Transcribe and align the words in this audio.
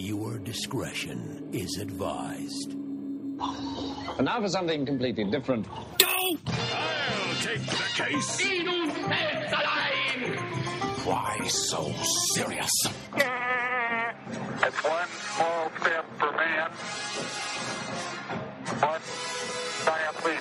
Viewer 0.00 0.38
discretion 0.38 1.50
is 1.52 1.76
advised. 1.76 2.72
And 2.72 4.24
now 4.24 4.40
for 4.40 4.48
something 4.48 4.86
completely 4.86 5.24
different. 5.24 5.66
Go! 5.98 6.38
I'll 6.46 7.34
take 7.42 7.60
the 7.66 7.84
case. 7.94 8.40
Why 11.04 11.46
so 11.48 11.92
serious? 12.32 12.70
It's 14.62 14.84
one 14.84 15.08
small 15.36 15.70
step 15.80 16.06
for 16.18 16.32
man, 16.32 16.70
one 18.80 19.02
giant 19.84 20.24
leap 20.24 20.40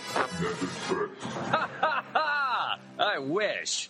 for 0.88 1.10
Ha 1.52 1.70
ha 1.82 2.04
ha! 2.14 2.80
I 2.98 3.20
wish. 3.20 3.89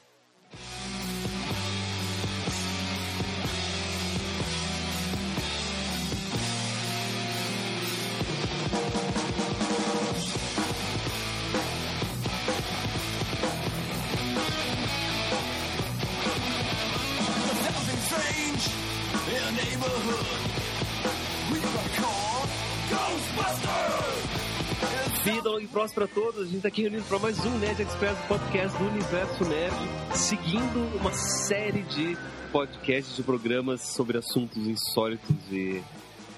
Vida 25.23 25.49
longa 25.49 25.63
e 25.63 25.67
próspera 25.67 26.05
a 26.05 26.09
todos. 26.09 26.41
A 26.41 26.51
gente 26.51 26.61
tá 26.61 26.67
aqui 26.67 26.81
reunido 26.81 27.03
para 27.03 27.19
mais 27.19 27.39
um 27.45 27.57
Nerd 27.59 27.81
Express 27.81 28.17
podcast 28.27 28.77
do 28.77 28.85
Universo 28.85 29.45
Nerd, 29.45 29.75
seguindo 30.15 30.97
uma 30.99 31.13
série 31.13 31.83
de 31.83 32.17
podcasts 32.51 33.15
de 33.15 33.23
programas 33.23 33.81
sobre 33.81 34.17
assuntos 34.17 34.57
insólitos 34.67 35.35
e 35.49 35.81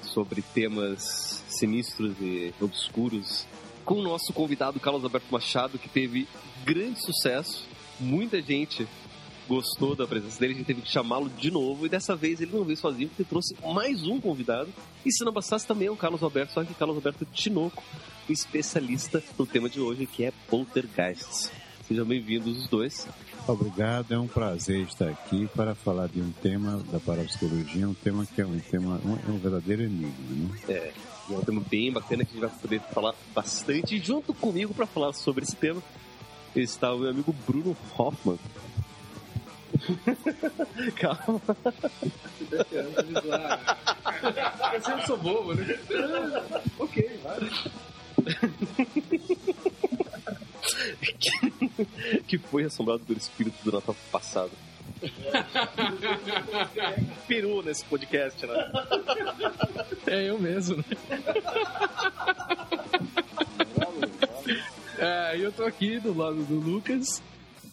sobre 0.03 0.43
temas 0.43 1.43
sinistros 1.49 2.13
e 2.21 2.53
obscuros. 2.61 3.47
Com 3.83 3.95
o 3.95 4.03
nosso 4.03 4.31
convidado 4.33 4.79
Carlos 4.79 5.03
Alberto 5.03 5.31
Machado, 5.31 5.79
que 5.79 5.89
teve 5.89 6.27
grande 6.63 7.01
sucesso, 7.01 7.65
muita 7.99 8.39
gente 8.39 8.87
gostou 9.47 9.95
da 9.95 10.07
presença 10.07 10.39
dele, 10.39 10.53
a 10.53 10.57
gente 10.57 10.65
teve 10.65 10.81
que 10.81 10.89
chamá-lo 10.89 11.29
de 11.29 11.51
novo, 11.51 11.85
e 11.85 11.89
dessa 11.89 12.15
vez 12.15 12.39
ele 12.41 12.51
não 12.51 12.63
veio 12.63 12.77
sozinho, 12.77 13.09
porque 13.09 13.23
trouxe 13.23 13.55
mais 13.73 14.03
um 14.07 14.19
convidado, 14.19 14.69
e 15.05 15.11
se 15.11 15.23
não 15.23 15.31
bastasse 15.31 15.67
também 15.67 15.87
é 15.87 15.91
o 15.91 15.95
Carlos 15.95 16.23
Alberto, 16.23 16.53
só 16.53 16.63
que 16.63 16.73
Carlos 16.73 16.95
Alberto 16.95 17.25
Tinoco, 17.25 17.83
especialista 18.29 19.23
no 19.37 19.45
tema 19.45 19.69
de 19.69 19.79
hoje, 19.79 20.05
que 20.05 20.23
é 20.23 20.31
poltergeists. 20.49 21.51
Sejam 21.87 22.05
bem-vindos 22.05 22.57
os 22.57 22.67
dois. 22.69 23.07
Obrigado, 23.47 24.13
é 24.13 24.17
um 24.17 24.27
prazer 24.27 24.81
estar 24.85 25.09
aqui 25.09 25.49
para 25.55 25.73
falar 25.75 26.07
de 26.07 26.21
um 26.21 26.31
tema 26.31 26.81
da 26.91 26.99
parapsicologia, 26.99 27.87
um 27.87 27.93
tema 27.93 28.25
que 28.25 28.39
é 28.39 28.45
um 28.45 28.59
tema, 28.59 29.01
um, 29.03 29.15
é 29.15 29.31
um 29.31 29.37
verdadeiro 29.39 29.81
enigma, 29.81 30.13
né? 30.29 30.59
É, 30.69 30.93
é 31.29 31.33
um 31.33 31.41
tema 31.41 31.61
bem 31.69 31.91
bacana 31.91 32.23
que 32.23 32.31
a 32.31 32.33
gente 32.33 32.49
vai 32.49 32.59
poder 32.59 32.81
falar 32.93 33.15
bastante. 33.33 33.95
E 33.95 33.99
junto 33.99 34.33
comigo 34.33 34.73
para 34.73 34.85
falar 34.85 35.11
sobre 35.13 35.43
esse 35.43 35.55
tema 35.55 35.81
está 36.55 36.93
o 36.93 36.99
meu 36.99 37.09
amigo 37.09 37.35
Bruno 37.47 37.75
Hoffman. 37.97 38.37
Calma. 40.95 41.41
Eu 44.73 44.81
sempre 44.81 45.05
sou 45.05 45.17
bobo, 45.17 45.53
né? 45.53 45.77
ok, 46.79 47.19
vai. 47.23 47.39
que 52.27 52.37
foi 52.37 52.65
assombrado 52.65 52.99
pelo 53.01 53.17
espírito 53.17 53.57
do 53.63 53.71
Natal 53.71 53.95
passado. 54.11 54.51
Peru 57.27 57.63
nesse 57.63 57.83
podcast, 57.85 58.45
né? 58.45 58.71
É 60.05 60.29
eu 60.29 60.37
mesmo, 60.39 60.77
né? 60.77 60.83
É, 64.99 65.35
eu 65.35 65.51
tô 65.51 65.63
aqui 65.63 65.99
do 65.99 66.15
lado 66.15 66.43
do 66.43 66.59
Lucas, 66.59 67.23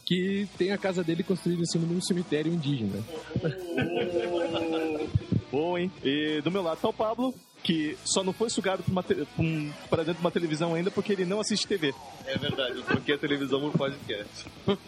que 0.08 0.48
tem 0.56 0.72
a 0.72 0.78
casa 0.78 1.04
dele 1.04 1.22
construída 1.22 1.60
em 1.60 1.66
cima 1.66 1.86
de 1.86 1.92
um 1.92 2.00
cemitério 2.00 2.50
indígena. 2.50 3.04
Bom, 5.52 5.76
hein? 5.76 5.92
E 6.02 6.40
do 6.40 6.50
meu 6.50 6.62
lado 6.62 6.80
tá 6.80 6.88
o 6.88 6.92
Pablo, 6.94 7.34
que 7.62 7.94
só 8.06 8.24
não 8.24 8.32
foi 8.32 8.48
sugado 8.48 8.82
pra, 8.82 8.90
uma 8.92 9.02
te- 9.02 9.14
pra 9.16 9.26
um- 9.44 9.70
pra 9.90 9.98
dentro 9.98 10.14
de 10.14 10.20
uma 10.20 10.30
televisão 10.30 10.74
ainda 10.74 10.90
porque 10.90 11.12
ele 11.12 11.26
não 11.26 11.40
assiste 11.40 11.66
TV. 11.66 11.92
É 12.24 12.38
verdade, 12.38 12.76
eu 12.78 12.82
troquei 12.84 13.16
a 13.16 13.18
televisão 13.18 13.60
por 13.60 13.72
podcast. 13.72 14.46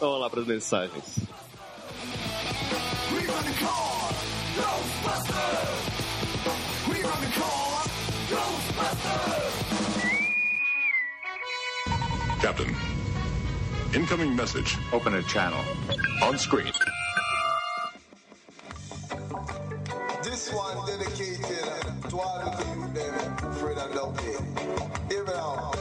Vamos 0.00 0.20
lá 0.20 0.28
para 0.28 0.40
as 0.42 0.46
mensagens. 0.46 1.18
We 3.12 3.22
gonna 3.24 3.52
call 3.58 4.10
Ghostbusters! 4.56 5.86
We 6.88 7.00
gonna 7.02 7.30
call 7.38 7.84
Ghostbusters! 8.30 9.66
Captain, 12.42 12.66
incoming 13.96 14.36
message. 14.36 14.76
Open 14.92 15.14
a 15.14 15.22
channel. 15.22 15.58
On 16.22 16.36
screen. 16.38 16.70
This 20.22 20.52
one 20.52 20.86
dedicated 20.86 22.10
to 22.10 22.18
all 22.18 22.38
the 22.44 22.50
people 22.62 22.88
them 22.92 23.14
afraid 23.50 23.78
and 23.78 23.94
lucky. 23.94 24.36
Here 25.08 25.24
we 25.24 25.32
are. 25.32 25.72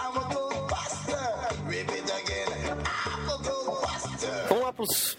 I'm 0.00 0.16
a 0.16 0.24
Ghostbuster. 0.34 1.26
Rip 1.66 1.90
it 1.90 2.10
again. 2.20 2.78
I'm 2.86 3.28
a 3.28 3.36
Ghostbuster. 3.42 4.48
Vamos 4.48 4.62
lá 4.62 4.72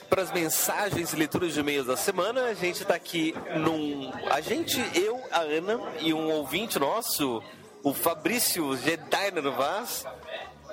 para 0.09 0.21
as 0.21 0.31
mensagens 0.31 1.11
e 1.11 1.15
leituras 1.17 1.53
de 1.53 1.59
e-mails 1.59 1.85
da 1.85 1.97
semana. 1.97 2.45
A 2.45 2.53
gente 2.53 2.85
tá 2.85 2.95
aqui 2.95 3.35
num. 3.57 4.09
A 4.29 4.39
gente, 4.39 4.79
eu, 4.95 5.21
a 5.31 5.41
Ana 5.41 5.81
e 5.99 6.13
um 6.13 6.29
ouvinte 6.31 6.79
nosso, 6.79 7.43
o 7.83 7.93
Fabrício 7.93 8.75
Jedi 8.77 9.31
Vaz. 9.55 10.05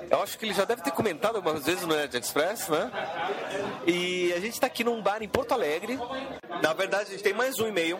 Eu 0.09 0.23
acho 0.23 0.37
que 0.37 0.45
ele 0.45 0.53
já 0.53 0.63
deve 0.65 0.81
ter 0.81 0.91
comentado 0.91 1.35
algumas 1.35 1.65
vezes 1.65 1.85
no 1.85 1.95
Nerd 1.95 2.15
Express, 2.17 2.69
né? 2.69 2.91
E 3.85 4.33
a 4.33 4.39
gente 4.39 4.59
tá 4.59 4.67
aqui 4.67 4.83
num 4.83 5.01
bar 5.01 5.21
em 5.21 5.27
Porto 5.27 5.51
Alegre. 5.53 5.99
Na 6.61 6.73
verdade, 6.73 7.09
a 7.09 7.11
gente 7.11 7.23
tem 7.23 7.33
mais 7.33 7.59
um 7.59 7.67
e-mail, 7.67 7.99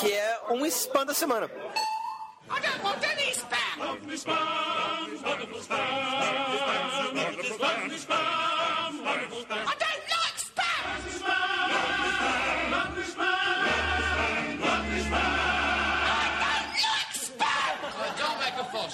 que 0.00 0.12
é 0.12 0.40
um 0.50 0.64
spam 0.66 1.04
da 1.04 1.14
semana. 1.14 1.50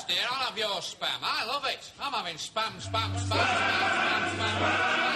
Dear. 0.08 0.16
I'll 0.30 0.46
have 0.46 0.58
your 0.58 0.68
spam. 0.80 1.08
I 1.22 1.46
love 1.46 1.64
it. 1.66 1.92
I'm 2.00 2.12
having 2.12 2.36
spam, 2.36 2.72
spam, 2.80 3.10
spam, 3.14 3.38
spam, 3.38 4.36
spam, 4.36 4.58
spam. 4.58 5.11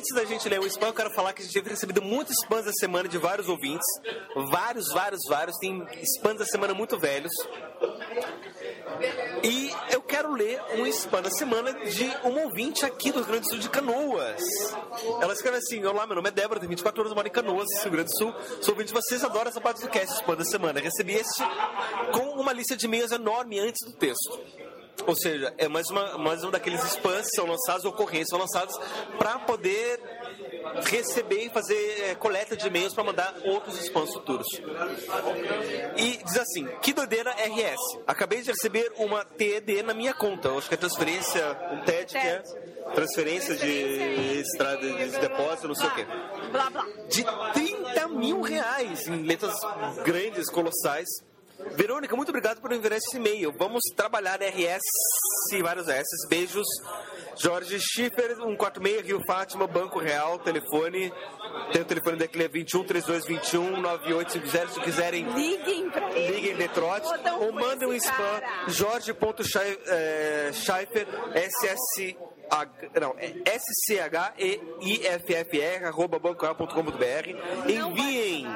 Antes 0.00 0.14
da 0.14 0.24
gente 0.24 0.48
ler 0.48 0.58
o 0.58 0.66
spam, 0.66 0.86
eu 0.86 0.94
quero 0.94 1.10
falar 1.10 1.34
que 1.34 1.42
a 1.42 1.44
gente 1.44 1.52
teve 1.52 1.68
recebido 1.68 2.00
muitos 2.00 2.34
spams 2.42 2.64
da 2.64 2.72
semana 2.72 3.06
de 3.06 3.18
vários 3.18 3.50
ouvintes. 3.50 3.86
Vários, 4.50 4.88
vários, 4.94 5.20
vários. 5.28 5.58
Tem 5.58 5.86
spams 6.16 6.38
da 6.38 6.46
semana 6.46 6.72
muito 6.72 6.98
velhos. 6.98 7.30
E 9.42 9.70
eu 9.90 10.00
quero 10.00 10.32
ler 10.32 10.58
um 10.78 10.86
spam 10.86 11.20
da 11.20 11.30
semana 11.30 11.74
de 11.84 12.06
um 12.24 12.44
ouvinte 12.44 12.86
aqui 12.86 13.12
do 13.12 13.18
Rio 13.18 13.26
Grande 13.26 13.42
do 13.42 13.50
Sul 13.50 13.58
de 13.58 13.68
Canoas. 13.68 14.40
Ela 15.20 15.34
escreve 15.34 15.58
assim: 15.58 15.84
Olá, 15.84 16.06
meu 16.06 16.16
nome 16.16 16.30
é 16.30 16.32
Débora, 16.32 16.58
tenho 16.58 16.70
24 16.70 17.02
anos, 17.02 17.14
moro 17.14 17.28
em 17.28 17.30
Canoas, 17.30 17.68
Rio 17.82 17.92
Grande 17.92 18.08
do 18.08 18.16
Sul. 18.16 18.34
Sou 18.62 18.72
ouvinte 18.72 18.88
de 18.88 18.94
vocês, 18.94 19.22
adoro 19.22 19.50
essa 19.50 19.60
parte 19.60 19.82
do 19.82 19.88
cast, 19.90 20.14
spam 20.14 20.34
da 20.34 20.46
semana. 20.46 20.80
Recebi 20.80 21.12
este 21.12 21.42
com 22.14 22.40
uma 22.40 22.54
lista 22.54 22.74
de 22.74 22.86
e-mails 22.86 23.12
enorme 23.12 23.60
antes 23.60 23.86
do 23.86 23.92
texto. 23.92 24.40
Ou 25.06 25.16
seja, 25.16 25.52
é 25.56 25.66
mais, 25.66 25.88
uma, 25.88 26.18
mais 26.18 26.44
um 26.44 26.50
daqueles 26.50 26.82
spams 26.84 27.28
que 27.28 27.36
são 27.36 27.46
lançados, 27.46 27.84
ocorrências 27.84 28.28
são 28.28 28.38
lançadas 28.38 28.76
para 29.18 29.38
poder 29.40 30.00
receber 30.84 31.46
e 31.46 31.50
fazer 31.50 32.10
é, 32.10 32.14
coleta 32.14 32.56
de 32.56 32.66
e-mails 32.66 32.94
para 32.94 33.04
mandar 33.04 33.34
outros 33.44 33.78
spams 33.82 34.12
futuros. 34.12 34.46
E 35.96 36.22
diz 36.22 36.36
assim: 36.36 36.66
Que 36.82 36.92
doideira 36.92 37.30
RS. 37.30 38.00
Acabei 38.06 38.42
de 38.42 38.50
receber 38.50 38.92
uma 38.96 39.24
TED 39.24 39.82
na 39.82 39.94
minha 39.94 40.14
conta. 40.14 40.50
Acho 40.52 40.68
que 40.68 40.74
é 40.74 40.78
transferência, 40.78 41.58
um 41.72 41.80
TED, 41.80 42.12
que 42.12 42.18
é 42.18 42.42
transferência 42.94 43.56
de 43.56 44.40
estrada 44.40 44.80
de 44.80 45.18
depósito, 45.18 45.68
não 45.68 45.74
sei 45.74 45.86
o 45.86 45.94
quê. 45.94 46.06
Blá 46.50 46.70
blá. 46.70 46.86
De 47.08 47.24
30 47.54 48.08
mil 48.08 48.40
reais 48.40 49.06
em 49.06 49.22
letras 49.22 49.54
grandes, 50.04 50.50
colossais. 50.50 51.08
Verônica, 51.76 52.14
muito 52.16 52.28
obrigado 52.30 52.60
por 52.60 52.72
enviar 52.72 52.92
esse 52.92 53.16
e-mail. 53.16 53.52
Vamos 53.56 53.82
trabalhar 53.96 54.38
RS 54.40 54.82
e 55.52 55.62
vários 55.62 55.88
S. 55.88 56.06
Beijos. 56.28 56.66
Jorge 57.36 57.78
Schiffer, 57.80 58.36
146, 58.36 59.06
Rio 59.06 59.20
Fátima, 59.26 59.66
Banco 59.66 59.98
Real, 59.98 60.38
telefone. 60.40 61.12
Tem 61.72 61.82
o 61.82 61.84
telefone 61.84 62.16
daqui, 62.18 62.42
é 62.42 62.48
21 62.48 62.84
32 62.84 63.26
21 63.26 63.80
9850. 63.80 64.68
Se 64.72 64.80
quiserem, 64.80 65.24
Liguem 65.32 65.90
pra 65.90 66.10
ele. 66.12 66.34
liguem 66.36 66.56
Detroit 66.56 67.04
ou 67.40 67.52
mandem 67.52 67.88
um 67.88 67.94
spam. 67.94 68.40
Jorge.schiffer, 68.68 71.06
SS. 71.34 72.16
Não, 73.00 73.14
é 73.16 73.32
S-C-H-E-I-F-F-R, 74.40 75.84
arroba 75.84 76.18
bancoreal.com.br. 76.18 77.68
Enviem. 77.68 78.46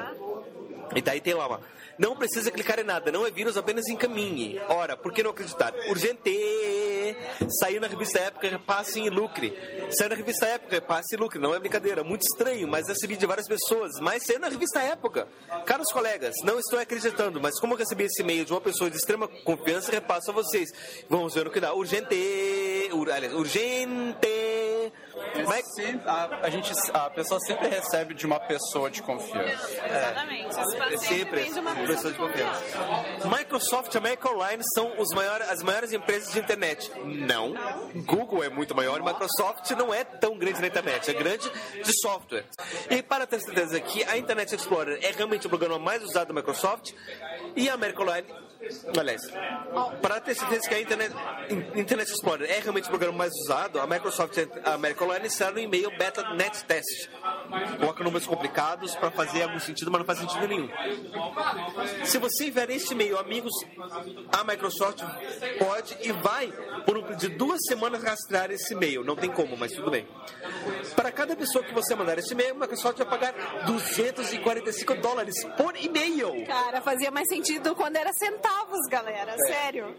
E 0.95 1.01
daí 1.01 1.19
tem 1.19 1.33
lá, 1.33 1.47
ó. 1.47 1.59
Não 1.97 2.15
precisa 2.15 2.51
clicar 2.51 2.79
em 2.79 2.83
nada, 2.83 3.11
não 3.11 3.25
é 3.25 3.31
vírus, 3.31 3.55
apenas 3.55 3.87
encaminhe. 3.87 4.59
Ora, 4.67 4.97
por 4.97 5.13
que 5.13 5.23
não 5.23 5.31
acreditar? 5.31 5.73
Urgente! 5.87 7.15
Saiu 7.59 7.79
na 7.79 7.87
revista 7.87 8.19
Época, 8.19 8.49
repasse 8.49 8.99
e 8.99 9.09
lucre. 9.09 9.53
Saiu 9.91 10.09
na 10.09 10.15
revista 10.15 10.45
Época, 10.45 10.75
repasse 10.75 11.15
e 11.15 11.17
lucre. 11.17 11.39
Não 11.39 11.53
é 11.53 11.59
brincadeira, 11.59 12.03
muito 12.03 12.23
estranho, 12.23 12.67
mas 12.67 12.87
recebi 12.87 13.15
de 13.15 13.25
várias 13.25 13.47
pessoas. 13.47 13.93
Mas 14.01 14.23
saiu 14.23 14.39
na 14.39 14.49
revista 14.49 14.81
Época. 14.81 15.27
Caros 15.65 15.91
colegas, 15.91 16.35
não 16.43 16.59
estou 16.59 16.79
acreditando, 16.79 17.39
mas 17.39 17.59
como 17.59 17.73
eu 17.73 17.77
recebi 17.77 18.03
esse 18.03 18.21
e-mail 18.21 18.43
de 18.43 18.51
uma 18.51 18.61
pessoa 18.61 18.89
de 18.89 18.97
extrema 18.97 19.27
confiança, 19.27 19.91
repasso 19.91 20.31
a 20.31 20.33
vocês. 20.33 20.69
Vamos 21.09 21.33
ver 21.33 21.45
no 21.45 21.51
que 21.51 21.61
dá. 21.61 21.73
Urgente! 21.73 22.89
Ur, 22.91 23.09
aliás, 23.09 23.33
urgente! 23.33 24.54
Mas, 25.47 25.65
Sempre- 25.75 26.09
a, 26.09 26.39
a 26.43 26.49
gente, 26.49 26.71
a 26.93 27.09
pessoa 27.09 27.39
sempre 27.41 27.67
recebe 27.67 28.13
de 28.13 28.25
uma 28.25 28.39
pessoa 28.39 28.89
de 28.89 29.01
confiança. 29.01 29.69
Exatamente. 29.85 30.55
É 30.93 30.97
sempre 30.97 31.43
de 31.45 31.59
uma 31.59 31.75
pessoa 31.75 31.95
pessoa 31.95 32.13
de 32.13 32.19
confiança. 32.19 33.27
Microsoft 33.37 33.93
e 33.93 33.97
America 33.97 34.29
Online 34.29 34.63
são 34.73 34.99
os 34.99 35.09
maiores, 35.13 35.49
as 35.49 35.63
maiores 35.63 35.93
empresas 35.93 36.33
de 36.33 36.39
internet. 36.39 36.91
Não. 37.05 37.53
Google 38.05 38.43
é 38.43 38.49
muito 38.49 38.75
maior 38.75 38.99
e 38.99 39.03
Microsoft 39.03 39.69
não 39.71 39.93
é 39.93 40.03
tão 40.03 40.37
grande 40.37 40.61
na 40.61 40.67
internet. 40.67 41.09
É 41.09 41.13
grande 41.13 41.49
de 41.83 42.01
software. 42.01 42.45
E 42.89 43.01
para 43.01 43.25
ter 43.25 43.39
certeza 43.39 43.79
que 43.79 44.03
a 44.03 44.17
Internet 44.17 44.53
Explorer 44.55 44.99
é 45.01 45.11
realmente 45.11 45.47
o 45.47 45.49
programa 45.49 45.79
mais 45.79 46.03
usado 46.03 46.27
da 46.27 46.33
Microsoft 46.33 46.93
e 47.55 47.69
a 47.69 47.73
America 47.73 48.01
Online 48.01 48.27
Aliás, 48.97 49.21
para 50.01 50.19
ter 50.19 50.35
certeza 50.35 50.67
que 50.67 50.75
a 50.75 50.81
Internet, 50.81 51.13
Internet 51.75 52.11
Explorer 52.11 52.49
é 52.49 52.59
realmente 52.59 52.85
o 52.85 52.89
programa 52.89 53.17
mais 53.17 53.31
usado, 53.43 53.79
a 53.79 53.87
Microsoft 53.87 54.37
e 54.37 54.47
a 54.63 54.73
America 54.73 55.03
Online 55.03 55.25
iniciaram 55.25 55.53
no 55.55 55.59
e-mail 55.59 55.89
Beta 55.97 56.33
Net 56.33 56.63
Test. 56.65 57.09
Coloca 57.79 58.03
números 58.03 58.27
complicados 58.27 58.95
para 58.95 59.11
fazer 59.11 59.43
algum 59.43 59.59
sentido, 59.59 59.91
mas 59.91 59.99
não 59.99 60.05
faz 60.05 60.19
sentido 60.19 60.47
nenhum. 60.47 60.69
Se 62.05 62.17
você 62.17 62.45
enviar 62.45 62.69
este 62.69 62.93
e-mail, 62.93 63.17
amigos, 63.19 63.53
a 64.31 64.43
Microsoft 64.43 65.03
pode 65.59 65.97
e 66.01 66.11
vai, 66.11 66.51
por 66.85 66.97
um 66.97 67.01
período 67.01 67.19
de 67.19 67.29
duas 67.29 67.59
semanas, 67.67 68.03
rastrear 68.03 68.51
esse 68.51 68.73
e-mail. 68.73 69.03
Não 69.03 69.15
tem 69.15 69.29
como, 69.29 69.55
mas 69.57 69.71
tudo 69.71 69.91
bem. 69.91 70.07
Para 70.95 71.11
cada 71.11 71.35
pessoa 71.35 71.63
que 71.63 71.73
você 71.73 71.95
mandar 71.95 72.17
esse 72.17 72.33
e-mail, 72.33 72.51
a 72.51 72.59
Microsoft 72.59 72.97
vai 72.97 73.07
pagar 73.07 73.33
245 73.65 74.95
dólares 74.95 75.35
por 75.57 75.75
e-mail. 75.75 76.45
Cara, 76.45 76.81
fazia 76.81 77.11
mais 77.11 77.27
sentido 77.27 77.75
quando 77.75 77.95
era 77.95 78.11
centavos, 78.55 78.87
galera. 78.89 79.35
Sério. 79.47 79.95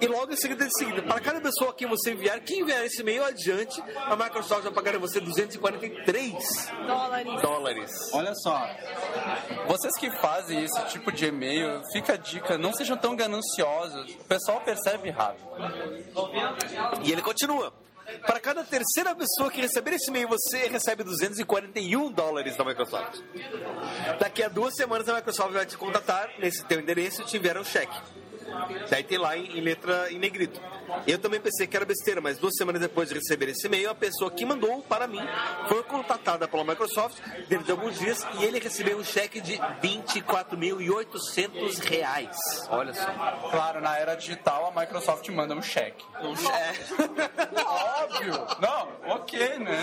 E 0.00 0.06
logo 0.06 0.32
em 0.32 0.36
seguida, 0.36 0.64
em 0.64 0.70
seguida, 0.70 1.02
para 1.02 1.20
cada 1.20 1.40
pessoa 1.40 1.72
que 1.74 1.86
você 1.86 2.12
enviar, 2.12 2.40
que 2.40 2.56
enviar 2.60 2.84
esse 2.84 3.00
e-mail 3.02 3.24
adiante, 3.24 3.82
a 3.96 4.16
Microsoft 4.16 4.62
vai 4.62 4.72
pagar 4.72 4.94
a 4.94 4.98
você 4.98 5.20
243 5.20 6.72
Dólares. 6.86 7.42
dólares. 7.42 8.10
Olha 8.12 8.34
só, 8.34 8.68
vocês 9.66 9.94
que 9.98 10.10
fazem 10.18 10.64
esse 10.64 10.84
tipo 10.86 11.12
de 11.12 11.26
e-mail, 11.26 11.82
fica 11.92 12.14
a 12.14 12.16
dica, 12.16 12.56
não 12.56 12.72
sejam 12.72 12.96
tão 12.96 13.14
gananciosos. 13.14 14.12
O 14.14 14.24
pessoal 14.24 14.60
percebe 14.60 15.10
rápido. 15.10 15.46
E 17.04 17.12
ele 17.12 17.22
continua. 17.22 17.72
Para 18.26 18.40
cada 18.40 18.64
terceira 18.64 19.14
pessoa 19.14 19.50
que 19.50 19.60
receber 19.60 19.94
esse 19.94 20.08
e-mail, 20.10 20.28
você 20.28 20.66
recebe 20.68 21.04
241 21.04 22.10
dólares 22.10 22.56
da 22.56 22.64
Microsoft. 22.64 23.20
Daqui 24.18 24.42
a 24.42 24.48
duas 24.48 24.74
semanas 24.74 25.08
a 25.08 25.14
Microsoft 25.14 25.52
vai 25.52 25.66
te 25.66 25.76
contatar 25.76 26.30
nesse 26.38 26.64
teu 26.64 26.80
endereço 26.80 27.22
e 27.22 27.24
te 27.24 27.36
enviar 27.36 27.58
um 27.58 27.64
cheque. 27.64 27.96
Daí 28.90 29.04
tem 29.04 29.18
lá 29.18 29.36
em, 29.36 29.58
em 29.58 29.60
letra 29.60 30.10
em 30.10 30.18
negrito. 30.18 30.60
Eu 31.06 31.18
também 31.18 31.40
pensei 31.40 31.66
que 31.66 31.76
era 31.76 31.84
besteira, 31.84 32.20
mas 32.20 32.38
duas 32.38 32.54
semanas 32.56 32.80
depois 32.80 33.08
de 33.08 33.14
receber 33.14 33.48
esse 33.48 33.66
e-mail, 33.66 33.90
a 33.90 33.94
pessoa 33.94 34.30
que 34.30 34.44
mandou 34.44 34.82
para 34.82 35.06
mim 35.06 35.20
foi 35.68 35.82
contatada 35.84 36.46
pela 36.46 36.64
Microsoft 36.64 37.18
dentro 37.48 37.64
de 37.66 37.72
alguns 37.72 37.98
dias 37.98 38.26
e 38.38 38.44
ele 38.44 38.58
recebeu 38.58 38.98
um 38.98 39.04
cheque 39.04 39.40
de 39.40 39.58
24.800 39.82 41.78
reais. 41.84 42.36
Olha 42.70 42.92
só. 42.94 43.06
Claro, 43.50 43.80
na 43.80 43.96
era 43.96 44.14
digital 44.14 44.72
a 44.74 44.80
Microsoft 44.80 45.28
manda 45.30 45.54
um 45.54 45.62
cheque. 45.62 46.04
Óbvio! 47.64 48.32
Não, 48.60 48.88
ok, 49.14 49.58
né? 49.58 49.78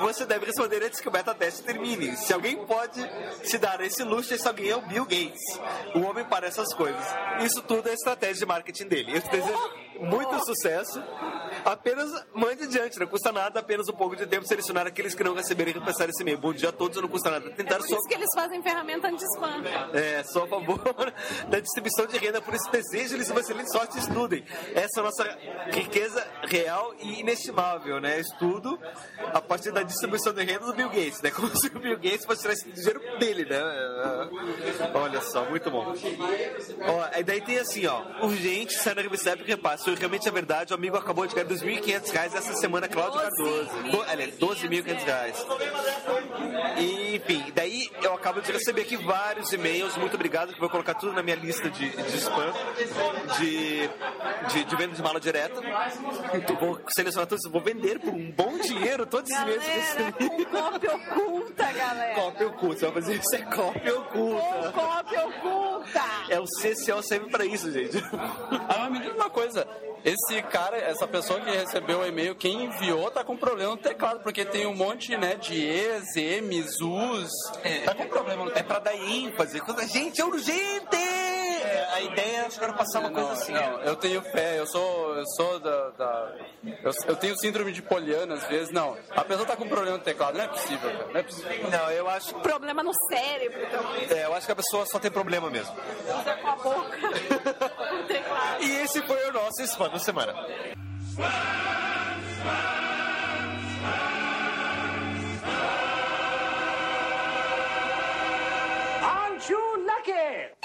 Você 0.00 0.24
deve 0.24 0.46
responder 0.46 0.82
antes 0.82 1.00
que 1.00 1.08
o 1.08 1.10
beta 1.10 1.34
teste 1.34 1.62
termine. 1.62 2.16
Se 2.16 2.32
alguém 2.32 2.56
pode 2.64 3.00
se 3.44 3.58
dar 3.58 3.80
esse 3.80 4.02
luxo, 4.02 4.34
esse 4.34 4.46
alguém 4.46 4.70
é 4.70 4.76
o 4.76 4.82
Bill 4.82 5.04
Gates. 5.04 5.58
O 5.94 6.00
homem 6.00 6.24
para 6.24 6.46
essas 6.46 6.72
coisas. 6.74 7.04
Isso 7.42 7.62
tudo 7.62 7.88
é 7.88 7.92
estratégia 7.92 8.36
de 8.36 8.46
marketing 8.46 8.86
dele. 8.86 9.16
Eu 9.16 9.20
desejo 9.22 9.70
muito 10.00 10.44
sucesso. 10.44 11.02
Apenas 11.64 12.10
mande 12.34 12.64
adiante, 12.64 12.98
não 12.98 13.06
custa 13.06 13.32
nada, 13.32 13.60
apenas 13.60 13.88
um 13.88 13.92
pouco 13.92 14.16
de 14.16 14.26
tempo 14.26 14.46
selecionar 14.46 14.86
aqueles 14.86 15.14
que 15.14 15.22
não 15.22 15.34
receberem 15.34 15.74
e 15.74 15.78
repassar 15.78 16.08
esse 16.08 16.22
e-mail. 16.22 16.38
Bom 16.38 16.52
dia 16.52 16.70
a 16.70 16.72
todos, 16.72 17.00
não 17.00 17.08
custa 17.08 17.30
nada. 17.30 17.50
Tentar 17.50 17.78
Por 17.78 17.88
só. 17.88 17.96
isso 17.96 18.08
que 18.08 18.14
eles 18.14 18.28
fazem 18.34 18.62
ferramenta 18.62 19.08
anti-spam. 19.08 19.62
É, 19.92 20.22
só 20.24 20.44
a 20.44 20.48
favor 20.48 20.80
da 21.48 21.60
distribuição 21.60 22.06
de 22.06 22.18
renda. 22.18 22.40
Por 22.40 22.54
isso, 22.54 22.70
desejo-lhes 22.70 23.30
uma 23.30 23.40
excelente 23.40 23.72
sorte 23.72 23.96
e 23.96 24.00
estudem. 24.00 24.44
Essa 24.74 24.98
é 24.98 25.00
a 25.00 25.02
nossa 25.04 25.38
riqueza 25.72 26.26
real 26.48 26.94
e 27.00 27.20
inestimável, 27.20 28.00
né? 28.00 28.20
Estudo 28.20 28.78
a 29.32 29.40
partir 29.40 29.72
da 29.72 29.82
distribuição 29.82 30.32
de 30.32 30.42
renda 30.44 30.66
do 30.66 30.74
Bill 30.74 30.88
Gates, 30.88 31.20
né? 31.20 31.30
Como 31.30 31.48
se 31.56 31.66
o 31.68 31.78
Bill 31.78 31.96
Gates 31.96 32.24
fosse 32.24 32.42
tirar 32.42 32.54
esse 32.54 32.70
dinheiro 32.70 33.00
dele, 33.18 33.44
né? 33.44 33.60
Olha 34.94 35.20
só, 35.20 35.44
muito 35.44 35.70
bom. 35.70 35.94
Ó, 36.86 37.08
aí 37.12 37.22
daí 37.22 37.40
tem 37.40 37.58
assim, 37.58 37.86
ó. 37.86 38.02
Urgente, 38.24 38.74
sai 38.74 38.94
na 38.94 39.02
revista 39.02 39.30
Epic 39.30 39.46
Repasse. 39.46 39.82
Isso 39.90 39.98
realmente 39.98 40.28
é 40.28 40.30
verdade. 40.30 40.72
O 40.72 40.76
amigo 40.76 40.96
acabou 40.96 41.26
de 41.26 41.34
ganhar 41.34 41.46
2.500 41.50 42.10
reais 42.12 42.34
essa 42.34 42.54
semana, 42.54 42.88
Cláudio 42.88 43.20
Cardoso. 43.20 43.82
Do, 43.90 44.02
aliás, 44.02 44.38
12.500 44.38 45.04
reais. 45.04 45.46
E, 46.78 47.16
enfim, 47.16 47.44
daí 47.54 47.90
eu 48.02 48.14
acabo 48.14 48.40
de 48.40 48.52
receber 48.52 48.82
aqui 48.82 48.96
vários 48.96 49.52
e-mails. 49.52 49.96
Muito 49.96 50.14
obrigado, 50.14 50.52
que 50.52 50.60
vou 50.60 50.70
colocar 50.70 50.94
tudo 50.94 51.12
na 51.12 51.22
minha 51.22 51.36
lista 51.36 51.68
de, 51.68 51.88
de 51.90 52.16
spam, 52.18 52.52
de, 53.38 53.88
de, 54.52 54.64
de 54.64 54.76
venda 54.76 54.94
de 54.94 55.02
mala 55.02 55.18
direta. 55.18 55.60
Então, 56.34 56.56
vou 56.56 56.80
selecionar 56.94 57.26
todos, 57.26 57.50
vou 57.50 57.60
vender 57.60 57.98
por 57.98 58.14
um 58.14 58.30
bom 58.30 58.56
dinheiro 58.58 59.04
todos 59.06 59.30
esses 59.30 59.44
recebi. 59.96 60.28
com 60.28 60.44
cópia 60.44 60.94
oculta, 60.94 61.72
galera. 61.72 62.14
Cópia 62.14 62.46
oculta, 62.48 62.78
você 62.78 62.84
vai 62.86 62.94
fazer 62.94 63.14
isso, 63.14 63.34
é 63.34 63.38
cópia 63.56 63.92
Com 63.92 64.00
oculta. 64.36 64.72
cópia 64.72 65.26
oculta. 65.26 66.02
É 66.28 66.38
o 66.38 66.44
CCO 66.44 67.02
serve 67.02 67.28
pra 67.30 67.44
isso, 67.44 67.70
gente. 67.72 67.96
Ah, 68.68 68.88
me 68.88 69.00
diz 69.00 69.12
uma 69.14 69.28
coisa. 69.30 69.66
Esse 70.04 70.40
cara, 70.44 70.76
essa 70.78 71.06
pessoa 71.06 71.39
que 71.40 71.50
recebeu 71.50 72.00
o 72.00 72.06
e-mail, 72.06 72.34
quem 72.34 72.64
enviou, 72.64 73.10
tá 73.10 73.24
com 73.24 73.36
problema 73.36 73.70
no 73.72 73.76
teclado, 73.76 74.20
porque 74.22 74.44
tem 74.44 74.66
um 74.66 74.74
monte, 74.74 75.16
né, 75.16 75.34
de 75.36 75.54
E's, 75.64 76.14
M's, 76.42 76.80
U's. 76.80 77.30
Tá 77.84 77.94
com 77.94 78.06
problema 78.08 78.44
no 78.44 78.50
É 78.50 78.62
pra 78.62 78.80
teclado. 78.80 78.84
dar 78.84 78.94
ênfase. 78.96 79.62
Gente, 79.92 80.20
é 80.20 80.24
urgente! 80.24 80.96
É, 81.62 81.88
a 81.92 82.00
ideia 82.00 82.36
é 82.42 82.46
eu 82.46 82.50
quero 82.50 82.74
passar 82.74 83.00
uma 83.00 83.10
coisa 83.10 83.32
assim. 83.32 83.52
Não, 83.52 83.80
eu 83.82 83.94
tenho 83.96 84.22
fé, 84.22 84.58
eu 84.58 84.66
sou, 84.66 85.14
eu 85.16 85.24
sou 85.36 85.58
da. 85.60 85.90
da- 85.90 86.34
eu, 86.82 86.90
eu 87.08 87.16
tenho 87.16 87.36
síndrome 87.38 87.72
de 87.72 87.82
poliana 87.82 88.34
às 88.34 88.44
vezes. 88.46 88.72
Não, 88.72 88.96
a 89.10 89.24
pessoa 89.24 89.46
tá 89.46 89.56
com 89.56 89.68
problema 89.68 89.96
no 89.98 90.02
teclado, 90.02 90.36
não 90.38 90.44
é 90.44 90.48
possível, 90.48 90.90
cara. 90.90 91.06
Não 91.12 91.20
é 91.20 91.22
possível. 91.22 91.70
Não, 91.70 91.90
eu 91.90 92.08
acho, 92.08 92.34
Problema 92.40 92.82
no 92.82 92.92
cérebro. 93.10 93.60
é, 94.10 94.24
eu 94.24 94.34
acho 94.34 94.46
que 94.46 94.52
a 94.52 94.56
pessoa 94.56 94.86
só 94.86 94.98
tem 94.98 95.10
problema 95.10 95.50
mesmo. 95.50 95.74
Usa 96.20 96.34
com 96.36 96.48
a 96.48 96.56
boca. 96.56 96.98
o 97.94 98.02
teclado. 98.06 98.60
E 98.62 98.70
esse 98.82 99.00
foi 99.02 99.28
o 99.28 99.32
nosso 99.32 99.62
spam 99.62 99.88
da 99.90 99.98
semana. 99.98 100.34
Aren't 109.02 109.48
you 109.48 109.86
lucky? 109.86 110.59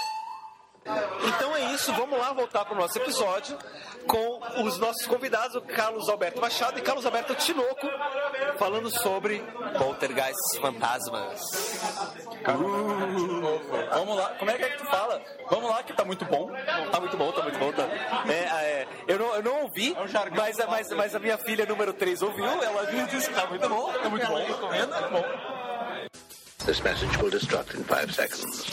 Então 1.28 1.56
é 1.56 1.72
isso, 1.74 1.92
vamos 1.94 2.18
lá 2.18 2.32
voltar 2.32 2.64
para 2.64 2.74
o 2.74 2.78
nosso 2.78 2.96
episódio 2.98 3.58
com 4.06 4.40
os 4.62 4.78
nossos 4.78 5.04
convidados, 5.06 5.56
o 5.56 5.60
Carlos 5.60 6.08
Alberto 6.08 6.40
Machado 6.40 6.78
e 6.78 6.82
Carlos 6.82 7.04
Alberto 7.04 7.34
Tinoco, 7.34 7.88
falando 8.56 8.88
sobre 8.88 9.42
poltergeists 9.76 10.58
fantasmas. 10.60 11.40
Vamos 13.90 14.16
lá, 14.16 14.28
como 14.38 14.50
é 14.50 14.54
que 14.54 14.62
é 14.64 14.68
que 14.70 14.78
tu 14.78 14.84
fala? 14.86 15.20
Vamos 15.50 15.68
lá 15.70 15.82
que 15.82 15.92
tá 15.92 16.04
muito 16.04 16.24
bom. 16.24 16.50
Tá 16.92 17.00
muito 17.00 17.16
bom, 17.16 17.32
tá 17.32 17.42
muito 17.42 17.58
bom. 17.58 17.72
Tá. 17.72 17.82
É, 18.28 18.32
é, 18.32 18.88
eu, 19.08 19.18
não, 19.18 19.34
eu 19.34 19.42
não 19.42 19.62
ouvi, 19.62 19.96
mas, 20.36 20.60
a- 20.60 20.66
mas, 20.66 20.88
mas 20.90 21.14
a 21.14 21.18
minha 21.18 21.36
filha 21.38 21.66
número 21.66 21.92
3 21.92 22.22
ouviu, 22.22 22.44
ela 22.62 22.86
disse 23.10 23.28
que 23.28 23.34
tá 23.34 23.46
muito 23.46 23.68
bom, 23.68 23.92
tá 23.92 24.08
muito 24.08 24.26
bom. 24.26 24.38
This 26.64 26.80
message 26.80 27.16
will 27.18 27.30
destruct 27.30 27.76
in 27.76 27.84
five 27.84 28.12
seconds. 28.12 28.66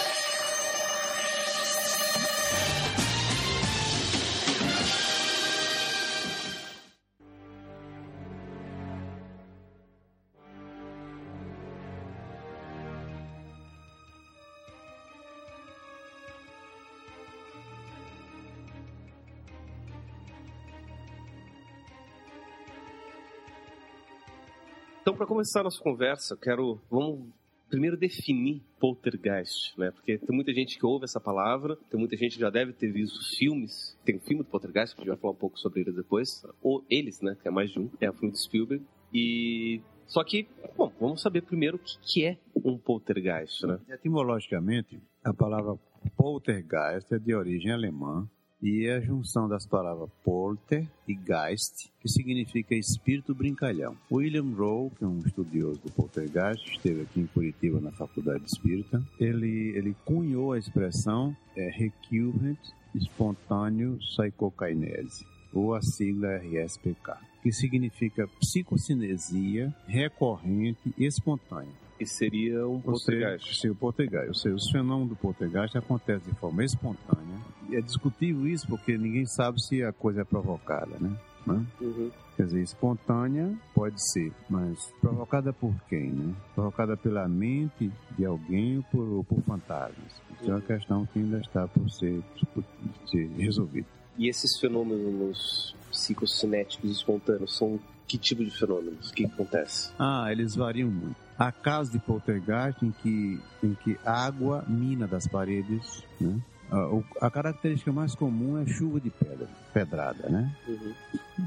Então, 25.04 25.14
para 25.14 25.26
começar 25.26 25.62
nossa 25.64 25.84
conversa, 25.84 26.38
quero. 26.38 26.80
Vamos 26.90 27.28
primeiro 27.70 27.98
definir 27.98 28.64
poltergeist, 28.80 29.78
né? 29.78 29.92
Porque 29.92 30.18
tem 30.18 30.34
muita 30.34 30.54
gente 30.54 30.80
que 30.80 30.86
ouve 30.86 31.04
essa 31.04 31.20
palavra, 31.20 31.76
tem 31.92 32.00
muita 32.00 32.16
gente 32.16 32.36
que 32.36 32.40
já 32.40 32.50
deve 32.50 32.72
ter 32.72 32.90
visto 32.90 33.20
filmes. 33.36 34.00
Tem 34.06 34.16
um 34.16 34.22
filme 34.22 34.44
do 34.44 34.50
poltergeist, 34.50 34.96
que 34.96 35.02
a 35.02 35.04
gente 35.04 35.10
vai 35.10 35.20
falar 35.20 35.34
um 35.34 35.38
pouco 35.38 35.60
sobre 35.60 35.82
ele 35.82 35.92
depois. 35.92 36.46
Ou 36.62 36.86
eles, 36.90 37.20
né? 37.20 37.36
Que 37.42 37.50
é 37.50 37.52
mais 37.52 37.70
de 37.70 37.80
um. 37.80 37.90
É 38.00 38.10
o 38.10 38.14
filme 38.14 38.32
de 38.32 38.40
Spielberg. 38.40 38.86
E. 39.14 39.82
Só 40.08 40.24
que, 40.24 40.48
bom, 40.78 40.90
vamos 40.98 41.22
saber 41.22 41.42
primeiro 41.42 41.76
o 41.76 41.80
que, 41.80 41.98
que 42.02 42.26
é 42.26 42.38
um 42.64 42.78
poltergeist, 42.78 43.68
né? 43.68 43.80
Etimologicamente, 43.90 45.02
a 45.22 45.34
palavra 45.34 45.78
poltergeist 46.16 47.14
é 47.14 47.20
de 47.20 47.36
origem 47.36 47.74
alemã 47.74 48.26
e 48.64 48.90
a 48.90 49.02
junção 49.02 49.50
das 49.50 49.66
palavras 49.66 50.10
polter 50.24 50.88
e 51.06 51.14
geist, 51.14 51.92
que 52.00 52.08
significa 52.08 52.74
espírito 52.74 53.36
brincalhão. 53.36 53.98
William 54.10 54.56
Rowe, 54.56 54.90
que 54.92 55.04
é 55.04 55.08
um 55.08 55.20
estudioso 55.20 55.82
do 55.82 55.92
poltergeist, 55.92 56.72
esteve 56.72 57.02
aqui 57.02 57.20
em 57.20 57.28
Curitiba 57.28 57.82
na 57.82 57.92
Faculdade 57.92 58.46
Espírita, 58.46 59.04
ele, 59.20 59.74
ele 59.76 59.94
cunhou 60.06 60.54
a 60.54 60.58
expressão 60.58 61.36
é, 61.58 61.70
recurrent 61.70 62.60
espontâneo 62.96 63.98
psychokinese, 63.98 65.26
ou 65.54 65.76
a 65.76 65.82
sigla 65.82 66.38
RSPK, 66.38 67.18
que 67.42 67.52
significa 67.52 68.30
psicocinesia 68.40 69.76
recorrente 69.86 70.94
e 70.98 71.06
espontânea. 71.06 71.83
Que 71.98 72.06
seria 72.06 72.68
um 72.68 72.80
poltergeist. 72.80 73.56
Seria 73.56 73.72
o 73.72 73.76
poltergeist. 73.76 74.28
Ou 74.28 74.34
seja, 74.34 74.56
os 74.56 74.72
fenômenos 74.72 75.10
do 75.10 75.16
poltergeist 75.16 75.78
acontecem 75.78 76.32
de 76.32 76.40
forma 76.40 76.64
espontânea. 76.64 77.40
E 77.70 77.76
é 77.76 77.82
discutível 77.82 78.48
isso 78.48 78.68
porque 78.68 78.98
ninguém 78.98 79.26
sabe 79.26 79.62
se 79.62 79.84
a 79.84 79.92
coisa 79.92 80.22
é 80.22 80.24
provocada, 80.24 80.98
né? 81.00 81.16
Né? 81.46 81.66
Uhum. 81.82 82.12
Quer 82.38 82.46
dizer, 82.46 82.62
espontânea 82.62 83.54
pode 83.76 84.02
ser, 84.12 84.32
mas 84.50 84.94
provocada 85.02 85.52
por 85.52 85.74
quem, 85.88 86.10
né? 86.10 86.34
Provocada 86.56 86.96
pela 86.96 87.28
mente 87.28 87.92
de 88.18 88.26
alguém 88.26 88.78
ou 88.78 88.84
por, 88.84 89.08
ou 89.10 89.24
por 89.24 89.42
fantasmas. 89.42 90.22
Isso 90.40 90.50
é 90.50 90.54
uma 90.54 90.62
questão 90.62 91.06
que 91.06 91.20
ainda 91.20 91.40
está 91.40 91.68
por 91.68 91.90
ser, 91.92 92.24
por 92.54 92.64
ser 93.08 93.28
resolvida. 93.38 93.88
E 94.18 94.28
esses 94.28 94.60
fenômenos 94.60 95.76
psicocinéticos 95.92 96.90
espontâneos 96.92 97.56
são 97.58 97.80
que 98.08 98.18
tipo 98.18 98.44
de 98.44 98.52
fenômenos? 98.52 99.10
O 99.10 99.14
que 99.14 99.26
acontece? 99.26 99.92
Ah, 99.98 100.32
eles 100.32 100.56
variam 100.56 100.90
muito. 100.90 101.16
Há 101.38 101.52
casos 101.52 101.92
de 101.92 102.00
poltergeist 102.00 102.84
em 102.84 102.92
que, 102.92 103.42
em 103.64 103.74
que 103.74 103.98
água 104.06 104.64
mina 104.68 105.08
das 105.08 105.28
paredes, 105.28 106.04
né? 106.20 106.40
A, 106.72 107.28
a 107.28 107.30
característica 107.30 107.92
mais 107.92 108.16
comum 108.16 108.62
é 108.62 108.66
chuva 108.66 109.00
de 109.00 109.10
pedra, 109.10 109.48
pedrada, 109.74 110.30
né? 110.30 110.56
Uhum. 110.68 110.94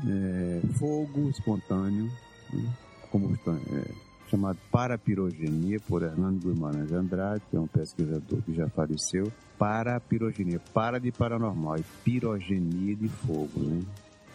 É, 0.08 0.60
fogo 0.78 1.28
espontâneo, 1.28 2.10
né? 2.52 2.72
combustão, 3.10 3.58
é, 3.72 3.90
chamado 4.28 4.58
parapirogenia 4.70 5.80
por 5.80 6.02
Hernando 6.02 6.42
Guimarães 6.42 6.92
Andrade, 6.92 7.42
que 7.50 7.56
é 7.56 7.60
um 7.60 7.66
pesquisador 7.66 8.42
que 8.42 8.54
já 8.54 8.68
faleceu. 8.68 9.32
Parapirogenia, 9.58 10.60
para 10.72 11.00
de 11.00 11.10
paranormal 11.10 11.78
e 11.78 11.84
pirogenia 12.04 12.94
de 12.94 13.08
fogo, 13.08 13.60
né? 13.60 13.82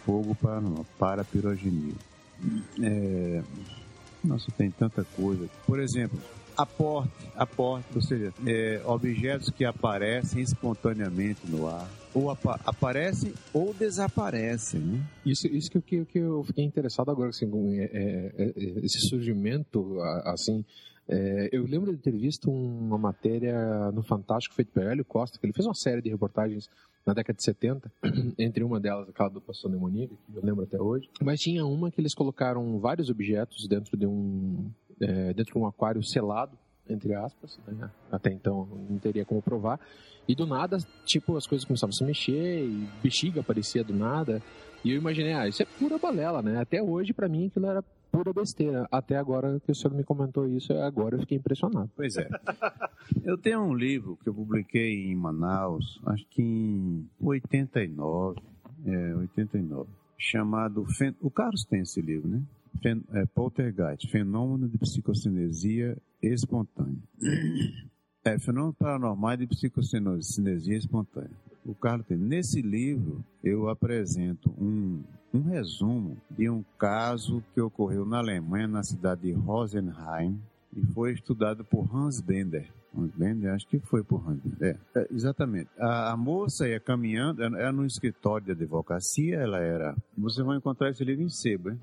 Fogo 0.05 0.35
paranormal, 0.35 0.85
parapirogenia. 0.97 1.93
É, 2.81 3.43
nossa, 4.23 4.51
tem 4.51 4.69
tanta 4.71 5.03
coisa. 5.15 5.49
Por 5.65 5.79
exemplo, 5.79 6.19
aporte, 6.57 7.11
aporte, 7.35 7.87
ou 7.95 8.01
seja, 8.01 8.33
é, 8.45 8.81
objetos 8.85 9.49
que 9.49 9.65
aparecem 9.65 10.41
espontaneamente 10.41 11.41
no 11.47 11.67
ar, 11.67 11.89
ou 12.13 12.29
apa 12.29 12.59
aparecem 12.65 13.33
ou 13.53 13.73
desaparecem, 13.73 14.81
né? 14.81 15.03
Isso, 15.25 15.47
isso 15.47 15.71
que, 15.71 15.81
que, 15.81 16.05
que 16.05 16.19
eu 16.19 16.43
fiquei 16.43 16.63
interessado 16.63 17.09
agora, 17.09 17.29
assim, 17.29 17.49
é, 17.79 17.83
é, 17.83 18.43
é, 18.45 18.53
esse 18.83 19.07
surgimento, 19.07 19.99
assim, 20.25 20.65
é, 21.07 21.49
eu 21.51 21.65
lembro 21.65 21.95
de 21.95 22.01
ter 22.01 22.11
visto 22.11 22.51
uma 22.51 22.97
matéria 22.97 23.91
no 23.91 24.03
Fantástico 24.03 24.55
feito 24.55 24.71
pelo 24.71 24.89
Hélio 24.89 25.05
Costa, 25.05 25.37
que 25.39 25.45
ele 25.45 25.53
fez 25.53 25.65
uma 25.65 25.75
série 25.75 26.01
de 26.01 26.09
reportagens 26.09 26.69
na 27.05 27.13
década 27.13 27.37
de 27.37 27.43
70, 27.43 27.91
entre 28.37 28.63
uma 28.63 28.79
delas 28.79 29.09
aquela 29.09 29.29
do 29.29 29.41
Pastor 29.41 29.71
Demoníaca, 29.71 30.13
que 30.13 30.37
eu 30.37 30.43
lembro 30.43 30.63
até 30.63 30.79
hoje, 30.79 31.09
mas 31.21 31.39
tinha 31.39 31.65
uma 31.65 31.91
que 31.91 31.99
eles 31.99 32.13
colocaram 32.13 32.79
vários 32.79 33.09
objetos 33.09 33.67
dentro 33.67 33.97
de 33.97 34.05
um, 34.05 34.69
é, 34.99 35.33
dentro 35.33 35.53
de 35.53 35.59
um 35.59 35.65
aquário 35.65 36.03
selado, 36.03 36.57
entre 36.87 37.13
aspas, 37.13 37.59
né? 37.67 37.89
até 38.11 38.31
então 38.31 38.67
não 38.89 38.97
teria 38.97 39.25
como 39.25 39.41
provar, 39.41 39.79
e 40.27 40.35
do 40.35 40.45
nada, 40.45 40.77
tipo, 41.05 41.35
as 41.35 41.47
coisas 41.47 41.65
começavam 41.65 41.93
a 41.93 41.97
se 41.97 42.03
mexer, 42.03 42.65
e 42.65 42.87
bexiga 43.01 43.41
aparecia 43.41 43.83
do 43.83 43.93
nada, 43.93 44.41
e 44.83 44.91
eu 44.91 44.97
imaginei, 44.97 45.33
ah, 45.33 45.47
isso 45.47 45.61
é 45.61 45.65
pura 45.65 45.97
balela, 45.97 46.41
né? 46.41 46.59
Até 46.59 46.81
hoje, 46.81 47.13
pra 47.13 47.29
mim, 47.29 47.47
aquilo 47.47 47.67
era 47.67 47.83
pura 48.11 48.33
besteira. 48.33 48.87
Até 48.91 49.15
agora 49.17 49.59
que 49.59 49.71
o 49.71 49.75
senhor 49.75 49.93
me 49.95 50.03
comentou 50.03 50.47
isso, 50.47 50.73
agora 50.73 51.15
eu 51.15 51.19
fiquei 51.21 51.37
impressionado. 51.37 51.89
Pois 51.95 52.15
é. 52.17 52.27
Eu 53.23 53.37
tenho 53.37 53.61
um 53.61 53.73
livro 53.73 54.15
que 54.21 54.29
eu 54.29 54.33
publiquei 54.33 55.11
em 55.11 55.15
Manaus, 55.15 55.99
acho 56.05 56.25
que 56.29 56.41
em 56.41 57.09
89, 57.19 58.39
é, 58.85 59.15
89, 59.15 59.89
chamado... 60.17 60.85
Fen- 60.85 61.15
O 61.19 61.29
Carlos 61.29 61.65
tem 61.65 61.81
esse 61.81 61.99
livro, 62.01 62.29
né? 62.29 62.41
Fen- 62.81 63.03
é, 63.13 63.25
Poltergeist, 63.25 64.07
Fenômeno 64.09 64.69
de 64.69 64.77
Psicocinesia 64.77 65.97
Espontânea. 66.21 66.97
É, 68.23 68.37
Fenômeno 68.37 68.75
Paranormal 68.75 69.35
de 69.35 69.47
Psicocinesia 69.47 70.77
Espontânea. 70.77 71.31
O 71.65 71.75
Carlos. 71.75 72.05
Nesse 72.09 72.61
livro, 72.61 73.23
eu 73.43 73.69
apresento 73.69 74.49
um, 74.57 75.03
um 75.33 75.41
resumo 75.41 76.17
de 76.29 76.49
um 76.49 76.63
caso 76.77 77.43
que 77.53 77.61
ocorreu 77.61 78.05
na 78.05 78.17
Alemanha, 78.17 78.67
na 78.67 78.83
cidade 78.83 79.21
de 79.21 79.31
Rosenheim, 79.31 80.39
e 80.75 80.81
foi 80.93 81.13
estudado 81.13 81.63
por 81.63 81.87
Hans 81.95 82.19
Bender. 82.19 82.71
Hans 82.97 83.11
Bender, 83.15 83.53
acho 83.53 83.67
que 83.67 83.79
foi 83.79 84.03
por 84.03 84.27
Hans 84.27 84.39
Bender. 84.41 84.79
É, 84.95 84.99
é, 84.99 85.07
exatamente. 85.11 85.69
A, 85.77 86.11
a 86.11 86.17
moça 86.17 86.67
ia 86.67 86.79
caminhando, 86.79 87.43
era 87.43 87.71
no 87.71 87.85
escritório 87.85 88.45
de 88.45 88.51
advocacia, 88.51 89.37
ela 89.37 89.59
era... 89.59 89.95
Você 90.17 90.41
vai 90.43 90.57
encontrar 90.57 90.89
esse 90.89 91.03
livro 91.03 91.23
em 91.23 91.29
sebo, 91.29 91.69
hein? 91.69 91.79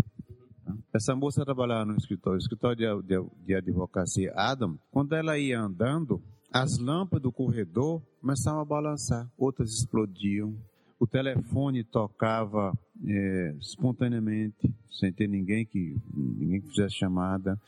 Essa 0.92 1.14
moça 1.14 1.44
trabalhava 1.44 1.86
no 1.86 1.96
escritório, 1.96 2.38
escritório 2.38 3.02
de, 3.02 3.06
de, 3.06 3.26
de 3.46 3.54
advocacia 3.54 4.32
Adam. 4.34 4.78
Quando 4.90 5.14
ela 5.14 5.38
ia 5.38 5.60
andando, 5.60 6.22
as 6.52 6.78
lâmpadas 6.78 7.22
do 7.22 7.32
corredor 7.32 8.02
começavam 8.20 8.60
a 8.60 8.64
balançar, 8.64 9.30
outras 9.36 9.70
explodiam. 9.70 10.54
O 10.98 11.06
telefone 11.06 11.84
tocava 11.84 12.76
é, 13.06 13.54
espontaneamente, 13.60 14.74
sem 14.90 15.12
ter 15.12 15.28
ninguém 15.28 15.64
que 15.64 15.96
ninguém 16.12 16.60
que 16.60 16.68
fizesse 16.68 16.96
chamada. 16.96 17.60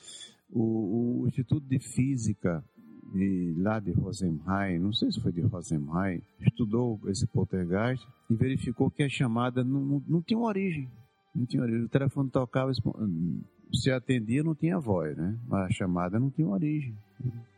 O, 0.50 1.22
o 1.22 1.28
Instituto 1.28 1.64
de 1.66 1.78
Física 1.78 2.64
lá 3.56 3.80
de 3.80 3.92
Rosenheim, 3.92 4.78
não 4.78 4.92
sei 4.92 5.10
se 5.10 5.20
foi 5.20 5.32
de 5.32 5.40
Rosenheim, 5.40 6.22
estudou 6.40 7.00
esse 7.06 7.26
poltergeist 7.26 8.06
e 8.28 8.34
verificou 8.34 8.90
que 8.90 9.02
a 9.02 9.08
chamada 9.08 9.64
não, 9.64 9.80
não, 9.80 10.02
não 10.06 10.22
tinha 10.22 10.38
origem. 10.38 10.88
Não 11.34 11.46
tinha 11.46 11.62
origem. 11.62 11.84
O 11.84 11.88
telefone 11.88 12.30
tocava, 12.30 12.72
se 13.72 13.90
atendia, 13.90 14.42
não 14.42 14.54
tinha 14.54 14.78
voz, 14.78 15.16
né? 15.16 15.38
Mas 15.49 15.66
a 15.66 15.70
chamada 15.70 16.18
não 16.18 16.30
tinha 16.30 16.46
origem. 16.46 16.96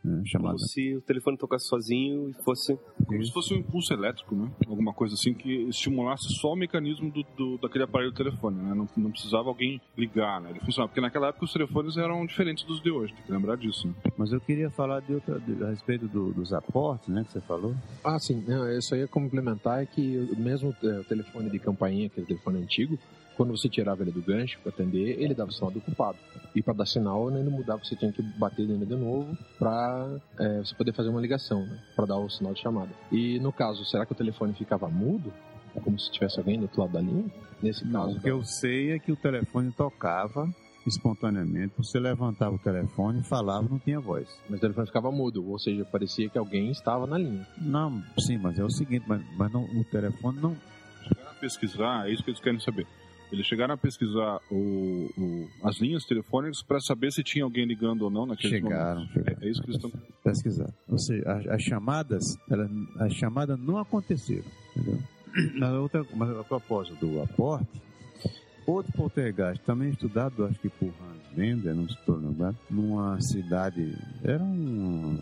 Né? 0.04 0.22
Chamada. 0.26 0.56
Como 0.56 0.68
se 0.68 0.96
o 0.96 1.00
telefone 1.00 1.36
tocasse 1.38 1.66
sozinho 1.68 2.28
e 2.30 2.32
fosse. 2.42 2.76
Como 3.06 3.24
se 3.24 3.32
fosse 3.32 3.54
um 3.54 3.58
impulso 3.58 3.92
elétrico, 3.92 4.34
né? 4.34 4.50
Alguma 4.66 4.92
coisa 4.92 5.14
assim 5.14 5.32
que 5.32 5.48
estimulasse 5.68 6.24
só 6.40 6.52
o 6.52 6.56
mecanismo 6.56 7.08
do, 7.10 7.22
do- 7.36 7.58
daquele 7.58 7.84
aparelho 7.84 8.10
do 8.10 8.16
telefone, 8.16 8.56
né? 8.56 8.74
Não, 8.74 8.88
não 8.96 9.10
precisava 9.12 9.48
alguém 9.48 9.80
ligar, 9.96 10.40
né? 10.40 10.50
Ele 10.50 10.58
funcionava. 10.60 10.88
Porque 10.88 11.00
naquela 11.00 11.28
época 11.28 11.44
os 11.44 11.52
telefones 11.52 11.96
eram 11.96 12.26
diferentes 12.26 12.64
dos 12.64 12.80
de 12.82 12.90
hoje, 12.90 13.14
tem 13.14 13.22
que 13.24 13.30
lembrar 13.32 13.56
disso, 13.56 13.86
né? 13.86 13.94
Mas 14.16 14.32
eu 14.32 14.40
queria 14.40 14.70
falar 14.70 15.00
de 15.00 15.14
outra, 15.14 15.38
de- 15.38 15.62
a 15.62 15.68
respeito 15.70 16.08
do- 16.08 16.32
dos 16.32 16.52
aportes, 16.52 17.08
né, 17.08 17.22
que 17.24 17.30
você 17.30 17.40
falou. 17.40 17.72
Ah, 18.04 18.18
sim. 18.18 18.42
Não, 18.48 18.66
eu 18.68 18.82
só 18.82 18.96
ia 18.96 19.06
complementar 19.06 19.86
que 19.86 20.02
mesmo 20.36 20.74
é, 20.82 20.98
o 20.98 21.04
telefone 21.04 21.48
de 21.48 21.60
campainha, 21.60 22.06
aquele 22.08 22.26
telefone 22.26 22.58
antigo, 22.60 22.98
quando 23.36 23.56
você 23.56 23.68
tirava 23.68 24.02
ele 24.02 24.10
do 24.10 24.22
gancho 24.22 24.58
para 24.60 24.70
atender, 24.70 25.20
ele 25.20 25.34
dava 25.34 25.50
sinal 25.50 25.70
do 25.70 25.78
ocupado. 25.78 26.18
E 26.54 26.62
para 26.62 26.74
dar 26.74 26.86
sinal, 26.86 27.30
né, 27.30 27.40
ele 27.40 27.50
mudava, 27.50 27.82
você 27.82 27.96
tinha 27.96 28.12
que 28.12 28.22
bater 28.22 28.66
nele 28.66 28.84
de 28.84 28.94
novo 28.94 29.36
para 29.58 30.20
você 30.62 30.74
poder 30.74 30.92
fazer 30.92 31.08
uma 31.08 31.20
ligação, 31.20 31.64
né, 31.64 31.78
para 31.96 32.06
dar 32.06 32.18
o 32.18 32.28
sinal 32.28 32.52
de 32.52 32.60
chamada. 32.60 32.90
E 33.10 33.38
no 33.40 33.52
caso, 33.52 33.84
será 33.84 34.04
que 34.04 34.12
o 34.12 34.16
telefone 34.16 34.52
ficava 34.54 34.88
mudo? 34.88 35.32
Como 35.82 35.98
se 35.98 36.10
tivesse 36.10 36.38
alguém 36.38 36.58
do 36.58 36.64
outro 36.64 36.82
lado 36.82 36.92
da 36.92 37.00
linha? 37.00 37.24
Nesse 37.62 37.88
caso. 37.88 38.18
O 38.18 38.20
que 38.20 38.30
eu 38.30 38.44
sei 38.44 38.90
é 38.90 38.98
que 38.98 39.10
o 39.10 39.16
telefone 39.16 39.72
tocava 39.72 40.46
espontaneamente. 40.86 41.74
Você 41.78 41.98
levantava 41.98 42.54
o 42.54 42.58
telefone 42.58 43.20
e 43.20 43.24
falava, 43.24 43.66
não 43.68 43.78
tinha 43.78 44.00
voz. 44.00 44.28
Mas 44.48 44.58
o 44.58 44.60
telefone 44.60 44.86
ficava 44.86 45.10
mudo, 45.10 45.48
ou 45.48 45.58
seja, 45.58 45.84
parecia 45.84 46.28
que 46.28 46.36
alguém 46.36 46.70
estava 46.70 47.06
na 47.06 47.18
linha. 47.18 47.46
Não, 47.58 48.02
sim, 48.18 48.36
mas 48.36 48.58
é 48.58 48.64
o 48.64 48.70
seguinte, 48.70 49.04
mas, 49.06 49.22
mas 49.36 49.52
não, 49.52 49.64
o 49.64 49.84
telefone 49.84 50.40
não. 50.40 50.56
A 51.26 51.34
pesquisar, 51.34 52.08
é 52.08 52.12
isso 52.12 52.22
que 52.22 52.30
eles 52.30 52.40
querem 52.40 52.60
saber. 52.60 52.86
Eles 53.32 53.46
chegaram 53.46 53.72
a 53.74 53.76
pesquisar 53.78 54.40
o, 54.50 55.08
o- 55.16 55.48
as 55.64 55.80
linhas 55.80 56.04
telefônicas 56.04 56.62
para 56.62 56.78
saber 56.80 57.10
se 57.10 57.22
tinha 57.24 57.44
alguém 57.44 57.64
ligando 57.64 58.02
ou 58.02 58.10
não 58.10 58.26
naquele 58.26 58.56
Chegaram, 58.60 59.00
momento. 59.00 59.12
chegaram. 59.14 59.38
É, 59.40 59.46
é 59.46 59.50
isso 59.50 59.62
que 59.62 59.70
eles 59.70 59.82
estão. 59.82 60.00
pesquisar. 60.22 60.68
Ou 60.86 60.98
seja, 60.98 61.22
as, 61.32 61.46
as 61.46 61.62
chamadas, 61.62 62.36
elas, 62.50 62.70
as 63.00 63.14
chamadas 63.14 63.58
não 63.58 63.78
aconteceram, 63.78 64.44
entendeu? 64.76 64.98
Mas, 65.58 65.72
outra, 65.72 66.04
mas 66.14 66.28
a 66.36 66.44
propósito 66.44 67.06
do 67.06 67.22
aporte, 67.22 67.66
outro 68.66 68.92
poltergeist, 68.92 69.62
também 69.64 69.88
estudado, 69.90 70.44
acho 70.44 70.58
que 70.58 70.68
por 70.68 70.88
Hans 70.88 71.34
Bender, 71.34 71.74
não 71.74 71.86
estou 71.86 72.16
lembrado, 72.16 72.56
numa 72.68 73.18
cidade, 73.22 73.96
era 74.22 74.42
um, 74.44 75.18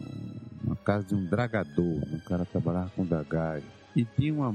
uma 0.64 0.74
casa 0.74 1.06
de 1.06 1.14
um 1.14 1.24
dragador, 1.26 2.02
um 2.12 2.18
cara 2.26 2.44
trabalhava 2.44 2.90
com 2.96 3.04
dragagem. 3.06 3.68
E 3.94 4.04
tinha 4.04 4.34
uma, 4.34 4.52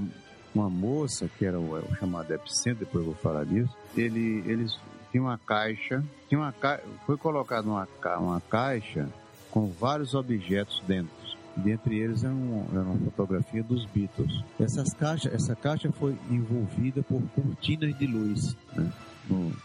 uma 0.56 0.70
moça, 0.70 1.30
que 1.38 1.46
era 1.46 1.60
o, 1.60 1.78
o 1.78 1.96
chamado 1.96 2.34
epicentro, 2.34 2.86
depois 2.86 3.06
eu 3.06 3.12
vou 3.12 3.22
falar 3.22 3.46
disso, 3.46 3.76
ele, 3.96 4.44
eles 4.46 4.78
tinham 5.12 5.26
uma 5.26 5.38
caixa, 5.38 6.04
tinha 6.28 6.40
uma 6.40 6.52
ca... 6.52 6.80
foi 7.06 7.18
colocado 7.18 7.66
uma, 7.66 7.88
uma 8.20 8.42
caixa 8.42 9.08
com 9.52 9.68
vários 9.68 10.14
objetos 10.14 10.82
dentro. 10.88 11.14
Dentre 11.56 11.98
eles 11.98 12.22
era, 12.24 12.34
um, 12.34 12.66
uma 12.70 12.98
fotografia 13.12 13.64
dos 13.64 13.86
Beatles. 13.86 14.44
Essas 14.60 14.94
caixas, 14.94 15.34
essa 15.34 15.56
caixa 15.56 15.90
foi 15.90 16.18
envolvida 16.30 17.02
por 17.02 17.22
cortinas 17.34 17.98
de 17.98 18.08
luz. 18.08 18.58
Né? 18.76 18.92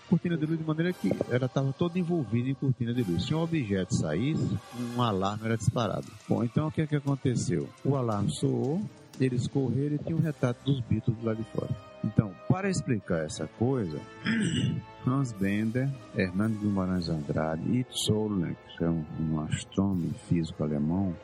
Cortina 0.09 0.37
de 0.37 0.47
luz 0.47 0.59
de 0.59 0.65
maneira 0.65 0.93
que 0.93 1.11
ela 1.29 1.47
estava 1.47 1.73
toda 1.73 1.99
envolvida 1.99 2.49
em 2.49 2.55
cortina 2.55 2.95
de 2.95 3.03
luz. 3.03 3.27
Se 3.27 3.35
um 3.35 3.43
objeto 3.43 3.95
saísse, 3.95 4.57
um 4.97 5.03
alarme 5.03 5.47
era 5.47 5.57
disparado. 5.57 6.07
Bom, 6.29 6.43
então 6.45 6.69
o 6.69 6.71
que, 6.71 6.83
é 6.83 6.87
que 6.87 6.97
aconteceu? 6.97 7.69
O 7.85 7.97
alarme 7.97 8.31
soou, 8.31 8.81
eles 9.21 9.47
correram 9.47 9.97
e 9.97 9.99
tinha 9.99 10.17
um 10.17 10.21
retrato 10.21 10.65
dos 10.65 10.81
Beatles 10.81 11.23
lá 11.23 11.35
de 11.35 11.45
fora. 11.45 11.71
Então, 12.03 12.33
para 12.49 12.71
explicar 12.71 13.25
essa 13.25 13.47
coisa, 13.59 14.01
Hans 15.07 15.33
Bender, 15.33 15.89
Hernando 16.17 16.59
Guimarães 16.59 17.09
Andrade 17.09 17.63
e 17.63 17.87
Zollner, 17.93 18.57
que 18.77 18.85
é 18.85 18.89
um, 18.89 19.05
um 19.21 19.41
astrônomo 19.41 20.13
físico 20.29 20.65
alemão, 20.65 21.15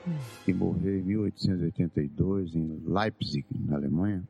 que 0.44 0.52
morreu 0.52 0.98
em 0.98 1.02
1882 1.02 2.54
em 2.54 2.82
Leipzig, 2.86 3.46
na 3.66 3.76
Alemanha. 3.76 4.22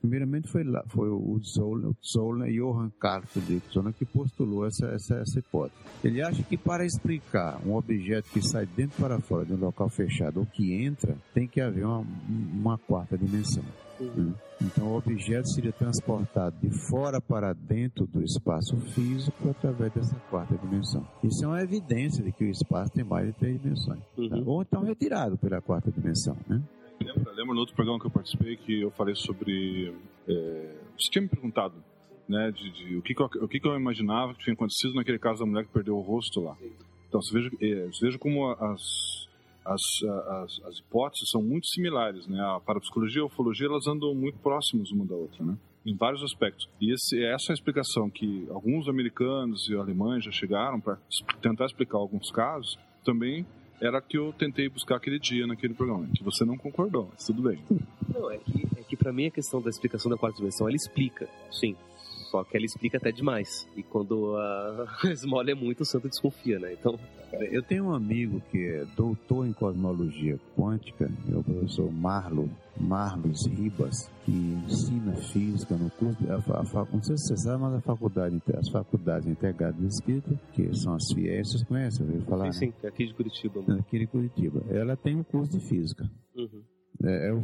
Primeiramente, 0.00 0.48
foi, 0.48 0.64
lá, 0.64 0.84
foi 0.88 1.08
o 1.08 1.38
Zollner, 1.42 1.92
Zollner 2.02 2.48
e 2.50 2.58
Johann 2.58 2.90
Carl 3.00 3.22
Friedrich 3.26 3.66
Zollner 3.72 3.94
que 3.94 4.04
postulou 4.04 4.66
essa, 4.66 4.86
essa, 4.86 5.16
essa 5.16 5.38
hipótese. 5.38 5.80
Ele 6.02 6.22
acha 6.22 6.42
que 6.42 6.56
para 6.56 6.84
explicar 6.84 7.60
um 7.66 7.74
objeto 7.74 8.28
que 8.30 8.42
sai 8.42 8.66
dentro 8.66 8.96
para 9.00 9.20
fora 9.20 9.44
de 9.44 9.52
um 9.52 9.58
local 9.58 9.88
fechado 9.88 10.40
ou 10.40 10.46
que 10.46 10.74
entra, 10.74 11.16
tem 11.32 11.46
que 11.46 11.60
haver 11.60 11.84
uma, 11.84 12.04
uma 12.28 12.78
quarta 12.78 13.16
dimensão. 13.16 13.64
Né? 14.00 14.34
Então, 14.60 14.88
o 14.88 14.96
objeto 14.96 15.48
seria 15.50 15.72
transportado 15.72 16.56
de 16.60 16.70
fora 16.88 17.20
para 17.20 17.52
dentro 17.52 18.06
do 18.06 18.22
espaço 18.22 18.76
físico 18.92 19.50
através 19.50 19.92
dessa 19.92 20.16
quarta 20.30 20.56
dimensão. 20.56 21.06
Isso 21.22 21.44
é 21.44 21.48
uma 21.48 21.60
evidência 21.62 22.22
de 22.22 22.32
que 22.32 22.44
o 22.44 22.50
espaço 22.50 22.92
tem 22.92 23.04
mais 23.04 23.26
de 23.26 23.32
três 23.34 23.60
dimensões. 23.60 24.00
Tá? 24.00 24.36
Ou 24.46 24.62
então 24.62 24.82
retirado 24.82 25.36
pela 25.36 25.60
quarta 25.60 25.90
dimensão. 25.90 26.36
Né? 26.48 26.62
Lembra, 27.00 27.32
lembra 27.32 27.54
no 27.54 27.60
outro 27.60 27.74
programa 27.74 27.98
que 28.00 28.06
eu 28.06 28.10
participei 28.10 28.56
que 28.56 28.80
eu 28.80 28.90
falei 28.90 29.14
sobre. 29.14 29.94
É, 30.28 30.74
você 30.96 31.10
tinha 31.10 31.22
me 31.22 31.28
perguntado 31.28 31.74
né, 32.28 32.50
de, 32.50 32.70
de 32.70 32.96
o, 32.96 33.02
que, 33.02 33.14
que 33.14 33.20
eu, 33.20 33.26
o 33.26 33.48
que, 33.48 33.60
que 33.60 33.68
eu 33.68 33.74
imaginava 33.74 34.34
que 34.34 34.44
tinha 34.44 34.54
acontecido 34.54 34.94
naquele 34.94 35.18
caso 35.18 35.40
da 35.40 35.46
mulher 35.46 35.64
que 35.64 35.72
perdeu 35.72 35.96
o 35.96 36.00
rosto 36.00 36.40
lá. 36.40 36.56
Então, 37.08 37.20
você 37.20 37.32
veja, 37.32 37.50
é, 37.60 37.86
você 37.86 38.06
veja 38.06 38.18
como 38.18 38.50
as, 38.50 39.28
as, 39.64 39.80
as, 40.02 40.60
as, 40.66 40.78
hipóteses 40.78 41.30
são 41.30 41.42
muito 41.42 41.66
similares, 41.68 42.26
né? 42.26 42.40
A 42.40 42.60
parapsicologia 42.60 43.20
e 43.20 43.22
a 43.22 43.26
ufologia, 43.26 43.66
elas 43.66 43.86
andam 43.86 44.14
muito 44.14 44.38
próximas 44.38 44.90
uma 44.90 45.04
da 45.04 45.14
outra, 45.14 45.44
né? 45.44 45.56
Em 45.86 45.94
vários 45.94 46.22
aspectos. 46.22 46.68
E 46.80 46.92
esse, 46.92 47.22
essa 47.24 47.50
é 47.50 47.52
a 47.52 47.54
explicação 47.54 48.08
que 48.08 48.46
alguns 48.50 48.88
americanos 48.88 49.68
e 49.68 49.76
alemães 49.76 50.24
já 50.24 50.30
chegaram 50.30 50.80
para 50.80 50.98
tentar 51.42 51.66
explicar 51.66 51.98
alguns 51.98 52.30
casos, 52.30 52.78
também 53.04 53.44
era 53.80 54.00
que 54.00 54.16
eu 54.16 54.32
tentei 54.32 54.68
buscar 54.68 54.96
aquele 54.96 55.18
dia 55.18 55.46
naquele 55.46 55.74
programa, 55.74 56.06
que 56.14 56.22
você 56.22 56.44
não 56.44 56.56
concordou, 56.56 57.08
mas 57.12 57.24
tudo 57.24 57.42
bem. 57.42 57.58
Não, 58.12 58.30
é 58.30 58.38
que, 58.38 58.66
é 58.78 58.82
que 58.82 58.96
para 58.96 59.12
mim 59.12 59.26
a 59.26 59.30
questão 59.30 59.60
da 59.60 59.70
explicação 59.70 60.10
da 60.10 60.16
quarta 60.16 60.38
dimensão, 60.38 60.66
ela 60.66 60.76
explica, 60.76 61.28
sim. 61.50 61.76
Só 62.34 62.42
que 62.42 62.56
ela 62.56 62.66
explica 62.66 62.96
até 62.96 63.12
demais. 63.12 63.64
E 63.76 63.82
quando 63.84 64.36
a 64.36 64.86
esmola 65.06 65.52
é 65.52 65.54
muito, 65.54 65.82
o 65.82 65.84
santo 65.84 66.08
desconfia, 66.08 66.58
né? 66.58 66.72
Então. 66.72 66.98
Eu 67.32 67.62
tenho 67.62 67.86
um 67.86 67.94
amigo 67.94 68.40
que 68.50 68.58
é 68.58 68.84
doutor 68.96 69.46
em 69.46 69.52
cosmologia 69.52 70.38
quântica, 70.56 71.10
é 71.28 71.36
o 71.36 71.42
professor 71.42 71.90
Marlo, 71.92 72.48
Marlos 72.76 73.46
Ribas, 73.46 74.08
que 74.24 74.30
ensina 74.30 75.16
física 75.16 75.76
no 75.76 75.90
curso, 75.90 76.16
a, 76.28 76.60
a, 76.60 76.84
não 76.92 77.02
sei 77.02 77.16
se 77.16 77.28
você 77.28 77.36
sabe, 77.36 77.62
mas 77.62 77.74
a 77.74 77.80
faculdade, 77.80 78.40
as 78.56 78.68
faculdades 78.68 79.28
integradas 79.28 79.80
de 79.80 79.86
Espírita, 79.86 80.40
que 80.52 80.76
são 80.76 80.94
as 80.94 81.12
FIES, 81.12 81.50
vocês 81.50 81.64
conhecem, 81.64 82.06
ouviram 82.06 82.26
falar? 82.26 82.52
Sim, 82.52 82.58
sim, 82.58 82.66
né? 82.66 82.74
é 82.84 82.88
aqui 82.88 83.06
de 83.06 83.14
Curitiba. 83.14 83.62
Né? 83.66 83.78
Aqui 83.80 83.98
de 83.98 84.06
Curitiba. 84.06 84.62
Ela 84.70 84.96
tem 84.96 85.16
um 85.16 85.24
curso 85.24 85.58
de 85.58 85.66
física. 85.66 86.08
Uhum. 86.36 86.62
É, 87.04 87.28
é 87.28 87.32
o 87.32 87.42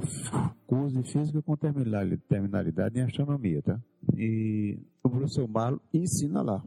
curso 0.67 1.03
de 1.03 1.13
física 1.13 1.43
com 1.43 1.57
terminalidade 1.57 2.99
em 2.99 3.03
astronomia, 3.03 3.63
tá? 3.63 3.81
E 4.17 4.79
o 5.03 5.11
professor 5.11 5.47
Marlo 5.47 5.81
ensina 5.93 6.43
lá. 6.43 6.65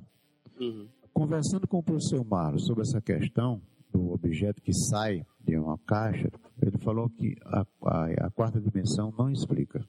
Uhum. 0.59 0.87
Conversando 1.13 1.67
com 1.67 1.79
o 1.79 1.83
professor 1.83 2.23
Marlo 2.25 2.59
sobre 2.59 2.83
essa 2.83 3.01
questão 3.01 3.61
do 3.91 4.11
objeto 4.11 4.61
que 4.61 4.73
sai 4.73 5.25
de 5.39 5.57
uma 5.57 5.77
caixa, 5.87 6.29
ele 6.61 6.77
falou 6.79 7.09
que 7.09 7.35
a, 7.45 7.65
a, 7.83 8.27
a 8.27 8.31
quarta 8.31 8.59
dimensão 8.59 9.13
não 9.17 9.29
explica. 9.29 9.83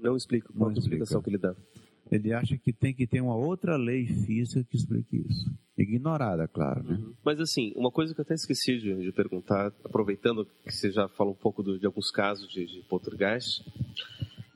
Não 0.00 0.16
explica. 0.16 0.48
Qual 0.52 0.70
não 0.70 0.76
a 0.76 0.78
explicação 0.78 1.22
que 1.22 1.30
ele 1.30 1.38
dá? 1.38 1.54
Ele 2.10 2.32
acha 2.32 2.56
que 2.56 2.72
tem 2.72 2.94
que 2.94 3.06
ter 3.06 3.20
uma 3.20 3.36
outra 3.36 3.76
lei 3.76 4.06
física 4.06 4.64
que 4.64 4.76
explique 4.76 5.16
isso. 5.16 5.50
Ignorada, 5.76 6.46
claro, 6.48 6.82
né? 6.84 6.96
Uhum. 6.96 7.14
Mas 7.24 7.40
assim, 7.40 7.72
uma 7.74 7.90
coisa 7.90 8.14
que 8.14 8.20
eu 8.20 8.24
até 8.24 8.34
esqueci 8.34 8.78
de, 8.78 8.94
de 8.96 9.12
perguntar, 9.12 9.72
aproveitando 9.84 10.46
que 10.64 10.72
você 10.72 10.90
já 10.90 11.08
falou 11.08 11.32
um 11.34 11.36
pouco 11.36 11.62
do, 11.62 11.78
de 11.78 11.86
alguns 11.86 12.10
casos 12.10 12.48
de, 12.48 12.64
de 12.64 12.82
poltergeist, 12.88 13.62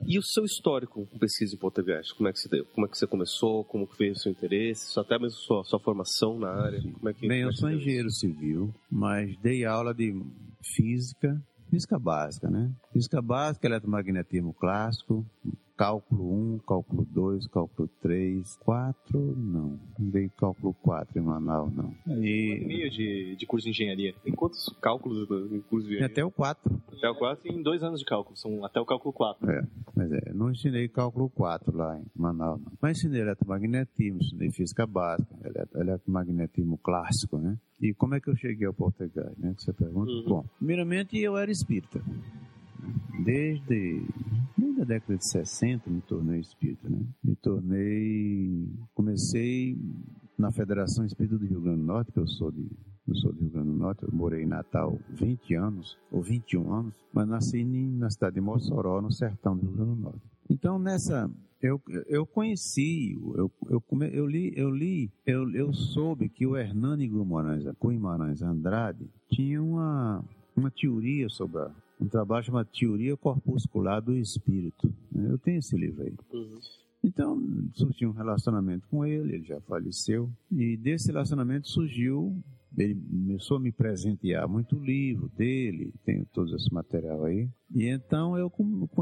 e 0.06 0.18
o 0.18 0.22
seu 0.22 0.44
histórico 0.44 1.06
com 1.06 1.18
pesquisa 1.18 1.54
em 1.54 1.58
poltergeist? 1.58 2.14
Como 2.14 2.28
é 2.28 2.32
que 2.32 2.40
você 2.40 2.48
deu? 2.48 2.64
Como 2.66 2.86
é 2.86 2.90
que 2.90 2.98
você 2.98 3.06
começou? 3.06 3.64
Como 3.64 3.86
que 3.86 3.96
veio 3.98 4.12
o 4.12 4.18
seu 4.18 4.32
interesse? 4.32 4.98
Até 4.98 5.18
mesmo 5.18 5.38
sua, 5.38 5.62
sua 5.64 5.78
formação 5.78 6.38
na 6.38 6.48
área? 6.48 6.80
Como 6.82 7.08
é 7.08 7.14
que, 7.14 7.28
Bem, 7.28 7.42
eu 7.42 7.52
sou 7.52 7.70
engenheiro 7.70 8.10
civil, 8.10 8.74
mas 8.90 9.36
dei 9.40 9.64
aula 9.64 9.94
de 9.94 10.12
física, 10.74 11.40
física 11.70 11.98
básica, 11.98 12.48
né? 12.48 12.72
Física 12.92 13.22
básica, 13.22 13.68
eletromagnetismo 13.68 14.54
clássico, 14.54 15.24
cálculo 15.80 16.30
1, 16.56 16.58
cálculo 16.58 17.06
2, 17.06 17.46
cálculo 17.46 17.88
3, 18.02 18.56
4, 18.58 19.18
não. 19.18 19.80
Não 19.98 20.10
dei 20.10 20.28
cálculo 20.36 20.74
4 20.74 21.18
em 21.18 21.22
Manaus, 21.22 21.72
não. 21.74 21.94
E 22.06 22.62
meio 22.66 22.90
de, 22.90 23.34
de 23.34 23.46
curso 23.46 23.64
de 23.64 23.70
engenharia. 23.70 24.14
Tem 24.22 24.30
quantos 24.30 24.68
cálculos 24.82 25.22
em 25.50 25.60
curso 25.62 25.88
de 25.88 25.94
engenharia? 25.94 26.12
Até 26.12 26.22
o 26.22 26.30
4. 26.30 26.82
Até 26.98 27.08
o 27.08 27.14
4? 27.14 27.42
Tem 27.44 27.62
dois 27.62 27.82
anos 27.82 28.00
de 28.00 28.04
cálculo, 28.04 28.36
são 28.36 28.62
até 28.62 28.78
o 28.78 28.84
cálculo 28.84 29.10
4. 29.14 29.50
É, 29.50 29.62
mas 29.96 30.12
é, 30.12 30.34
não 30.34 30.50
ensinei 30.50 30.86
cálculo 30.86 31.30
4 31.30 31.74
lá 31.74 31.98
em 31.98 32.04
Manaus, 32.14 32.60
não. 32.60 32.72
Mas 32.78 32.98
ensinei 32.98 33.22
eletromagnetismo, 33.22 34.20
ensinei 34.20 34.50
física 34.50 34.86
básica, 34.86 35.34
eletromagnetismo 35.76 36.76
clássico, 36.76 37.38
né? 37.38 37.56
E 37.80 37.94
como 37.94 38.14
é 38.14 38.20
que 38.20 38.28
eu 38.28 38.36
cheguei 38.36 38.66
ao 38.66 38.74
português, 38.74 39.34
né? 39.38 39.54
Que 39.56 39.62
você 39.62 39.72
pergunta. 39.72 40.10
Uhum. 40.10 40.24
Bom, 40.28 40.44
primeiramente 40.58 41.18
eu 41.18 41.38
era 41.38 41.50
espírita. 41.50 42.02
Desde, 43.24 44.02
desde 44.80 44.82
a 44.82 44.84
década 44.84 45.16
de 45.16 45.26
60 45.26 45.90
me 45.90 46.00
tornei 46.00 46.40
espírita, 46.40 46.88
né? 46.88 47.04
Me 47.22 47.36
tornei, 47.36 48.68
comecei 48.94 49.78
na 50.38 50.50
Federação 50.50 51.04
Espírita 51.04 51.38
do 51.38 51.46
Rio 51.46 51.60
Grande 51.60 51.80
do 51.80 51.86
Norte, 51.86 52.12
que 52.12 52.18
eu 52.18 52.26
sou 52.26 52.50
de 52.50 52.66
eu 53.08 53.14
sou 53.16 53.32
do 53.32 53.40
Rio 53.40 53.50
Grande 53.50 53.70
do 53.70 53.76
Norte, 53.76 54.04
eu 54.04 54.12
morei 54.12 54.42
em 54.42 54.46
Natal 54.46 54.96
20 55.10 55.54
anos, 55.54 55.98
ou 56.12 56.22
21 56.22 56.72
anos, 56.72 56.94
mas 57.12 57.26
nasci 57.26 57.64
na 57.64 58.08
cidade 58.08 58.34
de 58.34 58.40
Mossoró, 58.40 59.00
no 59.00 59.10
sertão 59.10 59.56
do 59.56 59.62
Rio 59.62 59.72
Grande 59.72 59.94
do 59.96 60.02
Norte. 60.02 60.20
Então, 60.48 60.78
nessa, 60.78 61.28
eu, 61.60 61.80
eu 62.06 62.24
conheci, 62.24 63.18
eu, 63.34 63.50
eu, 63.68 63.82
eu 64.12 64.26
li, 64.26 64.52
eu 64.54 64.70
li, 64.70 65.10
eu, 65.26 65.50
eu 65.50 65.72
soube 65.72 66.28
que 66.28 66.46
o 66.46 66.56
Hernani 66.56 67.08
Guimarães, 67.08 67.64
Guimarães 67.82 68.42
Andrade 68.42 69.10
tinha 69.28 69.60
uma, 69.60 70.24
uma 70.54 70.70
teoria 70.70 71.28
sobre 71.28 71.62
a, 71.62 71.70
um 72.00 72.08
trabalho 72.08 72.44
chamado 72.44 72.66
Teoria 72.66 73.16
Corpuscular 73.16 74.00
do 74.00 74.16
Espírito. 74.16 74.92
Eu 75.14 75.38
tenho 75.38 75.58
esse 75.58 75.76
livro 75.76 76.02
aí. 76.02 76.14
Uhum. 76.32 76.58
Então, 77.02 77.42
surgiu 77.74 78.10
um 78.10 78.12
relacionamento 78.12 78.86
com 78.88 79.04
ele, 79.04 79.34
ele 79.34 79.44
já 79.44 79.60
faleceu, 79.62 80.30
e 80.50 80.76
desse 80.76 81.08
relacionamento 81.08 81.68
surgiu 81.68 82.42
ele 82.76 82.94
começou 82.94 83.56
a 83.56 83.60
me 83.60 83.72
presentear 83.72 84.48
muito 84.48 84.78
livro 84.78 85.28
dele, 85.36 85.92
tenho 86.04 86.24
todo 86.26 86.54
esse 86.54 86.72
material 86.72 87.24
aí. 87.24 87.48
E 87.74 87.86
então 87.86 88.36
eu 88.36 88.52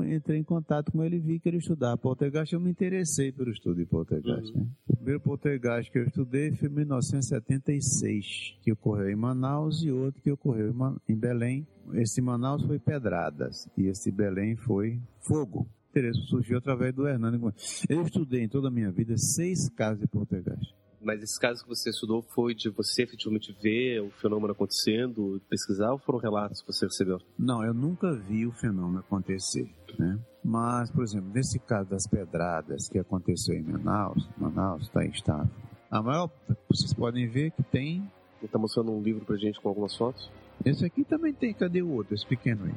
entrei 0.07 0.38
em 0.38 0.44
contato 0.44 0.92
com 0.92 1.02
ele 1.02 1.16
e 1.16 1.20
vi 1.20 1.40
que 1.40 1.48
ele 1.48 1.59
estudava 1.59 1.96
poltergeist. 1.96 2.52
Eu 2.52 2.61
me 2.61 2.70
interessei 2.70 3.33
pelo 3.33 3.50
estudo 3.50 3.76
de 3.76 3.87
poltergeist. 3.87 4.52
Uhum. 4.52 4.61
Né? 4.61 4.66
O 4.87 4.96
primeiro 4.96 5.20
poltergeist 5.20 5.90
que 5.90 5.98
eu 5.98 6.04
estudei 6.04 6.52
foi 6.52 6.68
em 6.68 6.72
1976, 6.72 8.59
que 8.62 8.72
ocorreu 8.72 9.11
em 9.11 9.16
Manaus, 9.16 9.83
e 9.83 9.90
outro 9.90 10.20
que 10.22 10.31
ocorreu 10.31 10.74
em 11.09 11.16
Belém. 11.16 11.66
Esse 11.94 12.20
Manaus 12.20 12.62
foi 12.64 12.78
Pedradas 12.78 13.68
e 13.76 13.87
esse 13.87 14.11
Belém 14.11 14.57
foi 14.57 15.00
Fogo. 15.20 15.61
O 15.61 15.90
interesse 15.90 16.20
surgiu 16.26 16.59
através 16.59 16.94
do 16.94 17.09
Hernando. 17.09 17.54
Eu 17.88 18.02
estudei 18.02 18.42
em 18.42 18.48
toda 18.48 18.68
a 18.68 18.70
minha 18.70 18.90
vida 18.90 19.16
seis 19.16 19.68
casos 19.70 20.00
de 20.00 20.07
poltergeist. 20.07 20.74
Mas 21.00 21.22
esses 21.22 21.38
casos 21.38 21.62
que 21.62 21.68
você 21.68 21.90
estudou 21.90 22.22
foi 22.22 22.54
de 22.54 22.68
você 22.70 23.02
efetivamente 23.02 23.56
ver 23.62 24.00
o 24.00 24.11
fenômeno 24.11 24.52
acontecendo, 24.52 25.40
pesquisar, 25.48 25.92
ou 25.92 25.98
foram 25.98 26.18
relatos 26.18 26.61
que 26.61 26.66
você 26.66 26.87
recebeu? 26.87 27.20
Não, 27.38 27.64
eu 27.64 27.72
nunca 27.72 28.12
vi 28.12 28.46
o 28.46 28.52
fenômeno 28.52 29.00
acontecer, 29.00 29.68
né? 29.98 30.18
Mas, 30.44 30.90
por 30.90 31.04
exemplo, 31.04 31.30
nesse 31.32 31.58
caso 31.58 31.88
das 31.90 32.06
pedradas 32.06 32.88
que 32.88 32.98
aconteceu 32.98 33.54
em 33.54 33.62
Manaus, 33.62 34.28
Manaus 34.37 34.82
está 34.82 35.04
estável. 35.04 35.50
A 35.90 36.02
maior, 36.02 36.30
vocês 36.68 36.92
podem 36.92 37.28
ver 37.28 37.50
que 37.52 37.62
tem. 37.62 38.11
Ele 38.40 38.48
tá 38.48 38.58
mostrando 38.58 38.92
um 38.92 39.02
livro 39.02 39.24
pra 39.24 39.37
gente 39.37 39.61
com 39.61 39.68
algumas 39.68 39.96
fotos. 39.96 40.30
Esse 40.64 40.84
aqui 40.84 41.04
também 41.04 41.32
tem, 41.32 41.54
cadê 41.54 41.82
o 41.82 41.90
outro? 41.90 42.14
Esse 42.14 42.26
pequeno 42.26 42.66
aí. 42.66 42.74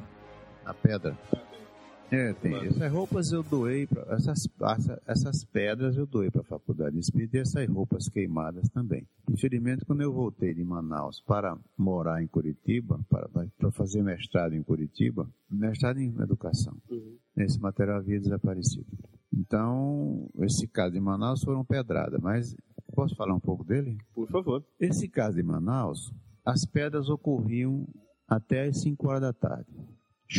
A 0.64 0.72
pedra. 0.72 1.16
É, 2.14 2.34
tem. 2.34 2.54
Essas 2.66 2.92
roupas 2.92 3.32
eu 3.32 3.42
doei, 3.42 3.86
pra, 3.86 4.02
essas, 4.14 4.46
essa- 4.60 5.02
essas 5.06 5.44
pedras 5.44 5.96
eu 5.96 6.04
doei 6.06 6.30
para 6.30 6.42
a 6.42 6.44
Faculdade 6.44 6.98
Espírita 6.98 7.38
e 7.38 7.40
essas 7.40 7.66
roupas 7.68 8.06
queimadas 8.08 8.68
também. 8.68 9.06
Infelizmente, 9.30 9.84
quando 9.86 10.02
eu 10.02 10.12
voltei 10.12 10.52
de 10.52 10.62
Manaus 10.62 11.22
para 11.26 11.56
morar 11.76 12.22
em 12.22 12.26
Curitiba, 12.26 13.00
para, 13.08 13.26
para 13.28 13.70
fazer 13.70 14.02
mestrado 14.02 14.52
em 14.54 14.62
Curitiba, 14.62 15.26
mestrado 15.50 15.98
em 16.00 16.14
educação, 16.20 16.76
esse 17.34 17.58
material 17.58 17.96
havia 17.96 18.20
desaparecido. 18.20 18.86
Então, 19.32 20.28
esse 20.40 20.66
caso 20.68 20.92
de 20.92 21.00
Manaus 21.00 21.42
foram 21.42 21.64
pedrada, 21.64 22.18
mas 22.20 22.54
posso 22.94 23.16
falar 23.16 23.34
um 23.34 23.40
pouco 23.40 23.64
dele? 23.64 23.96
Por 24.14 24.28
favor. 24.28 24.62
Esse 24.78 25.08
caso 25.08 25.36
de 25.36 25.42
Manaus, 25.42 26.12
as 26.44 26.66
pedras 26.66 27.08
ocorriam 27.08 27.86
até 28.28 28.64
as 28.68 28.82
5 28.82 29.08
horas 29.08 29.22
da 29.22 29.32
tarde. 29.32 29.66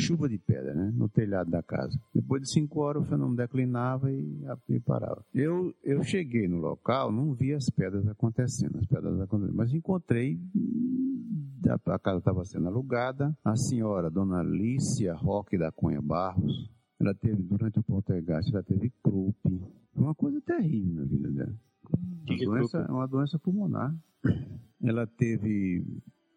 Chuva 0.02 0.28
de 0.28 0.38
pedra, 0.38 0.74
né? 0.74 0.92
No 0.96 1.08
telhado 1.08 1.50
da 1.52 1.62
casa. 1.62 2.00
Depois 2.14 2.42
de 2.42 2.52
5 2.52 2.80
horas 2.80 3.04
o 3.04 3.06
fenômeno 3.06 3.36
declinava 3.36 4.12
e, 4.12 4.42
e 4.70 4.80
parava. 4.80 5.24
Eu, 5.34 5.74
eu 5.84 6.04
cheguei 6.04 6.48
no 6.48 6.58
local, 6.58 7.12
não 7.12 7.34
vi 7.34 7.54
as 7.54 7.70
pedras 7.70 8.08
acontecendo, 8.08 8.78
as 8.80 8.86
pedras 8.86 9.20
acontecendo, 9.20 9.56
mas 9.56 9.74
encontrei. 9.74 10.40
hum, 10.56 11.60
A 11.88 12.00
casa 12.00 12.20
estava 12.20 12.44
sendo 12.46 12.68
alugada. 12.68 13.38
A 13.44 13.56
senhora, 13.56 14.10
dona 14.10 14.42
Lícia 14.42 15.14
Roque 15.14 15.58
da 15.58 15.72
Cunha 15.72 16.02
Barros, 16.02 16.70
ela 17.00 17.14
teve, 17.14 17.42
durante 17.44 17.80
o 17.80 17.84
poltergeist, 17.84 18.52
ela 18.54 18.64
teve 18.64 18.92
croup. 19.04 19.36
Foi 19.44 20.04
uma 20.04 20.16
coisa 20.16 20.42
terrível 20.42 20.96
na 20.96 21.04
vida 21.06 21.30
dela. 21.32 21.54
Que 22.26 22.36
que 22.38 22.46
é 22.46 22.48
Uma 22.48 22.58
doença, 22.60 22.92
uma 22.92 23.08
doença 23.08 23.40
pulmonar. 23.40 23.96
Ela 24.82 25.06
teve. 25.06 25.86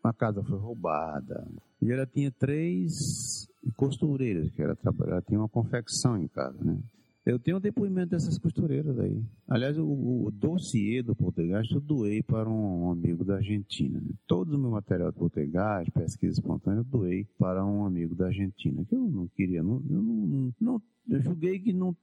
A 0.09 0.13
casa 0.13 0.43
foi 0.43 0.59
roubada. 0.59 1.47
E 1.83 1.91
ela 1.91 2.07
tinha 2.07 2.31
três 2.31 3.49
costureiras 3.77 4.51
que 4.51 4.63
ela 4.63 4.75
trabalhava. 4.77 5.17
Ela 5.17 5.23
tinha 5.23 5.39
uma 5.41 5.49
confecção 5.49 6.17
em 6.21 6.29
casa, 6.29 6.59
né? 6.63 6.79
Eu 7.25 7.41
tenho 7.41 7.57
um 7.57 7.61
depoimento 7.61 8.11
dessas 8.11 8.39
costureiras 8.39 8.97
aí. 9.01 9.21
Aliás, 9.49 9.77
o, 9.77 9.85
o 9.85 10.31
dossiê 10.31 11.03
do 11.03 11.13
Poltergeist 11.17 11.75
eu 11.75 11.81
doei 11.81 12.23
para 12.23 12.49
um 12.49 12.89
amigo 12.93 13.25
da 13.25 13.35
Argentina. 13.37 13.99
né? 13.99 14.11
Todo 14.29 14.55
o 14.55 14.59
meu 14.59 14.71
material 14.71 15.11
de 15.11 15.19
Poltergeist, 15.19 15.91
pesquisa 15.93 16.35
espontânea, 16.35 16.81
eu 16.81 16.85
doei 16.85 17.27
para 17.37 17.67
um 17.67 17.85
amigo 17.85 18.15
da 18.15 18.27
Argentina. 18.27 18.85
Que 18.85 18.95
eu 18.95 19.01
não 19.01 19.27
queria, 19.27 19.61
não, 19.61 19.83
eu 19.91 20.01
não, 20.03 20.55
não- 20.61 20.83
eu 21.09 21.21
julguei 21.21 21.59
que 21.59 21.73
não 21.73 21.97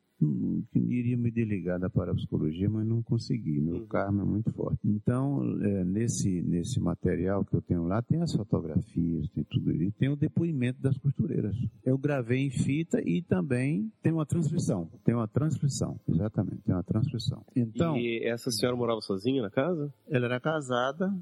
iria 0.73 1.17
me 1.17 1.31
desligar 1.31 1.79
da 1.79 1.89
parapsicologia, 1.89 2.69
mas 2.69 2.85
não 2.85 3.01
consegui. 3.01 3.59
Meu 3.59 3.85
karma 3.87 4.23
é 4.23 4.25
muito 4.25 4.51
forte. 4.53 4.79
Então, 4.83 5.41
é, 5.61 5.83
nesse, 5.83 6.41
nesse 6.41 6.79
material 6.79 7.43
que 7.43 7.55
eu 7.55 7.61
tenho 7.61 7.85
lá, 7.85 8.01
tem 8.01 8.21
as 8.21 8.33
fotografias, 8.33 9.29
tem 9.29 9.43
tudo 9.43 9.71
isso. 9.71 9.97
Tem 9.97 10.09
o 10.09 10.15
depoimento 10.15 10.81
das 10.81 10.97
costureiras. 10.97 11.55
Eu 11.83 11.97
gravei 11.97 12.39
em 12.39 12.49
fita 12.49 13.01
e 13.05 13.21
também 13.21 13.91
tem 14.01 14.11
uma 14.13 14.25
transcrição. 14.25 14.89
Tem 15.03 15.13
uma 15.13 15.27
transcrição, 15.27 15.99
exatamente, 16.07 16.61
tem 16.63 16.73
uma 16.75 16.83
transcrição. 16.83 17.45
Então, 17.55 17.97
E 17.97 18.23
essa 18.23 18.51
senhora 18.51 18.77
morava 18.77 19.01
sozinha 19.01 19.41
na 19.41 19.49
casa? 19.49 19.93
ela 20.09 20.25
era 20.25 20.39
casada, 20.39 21.13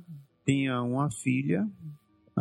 tinha 0.45 0.81
uma 0.81 1.09
filha 1.09 1.67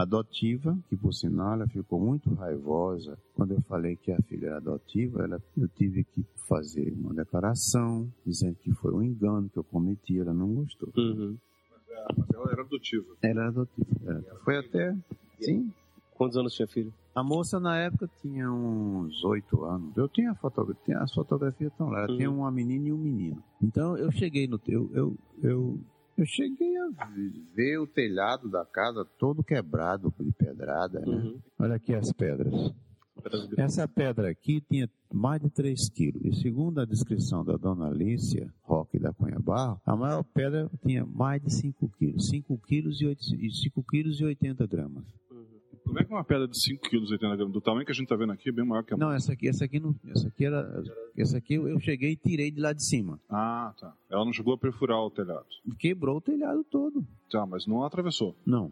adotiva, 0.03 0.77
que 0.89 0.97
por 0.97 1.13
sinal 1.13 1.55
ela 1.55 1.67
ficou 1.69 2.01
muito 2.01 2.33
raivosa 2.35 3.19
quando 3.35 3.53
eu 3.53 3.61
falei 3.63 3.97
que 3.97 4.13
a 4.13 4.21
filha 4.23 4.47
era 4.47 4.57
adotiva. 4.57 5.23
Ela, 5.23 5.43
eu 5.57 5.69
tive 5.69 6.05
que 6.05 6.25
fazer 6.49 6.93
uma 6.99 7.15
declaração 7.15 8.13
dizendo 8.25 8.57
que 8.57 8.73
foi 8.73 8.93
um 8.93 9.03
engano 9.03 9.49
que 9.49 9.59
eu 9.59 9.65
cometi. 9.65 10.19
Ela 10.19 10.35
não 10.35 10.55
gostou. 10.55 10.93
Mas 10.95 12.31
ela 12.35 12.51
era 12.51 12.63
adotiva. 12.63 13.07
Ela 13.23 13.41
era 13.41 13.49
adotiva. 13.49 13.87
era. 14.07 14.23
Foi 14.45 14.59
até 14.59 14.97
sim. 15.41 15.73
Quantos 16.15 16.37
anos 16.37 16.55
tinha 16.55 16.69
filho? 16.69 16.93
A 17.15 17.23
moça 17.23 17.59
na 17.59 17.79
época 17.79 18.09
tinha 18.21 18.53
uns 18.53 19.25
oito 19.25 19.65
anos. 19.65 19.97
Eu 19.97 20.07
tinha 20.09 20.35
fotografia, 20.35 20.99
as 20.99 21.13
fotografias 21.13 21.73
estão 21.73 21.89
lá. 21.89 22.01
Ela 22.01 22.17
tinha 22.17 22.31
uma 22.31 22.51
menina 22.51 22.89
e 22.89 22.93
um 22.93 22.99
menino. 22.99 23.43
Então 23.63 23.97
eu 23.97 24.11
cheguei 24.13 24.47
no 24.47 24.61
eu 24.67 24.91
eu 24.93 25.17
eu, 25.43 25.81
eu 26.21 26.27
cheguei 26.27 26.77
a 26.77 26.91
ver 27.55 27.79
o 27.79 27.87
telhado 27.87 28.49
da 28.49 28.65
casa 28.65 29.05
todo 29.19 29.43
quebrado 29.43 30.13
de 30.21 30.33
pedrada, 30.33 31.01
né? 31.01 31.35
Olha 31.59 31.77
aqui 31.77 31.95
as 31.95 32.13
pedras. 32.13 32.73
Essa 33.57 33.87
pedra 33.87 34.31
aqui 34.31 34.61
tinha 34.61 34.89
mais 35.13 35.41
de 35.41 35.51
3 35.51 35.89
quilos. 35.91 36.23
E 36.25 36.43
segundo 36.43 36.81
a 36.81 36.85
descrição 36.85 37.45
da 37.45 37.57
dona 37.57 37.89
Alicia 37.89 38.53
Roque 38.63 38.99
da 38.99 39.13
Cunha 39.13 39.39
Barro, 39.39 39.81
a 39.85 39.97
maior 39.97 40.23
pedra 40.23 40.71
tinha 40.83 41.05
mais 41.05 41.43
de 41.43 41.53
5 41.53 41.89
quilos. 41.99 42.29
5 42.29 42.59
quilos 42.67 43.01
e, 43.01 43.07
8, 43.07 43.25
5 43.25 43.83
quilos 43.85 44.21
e 44.21 44.25
80 44.25 44.67
gramas. 44.67 45.05
Como 45.91 45.99
é 45.99 46.05
que 46.05 46.13
uma 46.13 46.23
pedra 46.23 46.47
de 46.47 46.57
5 46.57 46.89
kg 46.89 46.99
e 46.99 47.13
80 47.15 47.19
gramas, 47.35 47.53
do 47.53 47.61
tamanho 47.61 47.85
que 47.85 47.91
a 47.91 47.95
gente 47.95 48.07
tá 48.07 48.15
vendo 48.15 48.31
aqui, 48.31 48.49
é 48.49 48.53
bem 48.53 48.65
maior 48.65 48.85
que 48.85 48.95
a 48.95 48.97
Não, 48.97 49.11
essa 49.11 49.33
aqui, 49.33 49.49
essa 49.49 49.65
aqui 49.65 49.81
não. 49.81 49.93
Essa 50.07 50.29
aqui 50.29 50.45
era. 50.45 50.85
Essa 51.19 51.39
aqui 51.39 51.55
eu 51.55 51.81
cheguei 51.81 52.13
e 52.13 52.17
tirei 52.17 52.49
de 52.49 52.61
lá 52.61 52.73
de 52.73 52.85
cima. 52.85 53.19
Ah, 53.29 53.75
tá. 53.77 53.93
Ela 54.09 54.25
não 54.25 54.33
chegou 54.33 54.55
a 54.55 54.59
perfurar 54.59 54.99
o 54.99 55.11
telhado. 55.11 55.47
Quebrou 55.81 56.19
o 56.19 56.21
telhado 56.21 56.63
todo. 56.71 57.05
Tá, 57.29 57.45
mas 57.45 57.67
não 57.67 57.83
atravessou. 57.83 58.37
Não. 58.47 58.71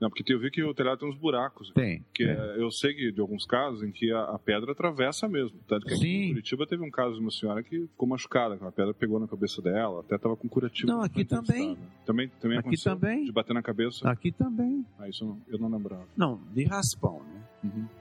Não, 0.00 0.08
porque 0.08 0.32
eu 0.32 0.40
vi 0.40 0.50
que 0.50 0.62
o 0.62 0.72
telhado 0.72 0.98
tem 0.98 1.08
uns 1.08 1.16
buracos. 1.16 1.70
Tem. 1.74 2.04
Que 2.14 2.24
é, 2.24 2.56
eu 2.56 2.70
sei 2.70 2.94
que 2.94 3.12
de 3.12 3.20
alguns 3.20 3.44
casos 3.44 3.82
em 3.82 3.90
que 3.92 4.10
a, 4.10 4.22
a 4.24 4.38
pedra 4.38 4.72
atravessa 4.72 5.28
mesmo. 5.28 5.58
Tanto 5.68 5.86
que 5.86 5.94
aqui 5.94 6.08
em 6.08 6.28
Curitiba 6.28 6.66
teve 6.66 6.82
um 6.82 6.90
caso 6.90 7.16
de 7.16 7.20
uma 7.20 7.30
senhora 7.30 7.62
que 7.62 7.86
ficou 7.86 8.08
machucada, 8.08 8.54
a 8.60 8.72
pedra 8.72 8.94
pegou 8.94 9.20
na 9.20 9.28
cabeça 9.28 9.60
dela, 9.60 10.00
até 10.00 10.16
tava 10.16 10.36
com 10.36 10.48
curativo. 10.48 10.88
Não, 10.88 11.02
aqui 11.02 11.24
também. 11.24 11.76
Também, 12.06 12.28
também 12.40 12.58
Aqui 12.58 12.68
aconteceu? 12.68 12.94
também. 12.94 13.24
De 13.24 13.32
bater 13.32 13.52
na 13.52 13.62
cabeça? 13.62 14.08
Aqui 14.08 14.32
também. 14.32 14.84
Ah, 14.98 15.08
isso 15.08 15.24
eu 15.24 15.28
não, 15.28 15.42
eu 15.48 15.58
não 15.58 15.68
lembrava. 15.76 16.06
Não, 16.16 16.40
de 16.52 16.64
raspão, 16.64 17.22
né? 17.22 17.42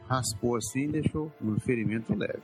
Raspou 0.07 0.55
assim 0.55 0.85
e 0.85 0.87
deixou 0.87 1.31
um 1.41 1.59
ferimento 1.59 2.15
leve. 2.15 2.41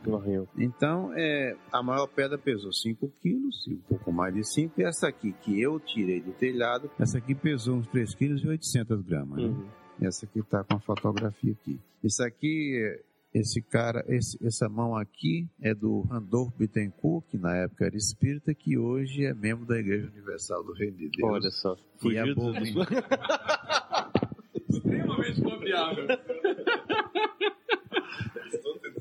Então, 0.58 1.12
é, 1.16 1.56
a 1.72 1.82
maior 1.82 2.08
pedra 2.08 2.38
pesou 2.38 2.72
5 2.74 3.12
quilos, 3.22 3.68
um 3.68 3.78
pouco 3.88 4.12
mais 4.12 4.34
de 4.34 4.44
5. 4.44 4.80
E 4.80 4.84
essa 4.84 5.08
aqui, 5.08 5.34
que 5.42 5.60
eu 5.62 5.80
tirei 5.80 6.22
do 6.22 6.32
telhado, 6.34 6.90
essa 7.00 7.18
aqui 7.18 7.34
pesou 7.34 7.78
uns 7.78 7.88
3 7.88 8.14
quilos 8.16 8.44
e 8.44 8.48
800 8.48 9.02
gramas. 9.02 9.42
né? 9.42 9.56
Essa 10.02 10.26
aqui 10.26 10.42
tá 10.44 10.64
com 10.64 10.76
a 10.76 10.80
fotografia 10.80 11.54
aqui. 11.54 11.80
Isso 12.04 12.22
aqui, 12.22 12.78
é- 12.84 13.40
esse 13.40 13.62
cara, 13.62 14.04
esse- 14.10 14.38
essa 14.46 14.68
mão 14.70 14.96
aqui 14.96 15.48
é 15.62 15.74
do 15.74 16.02
Randolph 16.02 16.54
Bittencourt, 16.58 17.26
que 17.30 17.38
na 17.38 17.56
época 17.56 17.86
era 17.86 17.96
espírita, 17.98 18.54
que 18.54 18.78
hoje 18.78 19.26
é 19.26 19.34
membro 19.34 19.66
da 19.66 19.78
Igreja 19.80 20.08
Universal 20.08 20.64
do 20.64 20.74
Reino 20.74 20.98
de 20.98 21.10
Deus. 21.10 21.32
Olha 21.32 21.50
só. 21.50 21.74
E 21.74 22.00
Fugido 22.00 22.32
abomina- 22.32 22.86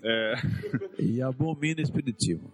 É. 0.03 0.35
E 0.99 1.23
abomina 1.23 1.81
espiritismo. 1.81 2.53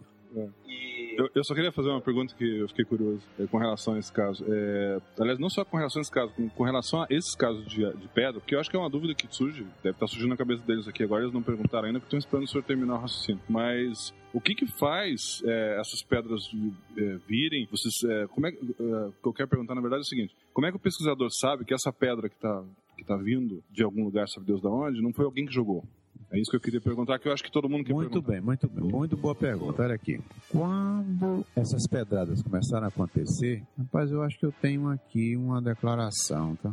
Eu, 1.21 1.29
eu 1.35 1.45
só 1.45 1.55
queria 1.55 1.73
fazer 1.73 1.89
uma 1.91 2.01
pergunta 2.01 2.35
que 2.35 2.61
eu 2.61 2.69
fiquei 2.69 2.85
curioso 2.85 3.21
é, 3.39 3.47
com 3.47 3.59
relação 3.59 3.95
a 3.95 3.99
esse 3.99 4.13
caso. 4.13 4.45
É, 4.49 4.99
aliás, 5.19 5.39
não 5.39 5.51
só 5.51 5.65
com 5.65 5.77
relação 5.77 6.01
a 6.01 6.03
esse 6.03 6.11
caso, 6.11 6.33
com, 6.33 6.49
com 6.49 6.65
relação 6.65 7.03
a 7.03 7.07
esses 7.11 7.35
casos 7.35 7.67
de, 7.67 7.79
de 7.95 8.09
pedra, 8.09 8.41
porque 8.41 8.55
eu 8.55 8.61
acho 8.61 8.71
que 8.71 8.77
é 8.77 8.79
uma 8.79 8.89
dúvida 8.89 9.15
que 9.15 9.27
surge, 9.35 9.67
deve 9.83 9.97
estar 9.97 10.07
surgindo 10.07 10.31
na 10.31 10.37
cabeça 10.37 10.63
deles 10.63 10.89
aqui 10.89 11.03
agora, 11.03 11.23
eles 11.23 11.35
não 11.35 11.43
perguntaram 11.43 11.87
ainda, 11.87 11.99
porque 11.99 12.17
estão 12.17 12.19
esperando 12.19 12.47
o 12.47 12.51
senhor 12.51 12.63
terminar 12.63 12.95
o 12.95 13.01
raciocínio. 13.01 13.43
Mas 13.49 14.15
o 14.33 14.41
que 14.41 14.55
que 14.55 14.67
faz 14.67 15.43
é, 15.45 15.81
essas 15.81 16.03
pedras 16.03 16.51
é, 16.97 17.19
virem? 17.29 17.69
Vocês, 17.71 17.95
é, 18.05 18.27
como 18.29 18.47
é, 18.47 18.51
é, 18.51 18.55
o 18.55 19.13
que 19.13 19.29
eu 19.29 19.33
quero 19.33 19.49
perguntar, 19.49 19.75
na 19.75 19.81
verdade, 19.81 20.03
é 20.03 20.07
o 20.07 20.09
seguinte: 20.09 20.35
como 20.55 20.67
é 20.67 20.71
que 20.71 20.77
o 20.77 20.81
pesquisador 20.81 21.29
sabe 21.33 21.65
que 21.65 21.75
essa 21.75 21.93
pedra 21.93 22.29
que 22.29 22.37
está 22.37 22.65
que 23.01 23.07
tá 23.07 23.17
vindo 23.17 23.65
de 23.71 23.83
algum 23.83 24.05
lugar, 24.05 24.29
sabe 24.29 24.47
Deus 24.47 24.61
da 24.61 24.69
onde, 24.69 25.01
não 25.01 25.13
foi 25.13 25.25
alguém 25.25 25.47
que 25.47 25.53
jogou? 25.53 25.83
É 26.31 26.39
isso 26.39 26.51
que 26.51 26.57
eu 26.57 26.61
queria 26.61 26.81
perguntar, 26.81 27.19
que 27.19 27.27
eu 27.27 27.33
acho 27.33 27.43
que 27.43 27.51
todo 27.51 27.69
mundo 27.69 27.83
quer 27.83 27.93
Muito 27.93 28.23
bem, 28.23 28.41
muito 28.41 28.69
bem. 28.69 28.85
Muito 28.85 29.17
boa 29.17 29.35
pergunta. 29.35 29.83
Olha 29.83 29.95
aqui. 29.95 30.21
Quando 30.49 31.45
essas 31.57 31.89
pedradas 31.89 32.41
começaram 32.43 32.85
a 32.85 32.89
acontecer, 32.89 33.65
rapaz, 33.77 34.13
eu 34.13 34.23
acho 34.23 34.39
que 34.39 34.47
eu 34.47 34.53
tenho 34.53 34.89
aqui 34.89 35.37
uma 35.37 35.61
declaração, 35.61 36.55
tá? 36.57 36.73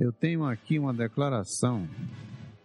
Eu 0.00 0.12
tenho 0.12 0.44
aqui 0.44 0.78
uma 0.78 0.92
declaração, 0.92 1.86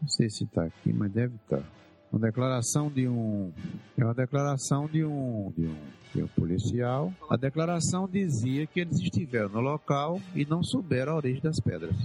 não 0.02 0.08
sei 0.08 0.30
se 0.30 0.46
está 0.46 0.64
aqui, 0.64 0.92
mas 0.94 1.12
deve 1.12 1.36
estar. 1.36 1.64
Uma 2.12 2.20
declaração 2.20 2.92
de 2.92 3.08
um. 3.08 3.52
É 3.98 4.06
uma 4.06 4.14
declaração 4.14 4.88
de 4.88 5.04
um, 5.04 5.52
de 5.58 5.66
um, 5.66 5.76
de 6.14 6.24
um 6.24 6.28
policial. 6.28 7.12
A 7.28 7.36
declaração 7.36 8.08
dizia 8.08 8.68
que 8.68 8.80
eles 8.80 9.00
estiveram 9.00 9.50
no 9.50 9.60
local 9.60 10.22
e 10.36 10.46
não 10.46 10.64
souberam 10.64 11.14
a 11.14 11.16
origem 11.16 11.42
das 11.42 11.60
pedras. 11.60 11.96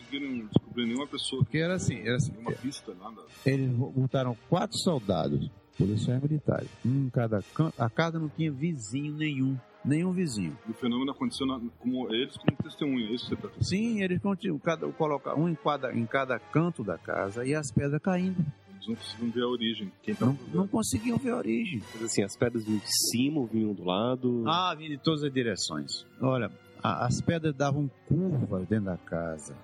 Não 0.00 0.06
conseguiram 0.08 0.46
descobrir 0.46 0.86
nenhuma 0.86 1.06
pessoa 1.06 1.42
Porque 1.42 1.58
era 1.58 1.74
assim, 1.74 1.98
era 2.00 2.16
assim. 2.16 2.32
nenhuma 2.32 2.52
pista, 2.52 2.94
nada. 2.94 3.20
Eles 3.44 3.70
botaram 3.70 4.36
quatro 4.48 4.78
soldados, 4.78 5.50
policiais 5.76 6.22
militares, 6.22 6.68
um 6.84 7.06
em 7.06 7.10
cada 7.10 7.42
canto. 7.54 7.74
A 7.80 7.90
casa 7.90 8.18
não 8.18 8.28
tinha 8.28 8.50
vizinho 8.50 9.12
nenhum, 9.14 9.56
nenhum 9.84 10.12
vizinho. 10.12 10.56
E 10.66 10.70
o 10.70 10.74
fenômeno 10.74 11.10
aconteceu 11.12 11.46
na, 11.46 11.60
como 11.78 12.12
eles 12.14 12.36
como 12.36 12.56
testemunha, 12.62 13.06
é 13.08 13.12
isso 13.14 13.24
que 13.28 13.36
você 13.36 13.46
está 13.46 13.64
Sim, 13.64 14.02
eles 14.02 14.20
continuam, 14.20 14.58
cada, 14.58 14.86
colocar 14.92 15.34
um 15.34 15.48
em 15.48 15.54
cada, 15.54 15.92
em 15.92 16.06
cada 16.06 16.38
canto 16.38 16.82
da 16.82 16.96
casa 16.98 17.44
e 17.44 17.54
as 17.54 17.70
pedras 17.70 18.00
caindo. 18.00 18.36
Eles 18.74 18.88
não 18.88 18.94
conseguiam 18.96 19.30
ver 19.30 19.42
a 19.42 19.48
origem. 19.48 19.92
Quem 20.02 20.14
tá 20.14 20.26
Não, 20.26 20.38
não 20.54 20.66
conseguiam 20.68 21.18
ver 21.18 21.30
a 21.30 21.36
origem. 21.36 21.82
Mas 21.94 22.02
assim, 22.04 22.22
as 22.22 22.36
pedras 22.36 22.64
vinham 22.64 22.80
de 22.80 23.10
cima 23.10 23.40
ou 23.40 23.46
vinham 23.46 23.72
do 23.74 23.84
lado? 23.84 24.44
Ah, 24.46 24.74
vinha 24.76 24.90
de 24.90 24.98
todas 24.98 25.22
as 25.22 25.32
direções. 25.32 26.04
Olha, 26.20 26.50
a- 26.82 27.06
as 27.06 27.20
pedras 27.20 27.54
davam 27.54 27.88
curvas 28.08 28.66
dentro 28.68 28.86
da 28.86 28.96
casa. 28.96 29.54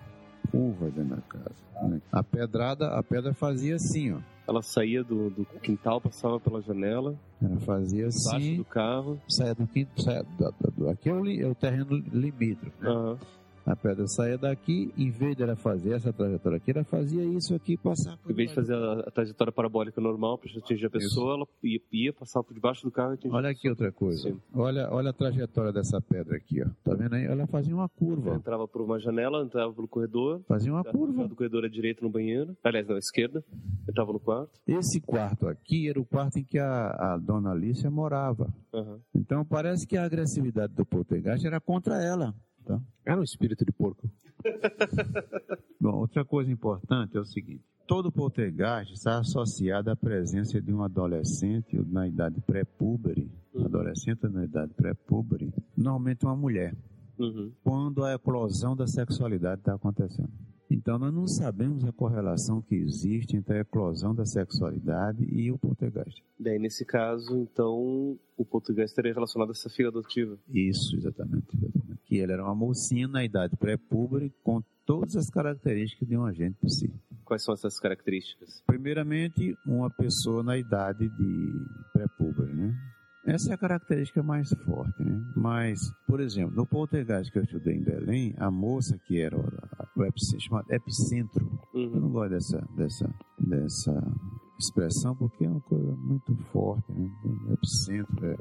Curvas 0.50 0.92
dentro 0.94 1.16
da 1.16 1.22
casa. 1.22 1.54
né? 1.88 2.00
A 2.12 2.22
pedrada, 2.22 2.88
a 2.88 3.02
pedra 3.02 3.34
fazia 3.34 3.76
assim, 3.76 4.12
ó. 4.12 4.18
Ela 4.46 4.62
saía 4.62 5.04
do, 5.04 5.28
do 5.30 5.44
quintal, 5.61 6.00
passava 6.00 6.40
pela 6.40 6.62
janela, 6.62 7.14
Ela 7.42 7.61
fazia 7.61 8.06
assim, 8.06 8.56
do 8.56 8.64
carro. 8.64 9.20
saia 9.28 9.54
do 9.54 9.66
quinto, 9.66 10.00
saia 10.02 10.24
da- 10.38 10.50
da- 10.58 10.70
do, 10.74 10.88
aqui 10.88 11.11
é 11.11 11.12
o, 11.12 11.26
é 11.28 11.46
o 11.46 11.54
terreno 11.54 11.96
limítrofe. 12.12 12.72
né? 12.80 12.88
Aham. 12.88 13.18
A 13.68 13.76
pedra 13.76 14.07
saía 14.07 14.38
daqui, 14.38 14.90
em 14.96 15.11
vez 15.11 15.37
dela 15.37 15.54
fazer 15.54 15.92
essa 15.92 16.11
trajetória 16.11 16.57
aqui, 16.57 16.70
ela 16.70 16.85
fazia 16.85 17.22
isso 17.22 17.54
aqui 17.54 17.74
e 17.74 17.76
passava 17.76 18.16
por 18.16 18.33
Em 18.33 18.35
vez 18.35 18.48
de 18.48 18.54
fazer 18.54 18.74
a, 18.74 19.00
a 19.00 19.11
trajetória 19.11 19.52
parabólica 19.52 20.00
normal 20.00 20.38
para 20.38 20.50
atingir 20.57 20.87
a 20.87 20.90
pessoa, 20.90 21.35
ela 21.35 21.46
ia, 21.62 21.78
ia 21.92 22.12
passar 22.14 22.42
por 22.42 22.54
debaixo 22.54 22.83
do 22.83 22.90
carro 22.90 23.11
e 23.11 23.14
atingia. 23.16 23.37
Olha 23.37 23.50
aqui 23.50 23.68
outra 23.68 23.92
coisa. 23.92 24.22
Sim. 24.22 24.40
Olha, 24.54 24.88
olha 24.90 25.11
a 25.11 25.12
trajetória 25.12 25.70
dessa 25.70 26.00
pedra 26.00 26.38
aqui, 26.38 26.62
ó. 26.62 26.66
Tá 26.83 26.94
vendo 26.94 27.14
aí? 27.14 27.26
Ela 27.26 27.46
fazia 27.46 27.74
uma 27.74 27.90
curva. 27.90 28.37
Entrava 28.37 28.66
por 28.66 28.81
uma 28.81 28.98
janela, 28.98 29.44
entrava 29.44 29.70
pelo 29.74 29.87
corredor. 29.87 30.40
Fazia 30.48 30.72
uma 30.72 30.81
entrava 30.81 30.96
curva. 30.96 31.28
Do 31.28 31.37
corredor 31.37 31.66
à 31.66 31.68
direita 31.68 32.02
no 32.02 32.09
banheiro. 32.09 32.57
Aliás, 32.64 32.88
não, 32.88 32.96
à 32.96 32.98
esquerda. 32.98 33.44
Entrava 33.87 34.14
no 34.14 34.20
quarto. 34.20 34.59
Esse 34.66 34.98
quarto 34.98 35.46
aqui 35.46 35.90
era 35.90 36.00
o 36.00 36.07
quarto 36.07 36.38
em 36.38 36.44
que 36.44 36.59
a, 36.59 36.87
a 36.88 37.18
dona 37.18 37.50
Alicia 37.50 37.90
morava. 37.90 38.48
Aham. 38.72 38.98
Então 39.14 39.44
parece 39.44 39.87
que 39.87 39.98
a 39.98 40.04
agressividade 40.04 40.72
do 40.72 40.87
poltergeist 40.87 41.46
era 41.46 41.61
contra 41.61 42.02
ela. 42.02 42.35
Tá? 42.68 42.78
Era 43.07 43.18
um 43.18 43.24
espírito 43.24 43.64
de 43.64 43.72
porco. 43.72 44.11
Bom, 45.81 45.94
outra 45.96 46.22
coisa 46.22 46.52
importante 46.52 47.16
é 47.16 47.20
o 47.20 47.24
seguinte: 47.24 47.64
todo 47.87 48.12
poltergeist 48.12 48.92
está 48.92 49.18
associado 49.18 49.90
à 49.90 49.96
presença 49.96 50.61
de 50.61 50.70
um 50.72 50.83
adolescente 50.83 51.76
na 51.90 52.07
idade 52.07 52.40
pré-púbere, 52.42 53.31
adolescente 53.57 54.28
na 54.28 54.44
idade 54.44 54.74
pré-púbere, 54.74 55.50
normalmente 55.74 56.26
uma 56.26 56.37
mulher, 56.37 56.74
Uhum. 57.18 57.50
quando 57.64 58.04
a 58.04 58.12
eclosão 58.12 58.76
da 58.76 58.87
sexualidade 58.87 59.62
está 59.62 59.74
acontecendo. 59.74 60.31
Então 60.70 60.98
nós 60.98 61.12
não 61.14 61.26
sabemos 61.26 61.85
a 61.85 61.92
correlação 61.92 62.61
que 62.61 62.74
existe 62.74 63.37
entre 63.37 63.59
a 63.59 63.61
eclosão 63.61 64.14
da 64.14 64.26
sexualidade 64.26 65.24
e 65.24 65.50
o 65.50 65.59
poltergeist. 65.59 66.22
Daí, 66.38 66.59
nesse 66.59 66.85
caso, 66.85 67.37
então, 67.38 68.18
o 68.37 68.44
português 68.44 68.90
estaria 68.90 69.12
relacionado 69.12 69.48
a 69.48 69.52
essa 69.52 69.70
filha 69.70 69.88
adotiva. 69.88 70.38
Isso, 70.48 70.96
exatamente, 70.96 71.57
exatamente. 71.57 72.00
Que 72.04 72.20
ela 72.20 72.33
era 72.33 72.44
uma 72.44 72.54
mocinha 72.54 73.09
na 73.09 73.24
idade 73.24 73.57
pré-púbere 73.57 74.33
com 74.42 74.62
todas 74.85 75.16
as 75.16 75.28
características 75.31 76.09
de 76.09 76.16
um 76.16 76.24
agente 76.24 76.57
psi. 76.61 76.92
Quais 77.24 77.42
são 77.42 77.54
essas 77.54 77.78
características? 77.78 78.62
Primeiramente, 78.66 79.54
uma 79.66 79.90
pessoa 79.90 80.42
na 80.42 80.57
idade 80.57 81.09
de 81.09 81.52
pré-púbere, 81.92 82.54
né? 82.54 82.74
Essa 83.29 83.51
é 83.51 83.55
a 83.55 83.59
característica 83.59 84.23
mais 84.23 84.49
forte, 84.64 85.05
né? 85.05 85.21
Mas, 85.37 85.79
por 86.07 86.19
exemplo, 86.19 86.57
no 86.57 86.67
poltergeist 86.67 87.31
que 87.31 87.38
eu 87.38 87.43
estudei 87.43 87.77
em 87.77 87.83
Belém, 87.83 88.35
a 88.38 88.51
moça 88.51 88.99
que 89.07 89.21
era 89.21 89.37
o 89.37 90.05
epicentro, 90.05 90.41
chamado 90.41 90.73
epicentro, 90.73 91.61
eu 91.75 92.01
não 92.01 92.09
gosto 92.09 92.31
dessa, 92.31 92.69
dessa, 92.75 93.14
dessa 93.38 94.17
expressão 94.59 95.14
porque 95.14 95.45
é 95.45 95.51
uma 95.51 95.61
coisa 95.61 95.95
muito 95.97 96.35
forte, 96.53 96.91
né? 96.91 97.11
Epicentro, 97.53 98.27
é, 98.27 98.37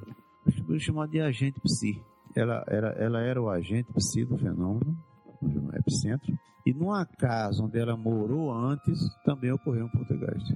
eu 0.69 0.79
chamo 0.79 1.05
de 1.05 1.19
agente 1.19 1.59
psi. 1.59 2.01
Ela 2.33 2.63
era, 2.67 2.89
ela 2.91 3.19
era 3.19 3.41
o 3.41 3.49
agente 3.49 3.91
psi 3.91 4.23
do 4.23 4.37
fenômeno, 4.37 4.97
no 5.41 5.75
epicentro, 5.75 6.33
e 6.65 6.73
numa 6.73 7.05
casa 7.05 7.61
onde 7.61 7.77
ela 7.77 7.97
morou 7.97 8.51
antes, 8.51 8.99
também 9.25 9.51
ocorreu 9.51 9.85
um 9.85 9.89
poltergeist. 9.89 10.55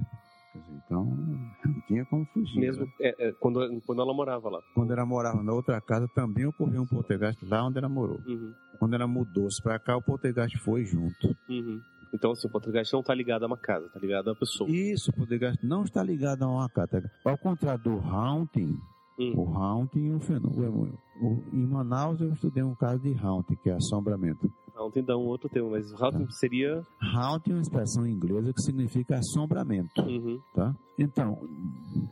Então, 0.54 1.04
não 1.64 1.80
tinha 1.86 2.04
como 2.06 2.24
fugir. 2.26 2.58
Mesmo 2.60 2.84
né? 2.84 2.92
é, 3.00 3.28
é, 3.28 3.32
quando, 3.32 3.80
quando 3.86 4.02
ela 4.02 4.12
morava 4.14 4.48
lá. 4.50 4.60
Quando 4.74 4.92
ela 4.92 5.06
morava 5.06 5.42
na 5.42 5.52
outra 5.52 5.80
casa, 5.80 6.08
também 6.14 6.46
ocorreu 6.46 6.82
um 6.82 6.86
poltergeist 6.86 7.44
lá 7.46 7.64
onde 7.66 7.78
ela 7.78 7.88
morou. 7.88 8.20
Uhum. 8.26 8.52
Quando 8.78 8.94
ela 8.94 9.06
mudou-se 9.06 9.62
para 9.62 9.78
cá, 9.78 9.96
o 9.96 10.02
poltergeist 10.02 10.58
foi 10.58 10.84
junto. 10.84 11.34
Uhum. 11.48 11.80
Então, 12.14 12.32
assim, 12.32 12.46
o 12.46 12.50
poltergeist 12.50 12.92
não 12.92 13.00
está 13.00 13.14
ligado 13.14 13.44
a 13.44 13.46
uma 13.46 13.56
casa, 13.56 13.86
está 13.86 13.98
ligado 13.98 14.28
a 14.28 14.32
uma 14.32 14.38
pessoa. 14.38 14.68
Isso, 14.68 15.10
o 15.10 15.14
poltergeist 15.14 15.64
não 15.64 15.82
está 15.84 16.02
ligado 16.02 16.42
a 16.42 16.48
uma 16.48 16.68
casa. 16.68 17.10
Ao 17.24 17.38
contrário 17.38 17.82
do 17.82 17.98
haunting, 18.00 18.78
Hum. 19.18 19.34
o 19.36 19.54
haunting, 19.56 20.14
o 20.14 20.20
fenômeno. 20.20 20.98
o- 21.20 21.44
em 21.52 21.66
Manaus 21.66 22.20
eu 22.20 22.32
estudei 22.32 22.62
um 22.62 22.74
caso 22.74 23.02
de 23.02 23.14
haunting, 23.22 23.54
que 23.62 23.68
é 23.70 23.74
assombramento. 23.74 24.50
Ontem 24.76 25.02
dá 25.04 25.16
um 25.16 25.26
outro 25.26 25.48
termo, 25.48 25.70
mas 25.70 25.92
o 25.92 26.02
Houghton 26.02 26.28
seria. 26.30 26.82
Haunting 27.14 27.50
é 27.50 27.54
uma 27.54 27.62
expressão 27.62 28.06
inglesa 28.06 28.52
que 28.52 28.62
significa 28.62 29.16
assombramento. 29.18 30.00
Uhum. 30.02 30.40
Tá? 30.54 30.74
Então, 30.98 31.38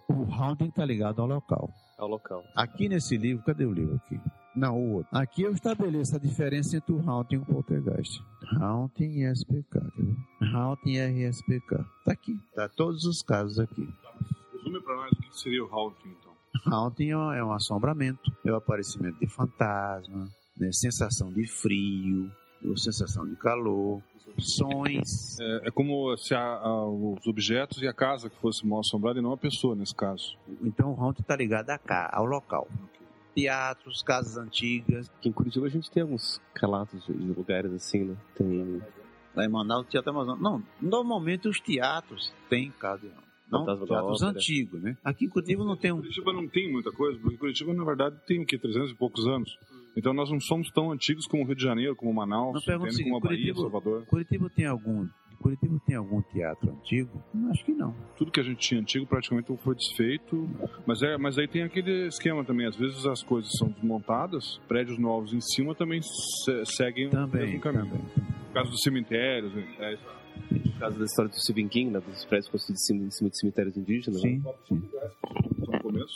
o 0.08 0.32
haunting 0.32 0.68
está 0.68 0.84
ligado 0.84 1.20
ao 1.20 1.26
local. 1.26 1.70
ao 1.98 2.08
local. 2.08 2.42
Aqui 2.54 2.88
nesse 2.88 3.16
livro, 3.16 3.44
cadê 3.44 3.64
o 3.64 3.72
livro 3.72 3.96
aqui? 3.96 4.20
Não, 4.54 4.76
o 4.76 4.94
outro. 4.96 5.08
Aqui 5.16 5.42
eu 5.42 5.52
estabeleço 5.52 6.16
a 6.16 6.18
diferença 6.18 6.76
entre 6.76 6.92
o 6.92 7.00
haunting 7.08 7.36
e 7.36 7.38
o 7.38 7.46
poltergeist. 7.46 8.22
Haunting 8.60 9.20
e 9.20 9.32
SPK, 9.32 9.80
ver? 9.96 10.16
Haunting 10.54 10.90
e 10.90 11.28
RSPK. 11.28 11.76
Tá 12.04 12.12
aqui. 12.12 12.36
Tá 12.54 12.68
todos 12.68 13.04
os 13.04 13.22
casos 13.22 13.58
aqui. 13.58 13.88
Resume 14.52 14.82
pra 14.82 14.96
nós 14.96 15.12
o 15.12 15.16
que 15.16 15.38
seria 15.38 15.64
o 15.64 15.68
Haunting, 15.72 16.08
então. 16.08 16.32
Haunting 16.66 17.10
é 17.10 17.16
um 17.16 17.32
é 17.32 17.44
um 17.44 17.52
assombramento, 17.52 18.20
é 18.44 18.50
o 18.50 18.56
aparecimento 18.56 19.18
de 19.18 19.28
fantasma, 19.28 20.28
né? 20.56 20.70
sensação 20.72 21.32
de 21.32 21.46
frio, 21.46 22.30
sensação 22.76 23.26
de 23.28 23.36
calor, 23.36 24.02
sons. 24.38 25.38
É, 25.40 25.68
é 25.68 25.70
como 25.70 26.16
se 26.16 26.34
a- 26.34 26.40
a- 26.58 26.86
os 26.88 27.26
objetos 27.26 27.80
e 27.82 27.86
a 27.88 27.92
casa 27.92 28.28
que 28.30 28.36
fosse 28.40 28.66
mal 28.66 28.80
assombrada 28.80 29.18
e 29.18 29.22
não 29.22 29.32
a 29.32 29.36
pessoa, 29.36 29.74
nesse 29.74 29.94
caso. 29.94 30.36
Então 30.62 30.92
o 30.92 31.00
haunting 31.00 31.22
está 31.22 31.36
ligado 31.36 31.70
a 31.70 31.78
cá, 31.78 32.08
ao 32.12 32.24
local. 32.24 32.68
Teatros, 33.34 34.02
casas 34.02 34.36
antigas. 34.36 35.08
Aqui 35.18 35.28
em 35.28 35.32
Curitiba 35.32 35.66
a 35.66 35.70
gente 35.70 35.90
tem 35.90 36.02
alguns 36.02 36.40
relatos 36.54 37.04
de, 37.06 37.12
de 37.12 37.32
lugares 37.32 37.72
assim, 37.72 38.04
né? 38.04 38.16
Tem. 38.34 38.82
Lá 39.34 39.44
em 39.44 39.48
Manaus, 39.48 39.86
Teatro 39.88 40.10
Amazonas. 40.10 40.42
Não, 40.42 40.62
normalmente 40.82 41.48
os 41.48 41.60
teatros 41.60 42.32
têm 42.48 42.70
casa 42.72 43.06
de. 43.06 43.12
Não, 43.50 43.64
teatros 43.64 44.22
antigos, 44.22 44.80
né? 44.80 44.96
Aqui 45.04 45.24
em 45.24 45.28
Curitiba 45.28 45.64
não 45.64 45.76
tem 45.76 45.90
um... 45.92 45.96
Curitiba 45.96 46.32
não 46.32 46.46
tem 46.46 46.70
muita 46.70 46.92
coisa, 46.92 47.18
porque 47.18 47.36
Curitiba, 47.36 47.74
na 47.74 47.84
verdade, 47.84 48.16
tem 48.24 48.40
o 48.42 48.46
quê? 48.46 48.56
300 48.56 48.92
e 48.92 48.94
poucos 48.94 49.26
anos. 49.26 49.58
Então 49.96 50.12
nós 50.12 50.30
não 50.30 50.40
somos 50.40 50.70
tão 50.70 50.90
antigos 50.92 51.26
como 51.26 51.42
o 51.42 51.46
Rio 51.46 51.56
de 51.56 51.62
Janeiro, 51.62 51.94
como 51.96 52.12
Manaus, 52.14 52.56
o 52.56 52.60
seguinte, 52.60 53.02
como 53.04 53.16
a 53.16 53.20
Bahia, 53.20 53.36
Curitiba, 53.38 53.60
Salvador. 53.60 54.06
Curitiba 54.06 54.50
tem 54.50 54.66
algum... 54.66 55.06
Curitiba 55.40 55.80
tem 55.86 55.96
algum 55.96 56.20
teatro 56.20 56.70
antigo? 56.70 57.10
Acho 57.50 57.64
que 57.64 57.72
não. 57.72 57.94
Tudo 58.14 58.30
que 58.30 58.40
a 58.40 58.42
gente 58.42 58.58
tinha 58.58 58.78
antigo 58.78 59.06
praticamente 59.06 59.50
foi 59.64 59.74
desfeito. 59.74 60.46
Mas, 60.86 61.00
é, 61.02 61.16
mas 61.16 61.38
aí 61.38 61.48
tem 61.48 61.62
aquele 61.62 62.08
esquema 62.08 62.44
também. 62.44 62.66
Às 62.66 62.76
vezes 62.76 63.06
as 63.06 63.22
coisas 63.22 63.50
são 63.58 63.68
desmontadas, 63.70 64.60
prédios 64.68 64.98
novos 64.98 65.32
em 65.32 65.40
cima 65.40 65.74
também 65.74 66.02
se- 66.02 66.66
seguem 66.66 67.06
o 67.06 67.10
Também, 67.10 67.46
mesmo 67.46 67.60
caminho. 67.62 67.86
No 67.86 68.52
caso 68.52 68.70
dos 68.70 68.82
cemitérios, 68.82 69.50
é, 69.78 69.96
No 70.50 70.72
caso 70.78 70.98
da 70.98 71.04
história 71.04 71.30
do 71.30 71.36
Stephen 71.40 71.68
King, 71.68 71.90
né? 71.90 72.00
Dos 72.00 72.24
prédios 72.24 72.48
construídos 72.50 72.82
em 72.82 72.86
cima, 72.86 73.04
em 73.06 73.10
cima 73.10 73.30
de 73.30 73.38
cemitérios 73.38 73.76
indígenas. 73.76 74.20
Sim, 74.20 74.38
né? 74.38 74.52
sim. 74.66 74.82
no 75.58 75.80
começo. 75.80 76.14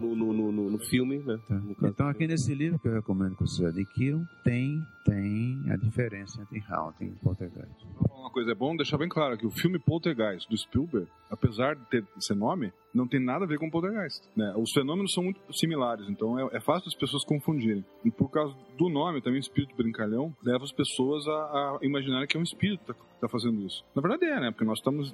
No, 0.00 0.14
no, 0.16 0.52
no, 0.52 0.70
no- 0.70 0.78
filme, 0.80 1.18
né? 1.18 1.38
No 1.48 1.74
caso. 1.74 1.92
Então 1.92 2.08
aqui 2.08 2.26
nesse 2.26 2.54
livro 2.54 2.78
que 2.78 2.88
eu 2.88 2.94
recomendo 2.94 3.36
que 3.36 3.42
vocês 3.42 3.68
adquiram, 3.68 4.26
tem, 4.42 4.82
tem 5.04 5.62
a 5.70 5.76
diferença 5.76 6.40
entre 6.42 6.62
haunting 6.68 7.04
e 7.06 7.10
poltergeist. 7.22 7.86
Uma 8.30 8.34
coisa, 8.34 8.52
é 8.52 8.54
bom 8.54 8.76
deixar 8.76 8.96
bem 8.96 9.08
claro 9.08 9.36
que 9.36 9.44
o 9.44 9.50
filme 9.50 9.76
Poltergeist 9.76 10.48
do 10.48 10.56
Spielberg, 10.56 11.08
apesar 11.28 11.74
de 11.74 11.84
ter 11.86 12.06
esse 12.16 12.32
nome, 12.32 12.72
não 12.94 13.08
tem 13.08 13.18
nada 13.18 13.44
a 13.44 13.48
ver 13.48 13.58
com 13.58 13.68
Poltergeist. 13.68 14.22
Né? 14.36 14.54
Os 14.56 14.70
fenômenos 14.70 15.12
são 15.12 15.24
muito 15.24 15.40
similares, 15.52 16.08
então 16.08 16.38
é, 16.38 16.56
é 16.56 16.60
fácil 16.60 16.86
as 16.86 16.94
pessoas 16.94 17.24
confundirem. 17.24 17.84
E 18.04 18.10
por 18.10 18.30
causa 18.30 18.54
do 18.78 18.88
nome, 18.88 19.20
também 19.20 19.40
espírito 19.40 19.74
brincalhão, 19.74 20.32
leva 20.44 20.62
as 20.62 20.70
pessoas 20.70 21.26
a, 21.26 21.32
a 21.32 21.78
imaginarem 21.82 22.28
que 22.28 22.36
é 22.36 22.40
um 22.40 22.44
espírito 22.44 22.94
que 22.94 23.00
está 23.14 23.28
fazendo 23.28 23.66
isso. 23.66 23.84
Na 23.96 24.00
verdade 24.00 24.24
é, 24.24 24.38
né? 24.38 24.52
Porque 24.52 24.64
nós 24.64 24.78
estamos, 24.78 25.12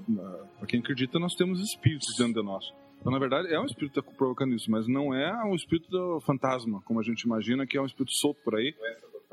para 0.58 0.66
quem 0.66 0.80
acredita, 0.80 1.18
nós 1.18 1.34
temos 1.34 1.58
espíritos 1.60 2.14
dentro 2.18 2.34
de 2.34 2.46
nós. 2.46 2.70
Então, 3.00 3.10
na 3.10 3.18
verdade, 3.18 3.50
é 3.50 3.58
um 3.58 3.64
espírito 3.64 3.94
que 3.94 4.00
está 4.00 4.12
provocando 4.18 4.54
isso, 4.54 4.70
mas 4.70 4.86
não 4.86 5.14
é 5.14 5.32
um 5.44 5.54
espírito 5.54 6.20
fantasma, 6.26 6.82
como 6.84 7.00
a 7.00 7.02
gente 7.02 7.22
imagina, 7.22 7.66
que 7.66 7.78
é 7.78 7.80
um 7.80 7.86
espírito 7.86 8.12
solto 8.12 8.40
por 8.44 8.56
aí, 8.56 8.74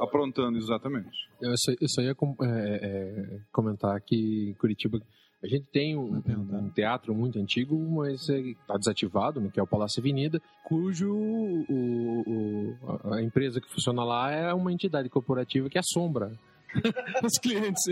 aprontando 0.03 0.57
exatamente. 0.57 1.09
Eu 1.41 1.53
só, 1.57 1.71
eu 1.71 1.87
só 1.89 2.01
ia 2.01 2.13
com- 2.15 2.35
é, 2.41 2.79
é, 2.81 3.39
comentar 3.51 3.99
que 4.01 4.49
em 4.49 4.53
Curitiba 4.55 4.99
a 5.43 5.47
gente 5.47 5.65
tem 5.73 5.97
um, 5.97 6.21
um 6.25 6.69
teatro 6.69 7.13
muito 7.13 7.37
antigo, 7.37 7.77
mas 7.77 8.29
está 8.29 8.77
desativado, 8.77 9.41
né, 9.41 9.49
que 9.53 9.59
é 9.59 9.63
o 9.63 9.67
Palácio 9.67 9.99
Avenida, 9.99 10.41
cujo 10.63 11.13
o- 11.13 12.23
o- 12.25 13.13
a- 13.13 13.21
empresa 13.21 13.59
que 13.59 13.69
funciona 13.69 14.03
lá 14.05 14.31
é 14.31 14.53
uma 14.53 14.71
entidade 14.71 15.09
corporativa 15.09 15.69
que 15.69 15.77
assombra 15.77 16.31
os 17.23 17.37
clientes. 17.39 17.83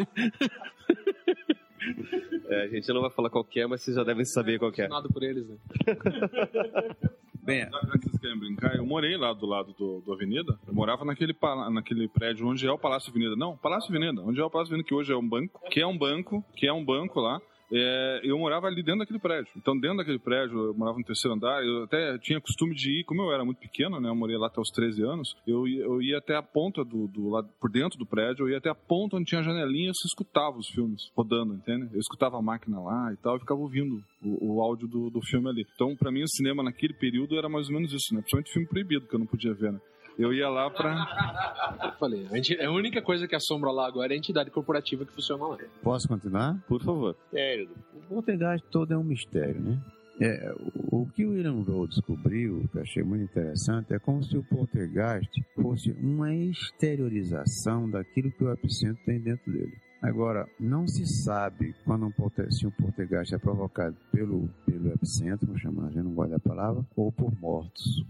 É, 2.48 2.64
a 2.64 2.68
gente 2.68 2.88
não 2.94 3.02
vai 3.02 3.12
falar 3.12 3.30
qual 3.30 3.46
é, 3.56 3.66
mas 3.68 3.82
vocês 3.84 3.96
já 3.98 4.04
devem 4.04 4.24
saber 4.26 4.58
qual 4.60 4.72
que 4.72 4.82
é. 4.82 4.88
Nada 4.88 5.10
por 5.10 5.22
eles, 5.24 5.46
né? 5.48 5.58
Bem, 7.44 7.62
Já 7.62 7.98
que 7.98 8.08
vocês 8.08 8.22
querem 8.22 8.38
brincar, 8.38 8.76
eu 8.76 8.86
morei 8.86 9.18
lá 9.18 9.34
do 9.34 9.48
lado 9.48 9.74
do, 9.74 10.02
do 10.02 10.14
Avenida. 10.14 10.60
Eu 10.68 10.74
morava 10.74 11.04
naquele, 11.04 11.36
naquele 11.72 12.08
prédio 12.08 12.48
onde 12.48 12.68
é 12.68 12.72
o 12.72 12.78
Palácio 12.78 13.10
Avenida. 13.10 13.36
Não, 13.36 13.58
Palácio 13.58 13.90
Avenida, 13.90 14.22
onde 14.22 14.40
é 14.40 14.44
o 14.44 14.50
Palácio 14.50 14.72
Avenida, 14.72 14.88
que 14.88 14.94
hoje 14.94 15.12
é 15.12 15.18
um 15.18 15.28
banco, 15.28 15.60
que 15.70 15.82
é 15.82 15.88
um 15.88 15.98
banco, 15.98 16.46
que 16.56 16.68
é 16.68 16.74
um 16.74 16.86
banco 16.86 17.20
lá. 17.20 17.42
É, 17.72 18.22
eu 18.24 18.38
morava 18.38 18.68
ali 18.68 18.84
dentro 18.84 19.00
daquele 19.00 19.20
prédio. 19.20 19.52
Então, 19.56 19.78
dentro 19.80 19.98
daquele 19.98 20.20
prédio, 20.20 20.58
eu 20.68 20.74
morava 20.74 20.98
no 20.98 21.04
terceiro 21.04 21.36
andar, 21.36 21.64
eu 21.64 21.84
até 21.84 22.18
tinha 22.18 22.42
costume 22.42 22.76
de 22.76 23.00
ir, 23.00 23.04
como 23.06 23.22
eu 23.22 23.34
era 23.34 23.46
muito 23.46 23.60
pequeno, 23.60 24.00
né? 24.00 24.10
Eu 24.10 24.16
morei 24.16 24.38
lá 24.38 24.48
até 24.48 24.60
os 24.60 24.70
13 24.70 25.04
anos, 25.04 25.36
eu 25.48 25.68
eu 25.68 26.02
ia 26.02 26.18
até 26.18 26.36
a 26.36 26.44
ponta 26.44 26.84
do, 26.84 27.08
do 27.08 27.30
lado, 27.30 27.50
por 27.60 27.70
dentro 27.70 27.98
do 27.98 28.06
prédio, 28.06 28.44
eu 28.44 28.50
ia 28.50 28.58
até 28.58 28.70
a 28.70 28.76
ponta 28.76 29.16
onde 29.16 29.26
tinha 29.26 29.44
janelinha, 29.44 29.90
e 29.90 30.08
escutava 30.08 30.58
os 30.58 30.68
filmes 30.68 31.10
rodando, 31.16 31.54
entende? 31.54 31.90
Eu 31.94 32.00
escutava 32.00 32.38
a 32.38 32.42
máquina 32.42 32.80
lá 32.80 33.14
e 33.14 33.18
tal, 33.18 33.38
e 33.38 33.40
ficava 33.40 33.60
ouvindo 33.60 34.04
o, 34.22 34.56
o 34.56 34.62
áudio 34.62 34.88
do, 34.88 35.10
do 35.10 35.22
filme 35.22 35.50
ali. 35.50 35.66
Então, 35.74 35.96
pra 35.96 36.12
mim, 36.12 36.24
o 36.24 36.28
cinema 36.28 36.64
naquele 36.64 36.94
período 36.94 37.38
era 37.38 37.48
mais 37.48 37.68
ou 37.68 37.74
menos 37.76 37.94
isso, 37.94 38.14
né? 38.14 38.22
Principalmente 38.22 38.52
filme 38.52 38.68
proibido, 38.68 39.08
que 39.08 39.16
eu 39.16 39.20
não 39.20 39.26
podia 39.28 39.54
ver, 39.54 39.72
né? 39.72 39.80
Eu 40.20 40.34
ia 40.34 40.50
lá 40.50 40.70
pra. 40.70 41.80
Eu 41.84 41.92
falei, 41.94 42.28
a, 42.32 42.36
gente- 42.36 42.62
a 42.62 42.72
única 42.72 43.02
coisa 43.02 43.28
que 43.28 43.36
assombra 43.36 43.72
lá 43.72 43.88
agora 43.88 44.14
é 44.14 44.16
a 44.16 44.18
entidade 44.18 44.50
corporativa 44.52 45.06
que 45.06 45.14
funciona 45.14 45.46
lá. 45.48 45.58
Posso 45.82 46.08
continuar? 46.08 46.58
Por 46.68 46.82
favor. 46.84 47.16
É, 47.34 47.66
o 47.96 48.00
poltergeist 48.08 48.66
todo 48.70 48.94
é 48.94 48.98
um 48.98 49.04
mistério, 49.04 49.60
né? 49.62 49.80
É, 50.20 50.54
o, 50.92 51.02
o 51.02 51.06
que 51.08 51.26
o 51.26 51.32
William 51.32 51.64
Rowe 51.64 51.88
descobriu, 51.88 52.68
que 52.72 52.78
eu 52.78 52.82
achei 52.84 53.02
muito 53.02 53.24
interessante, 53.24 53.94
é 53.94 53.98
como 54.00 54.22
se 54.24 54.38
o 54.38 54.44
poltergeist 54.44 55.32
fosse 55.56 55.92
uma 55.94 56.32
exteriorização 56.36 57.90
daquilo 57.90 58.32
que 58.32 58.44
o 58.44 58.52
epicentro 58.52 59.04
tem 59.06 59.20
dentro 59.20 59.52
dele. 59.52 59.74
Agora, 60.02 60.48
não 60.60 60.88
se 60.88 61.06
sabe 61.06 61.74
quando 61.86 62.06
um 62.06 62.12
polter, 62.12 62.52
se 62.52 62.66
um 62.68 62.72
poltergeist 62.72 63.34
é 63.34 63.38
provocado 63.38 63.96
pelo, 64.12 64.50
pelo 64.66 64.92
epicentro, 64.94 65.46
vamos 65.48 65.62
chamar, 65.62 65.88
a 65.88 65.92
gente 65.92 66.04
não 66.04 66.14
gosta 66.14 66.34
da 66.34 66.40
palavra, 66.40 66.84
ou 66.96 67.12
por 67.12 67.32
mortos. 67.40 68.04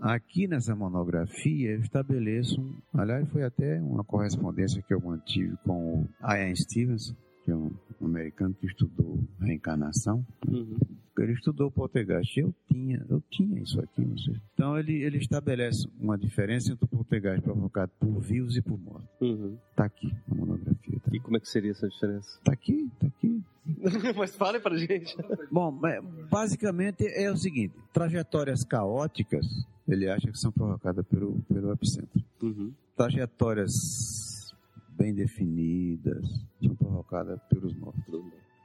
Aqui 0.00 0.46
nessa 0.48 0.74
monografia 0.74 1.72
eu 1.72 1.80
estabeleço, 1.80 2.60
um, 2.60 2.74
aliás, 2.92 3.28
foi 3.28 3.44
até 3.44 3.80
uma 3.80 4.02
correspondência 4.02 4.82
que 4.82 4.92
eu 4.92 5.00
mantive 5.00 5.56
com 5.64 6.02
o 6.02 6.08
Ian 6.22 6.54
Stevens, 6.54 7.14
que 7.44 7.50
é 7.50 7.54
um 7.54 7.70
americano 8.04 8.54
que 8.54 8.66
estudou 8.66 9.18
reencarnação. 9.40 10.26
né? 10.46 10.76
Ele 11.18 11.32
estudou 11.32 11.70
poltergeist. 11.70 12.38
Eu 12.38 12.54
tinha, 12.70 13.04
eu 13.08 13.22
tinha 13.30 13.58
isso 13.62 13.80
aqui, 13.80 14.04
não 14.04 14.18
sei. 14.18 14.36
Então 14.52 14.78
ele, 14.78 15.02
ele 15.02 15.16
estabelece 15.16 15.88
uma 15.98 16.18
diferença 16.18 16.72
entre 16.72 16.84
o 16.84 16.88
poltergeist 16.88 17.40
provocado 17.42 17.90
por 17.98 18.20
vivos 18.20 18.54
e 18.56 18.60
por 18.60 18.78
mortos. 18.78 19.08
Tá 19.74 19.84
aqui 19.86 20.12
na 20.28 20.34
monografia. 20.34 21.00
Tá? 21.00 21.10
E 21.12 21.18
como 21.20 21.38
é 21.38 21.40
que 21.40 21.48
seria 21.48 21.70
essa 21.70 21.88
diferença? 21.88 22.38
Tá 22.44 22.52
aqui, 22.52 22.90
tá 23.00 23.06
aqui. 23.06 23.42
Mas 24.16 24.36
fale 24.36 24.60
pra 24.60 24.76
gente. 24.76 25.16
Bom, 25.50 25.72
mas 25.72 26.00
basicamente 26.30 27.04
é 27.04 27.28
o 27.32 27.36
seguinte: 27.36 27.74
trajetórias 27.92 28.62
caóticas, 28.62 29.44
ele 29.88 30.08
acha 30.08 30.30
que 30.30 30.38
são 30.38 30.52
provocadas 30.52 31.04
pelo, 31.06 31.40
pelo 31.48 31.72
epicentro. 31.72 32.22
Trajetórias 32.96 34.35
bem 34.96 35.14
definidas 35.14 36.26
são 36.62 36.74
provocadas 36.74 37.40
pelos 37.48 37.74
mortos. 37.76 38.04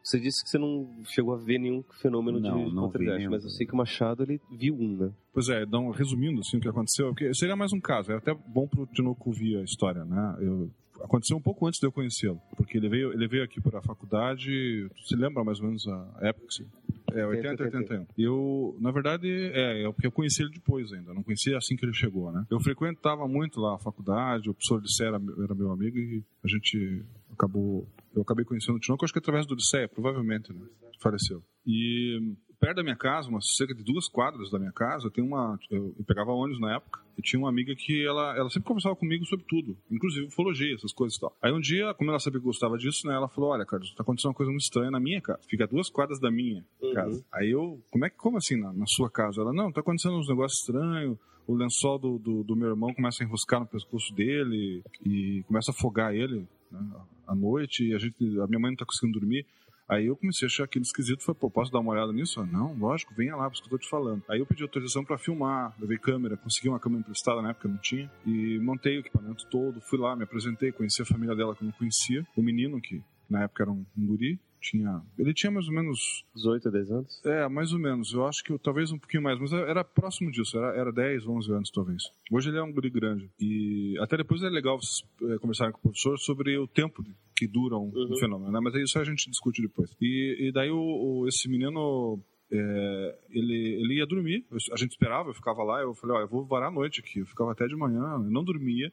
Você 0.04 0.20
disse 0.20 0.44
que 0.44 0.50
você 0.50 0.58
não 0.58 0.90
chegou 1.06 1.34
a 1.34 1.38
ver 1.38 1.60
nenhum 1.60 1.84
fenômeno 2.02 2.40
Não, 2.40 2.70
de 2.70 2.76
não 2.76 2.84
poltergeist, 2.84 3.30
mas 3.30 3.44
eu 3.44 3.50
sei 3.52 3.68
que 3.68 3.74
o 3.74 3.78
Machado 3.78 4.24
ele 4.24 4.42
viu 4.52 4.74
um, 4.74 4.98
né? 4.98 5.12
Pois 5.32 5.48
é, 5.50 5.64
então, 5.64 5.92
resumindo 5.92 6.40
assim, 6.40 6.58
o 6.58 6.60
que 6.60 6.68
aconteceu, 6.68 7.10
porque 7.10 7.34
seria 7.36 7.56
mais 7.56 7.72
um 7.72 7.80
caso, 7.80 8.12
é 8.12 8.16
até 8.16 8.34
bom 8.34 8.68
pro 8.68 8.88
Tinoco 8.88 9.30
ouvir 9.30 9.58
a 9.58 9.64
história, 9.64 10.04
né? 10.04 10.38
Eu, 10.40 10.72
aconteceu 11.04 11.38
um 11.38 11.42
pouco 11.42 11.68
antes 11.68 11.80
de 11.80 11.86
eu 11.86 11.92
conhecê-lo, 11.92 12.40
porque 12.56 12.78
ele 12.78 12.90
veio, 12.90 13.14
ele 13.14 13.28
veio 13.28 13.44
aqui 13.44 13.60
para 13.60 13.80
a 13.80 13.82
faculdade, 13.82 14.90
tu 14.96 15.08
se 15.08 15.16
lembra 15.16 15.44
mais 15.44 15.60
ou 15.60 15.68
menos 15.68 15.88
a 15.88 16.20
época? 16.22 16.48
Assim? 16.48 16.66
É, 17.14 17.26
80, 17.26 17.64
81. 17.64 18.06
Eu, 18.18 18.78
na 18.80 18.92
verdade, 18.92 19.28
é, 19.28 19.84
é 19.84 19.92
porque 19.92 20.08
eu 20.08 20.12
conheci 20.12 20.42
ele 20.42 20.52
depois 20.52 20.92
ainda, 20.94 21.14
não 21.14 21.24
conhecia 21.24 21.58
assim 21.58 21.76
que 21.76 21.86
ele 21.86 21.94
chegou, 21.94 22.32
né? 22.32 22.46
Eu 22.50 22.60
frequentava 22.60 23.28
muito 23.28 23.60
lá 23.60 23.76
a 23.76 23.80
faculdade, 23.80 24.50
o 24.50 24.54
professor 24.54 24.78
Odisseia 24.78 25.10
era, 25.10 25.22
era 25.44 25.56
meu 25.56 25.72
amigo 25.72 25.98
e 25.98 26.24
a 26.44 26.48
gente 26.48 27.04
acabou, 27.32 27.88
eu 28.16 28.22
acabei 28.22 28.46
conhecendo 28.46 28.76
o 28.76 28.80
Tinoco, 28.80 29.04
acho 29.04 29.14
que 29.14 29.20
através 29.20 29.46
do 29.46 29.54
Odisseia, 29.54 29.90
provavelmente, 29.90 30.54
né? 30.54 30.66
Faleceu. 31.02 31.44
E 31.66 32.36
perto 32.62 32.76
da 32.76 32.84
minha 32.84 32.96
casa, 32.96 33.28
uma 33.28 33.42
cerca 33.42 33.74
de 33.74 33.84
duas 33.84 34.08
quadras 34.08 34.52
da 34.52 34.60
minha 34.60 34.72
casa, 34.72 35.10
tem 35.10 35.24
uma. 35.24 35.60
Eu, 35.72 35.96
eu 35.98 36.06
pegava 36.06 36.32
ônibus 36.32 36.62
na 36.62 36.76
época 36.76 37.02
e 37.18 37.22
tinha 37.22 37.40
uma 37.40 37.50
amiga 37.50 37.74
que 37.76 38.06
ela, 38.06 38.38
ela 38.38 38.50
sempre 38.52 38.68
conversava 38.68 38.96
comigo 38.96 39.26
sobre 39.26 39.44
tudo, 39.50 39.76
inclusive 39.90 40.28
ufologia, 40.28 40.76
essas 40.76 40.94
coisas 40.94 41.18
e 41.18 41.20
tal. 41.20 41.36
Aí 41.42 41.52
um 41.52 41.60
dia, 41.60 41.92
como 41.96 42.12
ela 42.12 42.20
sabia 42.20 42.40
que 42.40 42.46
gostava 42.46 42.78
disso, 42.78 43.08
né, 43.08 43.16
ela 43.16 43.28
falou: 43.28 43.50
Olha, 43.50 43.66
Carlos, 43.66 43.92
tá 43.96 44.04
acontecendo 44.04 44.30
uma 44.30 44.36
coisa 44.36 44.52
muito 44.52 44.62
estranha 44.62 44.92
na 44.92 45.00
minha 45.00 45.20
casa. 45.20 45.40
Fica 45.50 45.66
duas 45.66 45.90
quadras 45.90 46.20
da 46.20 46.30
minha 46.30 46.64
casa. 46.94 47.26
Aí 47.34 47.50
eu, 47.50 47.82
como 47.90 48.06
é 48.06 48.12
que, 48.12 48.18
como 48.18 48.38
assim 48.38 48.56
na, 48.56 48.72
na 48.72 48.86
sua 48.86 49.10
casa? 49.10 49.42
Ela, 49.42 49.52
não, 49.52 49.72
tá 49.72 49.82
acontecendo 49.82 50.18
uns 50.18 50.30
negócios 50.30 50.62
estranhos. 50.62 51.18
O 51.48 51.56
lençol 51.56 51.98
do, 51.98 52.20
do, 52.20 52.44
do 52.44 52.56
meu 52.56 52.70
irmão 52.70 52.94
começa 52.94 53.24
a 53.24 53.26
enroscar 53.26 53.60
no 53.60 53.66
pescoço 53.66 54.14
dele 54.14 54.84
e 55.04 55.44
começa 55.48 55.72
a 55.72 55.74
afogar 55.74 56.14
ele 56.14 56.48
né, 56.72 56.80
à 57.28 57.34
noite. 57.34 57.84
E 57.84 57.96
a, 57.96 57.98
gente, 57.98 58.24
a 58.40 58.46
minha 58.46 58.60
mãe 58.60 58.70
não 58.70 58.78
tá 58.78 58.86
conseguindo 58.86 59.20
dormir. 59.20 59.46
Aí 59.92 60.06
eu 60.06 60.16
comecei 60.16 60.46
a 60.46 60.48
achar 60.48 60.64
aquilo 60.64 60.84
esquisito, 60.84 61.22
falei, 61.22 61.38
pô, 61.38 61.50
posso 61.50 61.70
dar 61.70 61.80
uma 61.80 61.92
olhada 61.92 62.14
nisso? 62.14 62.42
Não, 62.46 62.74
lógico, 62.78 63.14
venha 63.14 63.36
lá, 63.36 63.50
por 63.50 63.56
isso 63.56 63.62
que 63.62 63.68
eu 63.68 63.72
tô 63.72 63.78
te 63.78 63.90
falando. 63.90 64.24
Aí 64.30 64.40
eu 64.40 64.46
pedi 64.46 64.64
autorização 64.64 65.04
pra 65.04 65.18
filmar, 65.18 65.76
levei 65.78 65.98
câmera, 65.98 66.38
consegui 66.38 66.70
uma 66.70 66.80
câmera 66.80 67.02
emprestada 67.02 67.42
na 67.42 67.50
época, 67.50 67.68
não 67.68 67.76
tinha, 67.76 68.10
e 68.26 68.58
montei 68.60 68.96
o 68.96 69.00
equipamento 69.02 69.46
todo, 69.48 69.82
fui 69.82 70.00
lá, 70.00 70.16
me 70.16 70.24
apresentei, 70.24 70.72
conheci 70.72 71.02
a 71.02 71.06
família 71.06 71.36
dela 71.36 71.54
que 71.54 71.62
eu 71.62 71.66
não 71.66 71.74
conhecia, 71.74 72.26
o 72.38 72.42
menino, 72.42 72.80
que 72.80 73.04
na 73.30 73.44
época 73.44 73.64
era 73.64 73.72
um 73.72 73.86
guri, 73.98 74.40
tinha, 74.62 75.02
ele 75.18 75.34
tinha 75.34 75.52
mais 75.52 75.68
ou 75.68 75.74
menos... 75.74 76.24
18 76.36 76.68
a 76.68 76.72
10 76.72 76.92
anos? 76.92 77.22
É, 77.26 77.50
mais 77.50 77.74
ou 77.74 77.80
menos, 77.80 78.14
eu 78.14 78.26
acho 78.26 78.44
que 78.44 78.58
talvez 78.60 78.92
um 78.92 78.98
pouquinho 79.00 79.24
mais, 79.24 79.40
mas 79.40 79.52
era 79.52 79.84
próximo 79.84 80.32
disso, 80.32 80.58
era, 80.58 80.76
era 80.78 80.92
10, 80.92 81.26
11 81.28 81.52
anos 81.52 81.72
talvez. 81.72 82.04
Hoje 82.32 82.50
ele 82.50 82.58
é 82.58 82.64
um 82.64 82.72
guri 82.72 82.90
grande, 82.90 83.30
e 83.40 83.98
até 84.00 84.16
depois 84.18 84.42
é 84.44 84.50
legal 84.50 84.80
vocês 84.80 85.04
é, 85.34 85.38
conversarem 85.40 85.74
com 85.74 85.80
o 85.80 85.82
professor 85.82 86.18
sobre 86.20 86.58
o 86.58 86.68
tempo 86.68 87.04
que 87.36 87.48
dura 87.48 87.76
um, 87.78 87.92
um 87.96 88.16
fenômeno, 88.18 88.52
né? 88.52 88.60
mas 88.62 88.76
isso 88.76 89.00
a 89.00 89.04
gente 89.04 89.30
discute 89.30 89.62
depois. 89.64 89.90
E, 90.00 90.48
e 90.48 90.52
daí 90.52 90.70
o, 90.70 90.78
o- 90.78 91.28
esse 91.28 91.50
menino, 91.50 92.20
é, 92.52 93.16
ele, 93.30 93.82
ele 93.82 93.94
ia 93.96 94.06
dormir, 94.06 94.46
a 94.72 94.76
gente 94.76 94.92
esperava, 94.92 95.30
eu 95.30 95.34
ficava 95.34 95.64
lá, 95.64 95.82
eu 95.82 95.94
falei, 95.94 96.18
ó, 96.18 96.20
eu 96.20 96.28
vou 96.28 96.44
varar 96.44 96.68
a 96.68 96.72
noite 96.72 97.00
aqui, 97.00 97.20
eu 97.20 97.26
ficava 97.26 97.52
até 97.54 97.66
de 97.66 97.76
manhã, 97.76 98.02
eu 98.14 98.20
não 98.20 98.44
dormia, 98.44 98.92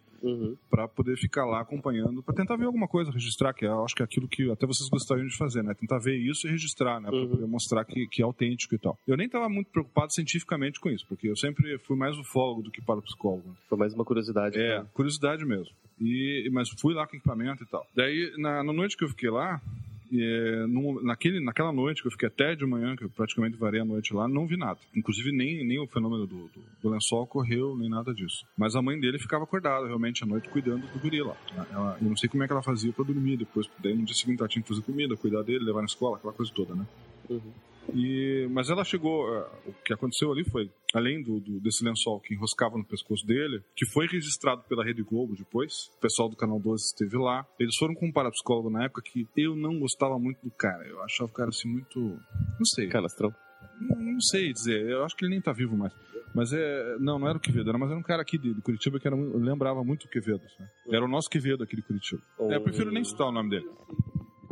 pra 0.71 0.87
poder 0.87 1.17
ficar 1.17 1.45
lá 1.45 1.61
acompanhando, 1.61 2.23
pra 2.23 2.35
tentar 2.35 2.57
ver 2.57 2.67
alguma 2.67 2.87
coisa, 2.87 3.11
registrar, 3.11 3.53
que 3.53 3.67
eu 3.67 3.85
acho 3.85 3.95
que 3.95 4.03
é 4.03 4.05
aquilo 4.05 4.29
que 4.29 4.51
até 4.51 4.67
vocês 4.67 4.89
gostariam 4.89 5.27
de 5.27 5.37
fazer, 5.37 5.63
né? 5.63 5.75
Tentar 5.75 5.99
ver 5.99 6.17
isso 6.17 6.47
e 6.47 6.51
registrar, 6.51 7.01
né? 7.01 7.11
Pra 7.11 7.27
poder 7.27 7.47
mostrar 7.47 7.85
que, 7.85 8.07
que 8.07 8.23
é 8.23 8.25
autêntico 8.25 8.75
e 8.75 8.79
tal. 8.79 8.97
Eu 9.07 9.17
nem 9.17 9.29
tava 9.29 9.49
muito 9.49 9.71
preocupado 9.71 10.13
cientificamente 10.13 10.79
com 10.79 10.89
isso, 10.89 11.05
porque 11.09 11.29
eu 11.29 11.37
sempre 11.37 11.79
fui 11.79 11.97
mais 11.97 12.17
ufólogo 12.17 12.63
do 12.63 12.71
que 12.71 12.81
parapsicólogo. 12.81 13.57
Foi 13.69 13.79
mais 13.79 13.93
uma 13.93 14.05
curiosidade. 14.05 14.59
É, 14.59 14.85
curiosidade 14.95 15.45
mesmo. 15.45 15.75
E, 16.01 16.49
mas 16.53 16.69
fui 16.69 16.95
lá 16.95 17.07
com 17.07 17.17
equipamento 17.17 17.65
e 17.65 17.67
tal. 17.67 17.85
Daí, 17.95 18.33
na, 18.39 18.63
na 18.63 18.73
noite 18.73 18.97
que 18.97 19.05
eu 19.05 19.09
fiquei 19.09 19.31
lá, 19.31 19.61
é, 20.13 20.67
naquele, 21.03 21.41
naquela 21.41 21.73
noite 21.73 22.03
que 22.03 22.09
eu 22.09 22.13
fiquei 22.13 22.29
até 22.29 22.55
de 22.55 22.65
manhã, 22.67 22.97
que 22.97 23.05
eu 23.05 23.11
praticamente 23.11 23.57
varei 23.57 23.81
a 23.81 23.85
noite 23.85 24.15
lá, 24.15 24.29
não 24.29 24.47
vi 24.47 24.57
nada. 24.57 24.79
Inclusive, 24.95 25.33
nem, 25.33 25.65
nem 25.67 25.79
o 25.79 25.87
fenômeno 25.87 26.27
do, 26.27 26.49
do, 26.49 26.61
do 26.83 26.89
lençol 26.89 27.23
ocorreu, 27.23 27.77
nem 27.77 27.89
nada 27.89 28.15
disso. 28.15 28.45
Mas 28.57 28.75
a 28.75 28.83
mãe 28.83 28.99
dele 28.99 29.19
ficava 29.19 29.45
acordada 29.45 29.87
realmente 29.87 30.25
à 30.25 30.27
noite 30.27 30.49
cuidando 30.49 30.87
do 30.87 30.99
guri 30.99 31.23
lá. 31.23 31.37
Ela, 31.71 31.99
eu 32.01 32.09
não 32.09 32.17
sei 32.17 32.29
como 32.29 32.43
é 32.43 32.47
que 32.47 32.53
ela 32.53 32.63
fazia 32.63 32.93
pra 32.93 33.05
dormir 33.05 33.37
depois. 33.37 33.69
Daí 33.79 33.95
no 33.95 34.05
dia 34.05 34.15
seguinte 34.15 34.41
ela 34.41 34.49
tinha 34.49 34.63
que 34.63 34.69
fazer 34.69 34.83
comida, 34.83 35.17
cuidar 35.17 35.43
dele, 35.43 35.65
levar 35.65 35.81
na 35.81 35.87
escola, 35.87 36.17
aquela 36.17 36.33
coisa 36.33 36.53
toda, 36.55 36.75
né? 36.75 36.87
E, 37.95 38.47
mas 38.51 38.69
ela 38.71 38.85
chegou. 38.85 39.27
eh, 39.35 39.47
O 39.67 39.73
que 39.85 39.93
aconteceu 39.93 40.31
ali 40.31 40.45
foi, 40.45 40.71
além 40.95 41.23
do, 41.23 41.41
do- 41.41 41.61
desse 41.61 41.85
lençol 41.85 42.21
que 42.21 42.35
enroscava 42.35 42.77
no 42.77 42.85
pescoço 42.85 43.27
dele, 43.27 43.63
que 43.77 43.87
foi 43.87 44.07
registrado 44.07 44.63
pela 44.69 44.85
Rede 44.85 45.03
Globo 45.03 45.35
depois, 45.37 45.89
o 45.97 46.01
pessoal 46.01 46.29
do 46.29 46.37
Canal 46.37 46.61
12 46.61 46.85
esteve 46.85 47.17
lá. 47.17 47.47
Eles 47.59 47.77
foram 47.77 47.95
com 47.95 48.07
um 48.07 48.13
parapsicólogo 48.13 48.71
na 48.71 48.85
época 48.85 49.03
que 49.05 49.27
eu 49.37 49.57
não 49.57 49.79
gostava 49.79 50.19
muito 50.19 50.39
do 50.45 50.51
cara. 50.51 50.87
Eu 50.87 51.03
achava 51.03 51.31
o 51.31 51.33
cara 51.35 51.49
assim 51.49 51.69
muito. 51.69 51.99
Não 52.01 52.65
sei. 52.75 52.89
Canastrão? 52.89 53.35
Não, 53.81 53.97
não 54.15 54.21
sei 54.21 54.53
dizer. 54.53 54.89
Eu 54.89 55.05
acho 55.05 55.17
que 55.17 55.25
ele 55.25 55.33
nem 55.33 55.41
tá 55.41 55.53
vivo 55.53 55.77
mais. 55.77 55.93
Mas 56.35 56.53
é. 56.53 56.97
Não, 57.01 57.19
não 57.19 57.27
era 57.27 57.39
o 57.39 57.41
Quevedo, 57.41 57.71
era, 57.71 57.79
mas 57.79 57.91
era 57.91 57.99
um 57.99 58.03
cara 58.03 58.21
aqui 58.23 58.37
de, 58.37 58.53
de 58.53 58.61
Curitiba 58.61 59.01
que 59.01 59.07
era, 59.09 59.17
lembrava 59.17 59.83
muito 59.83 60.05
o 60.05 60.09
Quevedo. 60.11 60.43
né? 60.61 60.69
Era 60.93 61.05
o 61.05 61.09
nosso 61.09 61.29
Quevedo 61.31 61.65
aqui 61.65 61.75
de 61.75 61.83
Curitiba. 61.83 62.21
É, 62.41 62.57
eu 62.57 62.61
prefiro 62.61 62.93
nem 62.93 63.03
citar 63.03 63.29
o 63.29 63.33
nome 63.33 63.49
dele. 63.51 63.67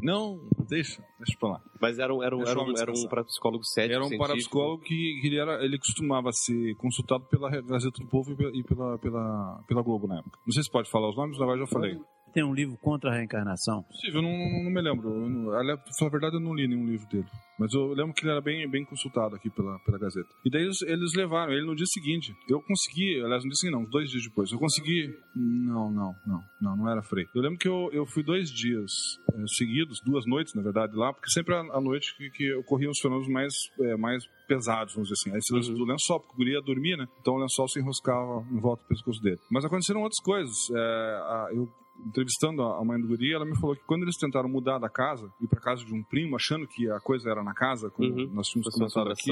Não, 0.02 0.38
deixa, 0.68 1.02
deixa 1.18 1.38
pra 1.38 1.48
lá. 1.50 1.60
Mas 1.80 1.98
era 1.98 2.14
um, 2.14 2.22
era 2.22 2.34
era 2.36 2.60
um, 2.60 2.76
era 2.78 2.92
um 2.92 3.08
parapsicólogo 3.08 3.64
sério, 3.64 3.94
Era 3.94 4.04
um 4.04 4.08
científico. 4.08 4.28
parapsicólogo 4.28 4.82
que, 4.82 5.18
que 5.20 5.26
ele, 5.26 5.38
era, 5.38 5.64
ele 5.64 5.78
costumava 5.78 6.30
ser 6.32 6.74
consultado 6.76 7.24
pela 7.26 7.50
Gazeta 7.62 7.98
do 8.02 8.08
Povo 8.08 8.32
e 8.32 8.36
pe- 8.36 8.50
e 8.58 8.62
pela, 8.64 8.98
pela, 8.98 9.62
pela 9.66 9.82
Globo 9.82 10.06
na 10.06 10.18
época. 10.18 10.38
Não 10.46 10.52
sei 10.52 10.62
se 10.62 10.70
pode 10.70 10.90
falar 10.90 11.10
os 11.10 11.16
nomes, 11.16 11.36
agora 11.40 11.58
eu 11.58 11.66
já 11.66 11.72
falei. 11.72 11.98
Tem 12.36 12.44
um 12.44 12.52
livro 12.52 12.76
contra 12.76 13.08
a 13.10 13.14
reencarnação. 13.14 13.82
Possível, 13.84 14.20
eu 14.20 14.22
não, 14.22 14.62
não, 14.64 14.70
me 14.70 14.82
lembro. 14.82 15.08
Eu 15.08 15.26
não, 15.26 15.52
aliás, 15.52 15.80
pra 15.80 15.90
falar 15.98 16.08
a 16.10 16.12
verdade, 16.12 16.36
eu 16.36 16.40
não 16.40 16.52
li 16.54 16.68
nenhum 16.68 16.84
livro 16.84 17.08
dele. 17.08 17.24
Mas 17.58 17.72
eu 17.72 17.94
lembro 17.94 18.12
que 18.12 18.22
ele 18.24 18.32
era 18.32 18.42
bem, 18.42 18.68
bem 18.68 18.84
consultado 18.84 19.34
aqui 19.34 19.48
pela, 19.48 19.78
pela 19.78 19.98
Gazeta. 19.98 20.28
E 20.44 20.50
daí 20.50 20.60
eles, 20.64 20.82
eles 20.82 21.14
levaram 21.16 21.50
ele 21.54 21.64
no 21.64 21.74
dia 21.74 21.86
seguinte. 21.86 22.34
Eu 22.46 22.60
consegui, 22.60 23.22
aliás, 23.24 23.42
no 23.42 23.48
dia 23.48 23.56
seguinte 23.56 23.72
não, 23.74 23.84
uns 23.84 23.90
dois 23.90 24.10
dias 24.10 24.22
depois. 24.22 24.52
Eu 24.52 24.58
consegui. 24.58 25.16
Não, 25.34 25.90
não, 25.90 26.14
não, 26.26 26.40
não, 26.60 26.76
não 26.76 26.90
era 26.90 27.02
Frei. 27.02 27.24
Eu 27.34 27.40
lembro 27.40 27.56
que 27.56 27.68
eu, 27.68 27.88
eu 27.90 28.04
fui 28.04 28.22
dois 28.22 28.50
dias 28.50 28.90
eh, 29.32 29.44
seguidos, 29.56 29.98
duas 30.04 30.26
noites, 30.26 30.52
na 30.54 30.60
verdade, 30.60 30.94
lá, 30.94 31.14
porque 31.14 31.30
sempre 31.30 31.54
à 31.54 31.80
noite 31.80 32.14
que, 32.18 32.28
que 32.32 32.52
ocorriam 32.56 32.90
os 32.90 32.98
fenômenos 33.00 33.32
mais, 33.32 33.54
eh, 33.80 33.96
mais 33.96 34.22
pesados, 34.46 34.92
vamos 34.92 35.08
dizer 35.08 35.18
assim. 35.22 35.30
Aí 35.32 35.38
esse 35.38 35.54
lance 35.54 35.72
do 35.72 35.84
lençol, 35.86 36.20
porque 36.20 36.34
o 36.34 36.36
guri 36.36 36.52
ia 36.52 36.60
dormir, 36.60 36.98
né? 36.98 37.06
Então 37.18 37.32
o 37.36 37.38
lençol 37.38 37.66
se 37.66 37.80
enroscava 37.80 38.44
em 38.52 38.60
volta 38.60 38.82
do 38.82 38.88
pescoço 38.88 39.22
dele. 39.22 39.38
Mas 39.50 39.64
aconteceram 39.64 40.02
outras 40.02 40.20
coisas. 40.22 40.54
É, 40.74 40.78
a- 40.78 41.48
eu 41.54 41.66
entrevistando 42.06 42.62
a 42.62 42.84
mãe 42.84 43.00
do 43.00 43.06
guri, 43.08 43.32
ela 43.32 43.44
me 43.44 43.56
falou 43.58 43.74
que 43.76 43.82
quando 43.86 44.02
eles 44.02 44.16
tentaram 44.16 44.48
mudar 44.48 44.78
da 44.78 44.88
casa, 44.88 45.30
ir 45.40 45.46
pra 45.48 45.60
casa 45.60 45.84
de 45.84 45.92
um 45.94 46.02
primo, 46.02 46.36
achando 46.36 46.66
que 46.66 46.90
a 46.90 47.00
coisa 47.00 47.30
era 47.30 47.42
na 47.42 47.54
casa, 47.54 47.90
como 47.90 48.08
nós 48.34 48.48
tínhamos 48.48 48.74
comentado 48.74 49.08
aqui, 49.12 49.30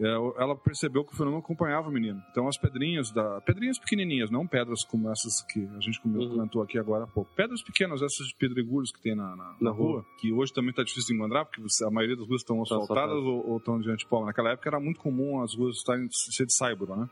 é, 0.00 0.06
é, 0.06 0.42
ela 0.42 0.56
percebeu 0.56 1.04
que 1.04 1.12
o 1.12 1.16
fenômeno 1.16 1.40
acompanhava 1.42 1.88
o 1.88 1.92
menino. 1.92 2.20
Então 2.30 2.48
as 2.48 2.58
pedrinhas, 2.58 3.10
da, 3.12 3.40
pedrinhas 3.42 3.78
pequenininhas, 3.78 4.30
não 4.30 4.46
pedras 4.46 4.84
como 4.84 5.10
essas 5.10 5.42
que 5.50 5.60
a 5.76 5.80
gente 5.80 6.00
come- 6.02 6.18
comentou 6.30 6.62
aqui 6.62 6.78
agora 6.78 7.04
há 7.04 7.06
pouco. 7.06 7.30
Pedras 7.34 7.62
pequenas, 7.62 8.02
essas 8.02 8.26
de 8.28 8.34
pedregulhos 8.36 8.90
que 8.92 9.00
tem 9.02 9.14
na, 9.14 9.34
na, 9.36 9.56
na 9.60 9.70
rua, 9.70 10.04
que 10.18 10.32
hoje 10.32 10.52
também 10.52 10.72
tá 10.72 10.82
difícil 10.82 11.14
de 11.14 11.20
encontrar, 11.20 11.44
porque 11.44 11.62
a 11.86 11.90
maioria 11.90 12.16
das 12.16 12.26
ruas 12.28 12.40
estão 12.42 12.60
asfaltadas 12.62 12.90
asfaltadas. 13.14 13.24
ou, 13.24 13.50
ou 13.52 13.56
estão 13.58 13.80
de 13.80 13.90
antipolo. 13.90 14.26
Naquela 14.26 14.50
época 14.52 14.68
era 14.68 14.80
muito 14.80 15.00
comum 15.00 15.40
as 15.42 15.54
ruas 15.54 15.76
estarem 15.76 16.08
cheias 16.10 16.48
de 16.48 16.56
saibro, 16.56 16.94
né? 16.96 17.08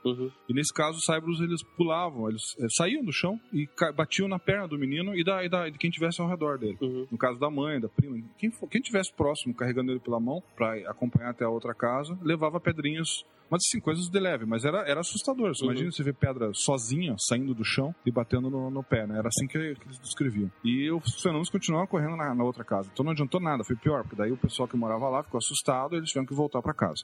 E 0.49 0.55
nesse 0.55 0.73
caso, 0.73 0.99
os 0.99 1.05
saibros 1.05 1.41
eles 1.41 1.63
pulavam, 1.77 2.29
eles 2.29 2.43
eh, 2.59 2.67
saíam 2.77 3.05
do 3.05 3.13
chão 3.13 3.39
e 3.53 3.69
batiam 3.97 4.29
na 4.29 4.39
perna 4.39 4.67
do 4.69 4.79
menino 4.79 4.88
e 5.15 5.25
da, 5.25 5.45
e 5.45 5.49
da- 5.49 5.69
de 5.69 5.79
quem 5.79 5.91
tivesse 5.91 6.21
ao 6.21 6.29
redor 6.29 6.59
dele. 6.59 6.77
No 7.11 7.19
caso 7.19 7.39
da 7.39 7.51
mãe, 7.51 7.81
da 7.81 7.89
prima, 7.89 8.19
quem, 8.39 8.51
quem 8.71 8.81
tivesse 8.81 9.13
próximo, 9.13 9.55
carregando 9.55 9.93
ele 9.93 10.01
pela 10.01 10.19
mão 10.21 10.43
para 10.57 10.75
acompanhar 10.91 11.31
até 11.31 11.45
a 11.45 11.49
outra 11.49 11.75
casa, 11.75 12.19
levava 12.23 12.59
pedrinhas. 12.61 13.25
Mas 13.51 13.63
assim, 13.67 13.81
coisas 13.81 14.07
de 14.11 14.19
leve, 14.21 14.45
mas 14.47 14.65
era, 14.65 14.79
era 14.89 15.01
assustador. 15.01 15.55
Você 15.55 15.65
Uhum. 15.65 15.71
imagina 15.71 15.91
você 15.93 16.03
ver 16.03 16.15
pedra 16.15 16.51
sozinha 16.53 17.15
saindo 17.19 17.55
do 17.55 17.65
chão 17.65 17.95
e 18.07 18.11
batendo 18.11 18.51
no, 18.51 18.71
no 18.71 18.83
pé, 18.85 19.07
né? 19.07 19.19
Era 19.19 19.29
assim 19.29 19.47
que, 19.47 19.59
que 19.75 19.87
eles 19.87 19.99
descreviam. 20.01 20.51
E 20.65 20.91
os 20.91 21.21
fenômenos 21.23 21.49
continuavam 21.51 21.87
correndo 21.87 22.17
na, 22.17 22.35
na 22.35 22.45
outra 22.45 22.65
casa. 22.65 22.89
Então 22.93 23.05
não 23.05 23.13
adiantou 23.13 23.41
nada, 23.41 23.65
foi 23.65 23.77
pior, 23.77 24.03
porque 24.03 24.17
daí 24.17 24.31
o 24.33 24.37
pessoal 24.37 24.69
que 24.69 24.77
morava 24.77 25.09
lá 25.09 25.23
ficou 25.23 25.39
assustado 25.39 25.95
e 25.95 25.99
eles 25.99 26.09
tiveram 26.09 26.27
que 26.27 26.35
voltar 26.35 26.61
para 26.63 26.75
casa. 26.75 27.01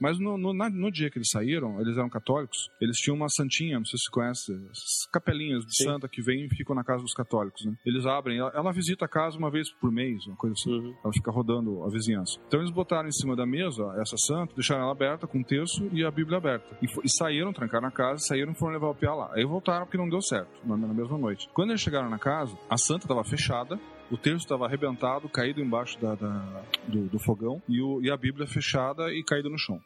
Mas 0.00 0.18
no, 0.18 0.36
no, 0.38 0.52
na- 0.52 0.70
no 0.70 0.90
dia 0.90 1.10
que 1.10 1.18
eles 1.18 1.28
saíram, 1.30 1.80
eles 1.80 1.96
eram 1.96 2.08
católicos, 2.08 2.68
eles 2.80 2.96
tinham 2.96 3.16
uma 3.16 3.28
santinha, 3.28 3.78
não 3.78 3.84
sei 3.84 3.98
se 3.98 4.04
você 4.04 4.10
conhece, 4.10 4.52
essas 4.70 5.06
capelinhas 5.12 5.64
de 5.64 5.76
santa 5.84 6.08
que 6.08 6.22
vêm 6.22 6.46
e 6.46 6.48
ficam 6.56 6.74
na 6.74 6.84
casa 6.84 7.02
dos 7.02 7.12
católicos, 7.14 7.64
né? 7.64 7.74
Eles 7.84 8.06
abrem, 8.06 8.38
ela, 8.38 8.50
ela 8.54 8.72
visita 8.72 9.04
a 9.04 9.08
casa 9.08 9.36
uma 9.38 9.50
vez 9.50 9.70
por 9.80 9.90
mês, 9.92 10.26
uma 10.26 10.36
coisa 10.36 10.54
assim. 10.58 10.94
Ela 11.04 11.12
fica 11.12 11.30
rodando 11.30 11.82
a 11.84 11.88
vizinhança. 11.90 12.38
Então 12.46 12.60
eles 12.60 12.72
botaram 12.72 13.08
em 13.08 13.12
cima 13.12 13.36
da 13.36 13.46
mesa 13.46 13.82
essa 14.00 14.16
santa, 14.16 14.54
deixaram 14.54 14.82
ela 14.82 14.92
aberta 14.92 15.26
com 15.26 15.40
o 15.40 15.44
terço 15.44 15.81
e 15.92 16.04
a 16.04 16.10
Bíblia 16.10 16.38
aberta. 16.38 16.76
E, 16.82 16.86
e 16.86 17.08
saíram, 17.08 17.52
trancaram 17.52 17.88
a 17.88 17.90
casa, 17.90 18.18
saíram 18.26 18.52
e 18.52 18.54
foram 18.54 18.72
levar 18.74 18.88
o 18.88 18.94
piá 18.94 19.14
lá. 19.14 19.30
Aí 19.34 19.44
voltaram 19.44 19.84
porque 19.86 19.98
não 19.98 20.08
deu 20.08 20.20
certo, 20.22 20.50
na, 20.64 20.76
na 20.76 20.94
mesma 20.94 21.16
noite. 21.18 21.48
Quando 21.54 21.70
eles 21.70 21.80
chegaram 21.80 22.08
na 22.10 22.18
casa, 22.18 22.56
a 22.68 22.76
santa 22.76 23.04
estava 23.04 23.24
fechada, 23.24 23.78
o 24.10 24.16
terço 24.18 24.44
estava 24.44 24.66
arrebentado, 24.66 25.28
caído 25.28 25.60
embaixo 25.60 25.98
da, 26.00 26.14
da- 26.14 26.62
do, 26.86 27.06
do 27.08 27.18
fogão 27.18 27.62
e, 27.68 27.80
o- 27.80 28.00
e 28.02 28.10
a 28.10 28.16
Bíblia 28.16 28.46
fechada 28.46 29.12
e 29.12 29.22
caída 29.24 29.48
no 29.48 29.58
chão. 29.58 29.80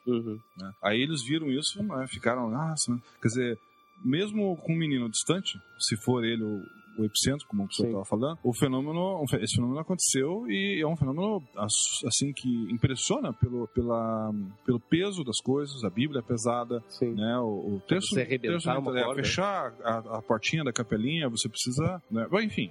né? 0.57 0.73
Aí 0.83 1.01
eles 1.01 1.23
viram 1.25 1.49
isso, 1.51 1.81
né, 1.83 2.07
ficaram, 2.09 2.51
nossa, 2.51 2.93
quer 3.23 3.29
dizer, 3.29 3.59
mesmo 4.05 4.57
com 4.59 4.73
um 4.73 4.77
menino 4.79 5.09
distante, 5.09 5.59
se 5.79 5.97
for 5.97 6.25
ele 6.25 6.43
o, 6.43 6.63
o 6.99 7.05
epicentro, 7.05 7.47
como 7.49 7.65
o 7.65 7.73
senhor 7.73 7.89
estava 7.91 8.05
falando, 8.05 8.39
o 8.43 8.53
fenômeno, 8.55 9.25
esse 9.41 9.55
fenômeno 9.57 9.81
aconteceu 9.81 10.51
e 10.51 10.81
é 10.81 10.87
um 10.87 10.97
fenômeno 10.97 11.43
ass- 11.57 12.03
assim 12.07 12.33
que 12.33 12.49
impressiona 12.73 13.33
pelo, 13.33 13.67
pela, 13.69 14.33
pelo 14.65 14.81
peso 14.81 15.23
das 15.25 15.39
coisas, 15.41 15.85
a 15.85 15.91
Bíblia 15.91 16.21
é 16.21 16.23
pesada, 16.23 16.83
né? 17.15 17.39
O, 17.39 17.77
o 17.77 17.83
texto, 17.87 18.15
você 18.15 18.25
texto 18.55 18.67
uma 18.81 18.99
é, 19.01 19.05
corda. 19.05 19.23
fechar 19.23 19.75
a, 19.83 20.19
a 20.19 20.23
portinha 20.23 20.65
da 20.65 20.73
capelinha, 20.73 21.29
você 21.29 21.49
precisa, 21.49 22.03
né? 22.11 22.27
Enfim, 22.43 22.71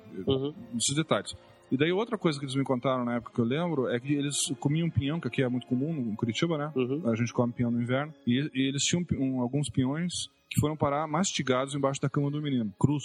esses 0.77 0.95
detalhes. 0.95 1.35
E 1.71 1.77
daí 1.77 1.91
outra 1.91 2.15
coisa 2.17 2.37
que 2.37 2.45
eles 2.45 2.55
me 2.55 2.63
contaram 2.63 3.03
na 3.03 3.15
época 3.15 3.33
que 3.33 3.41
eu 3.41 3.45
lembro 3.45 3.89
é 3.89 3.99
que 3.99 4.13
eles 4.13 4.35
comiam 4.59 4.87
pinhão, 4.89 5.19
que 5.19 5.27
aqui 5.27 5.41
é 5.41 5.49
muito 5.49 5.65
comum 5.65 5.91
em 6.11 6.15
Curitiba, 6.15 6.57
né? 6.57 6.71
A 7.11 7.15
gente 7.15 7.33
come 7.33 7.51
pinhão 7.51 7.71
no 7.71 7.81
inverno. 7.81 8.13
E, 8.25 8.49
e 8.53 8.67
eles 8.69 8.83
tinham 8.83 9.03
um- 9.17 9.41
alguns 9.41 9.67
pinhões 9.71 10.13
que 10.47 10.59
foram 10.61 10.77
parar 10.77 11.07
mastigados 11.07 11.73
embaixo 11.73 11.99
da 11.99 12.07
cama 12.07 12.29
do 12.29 12.39
menino. 12.39 12.71
Cruz. 12.79 13.03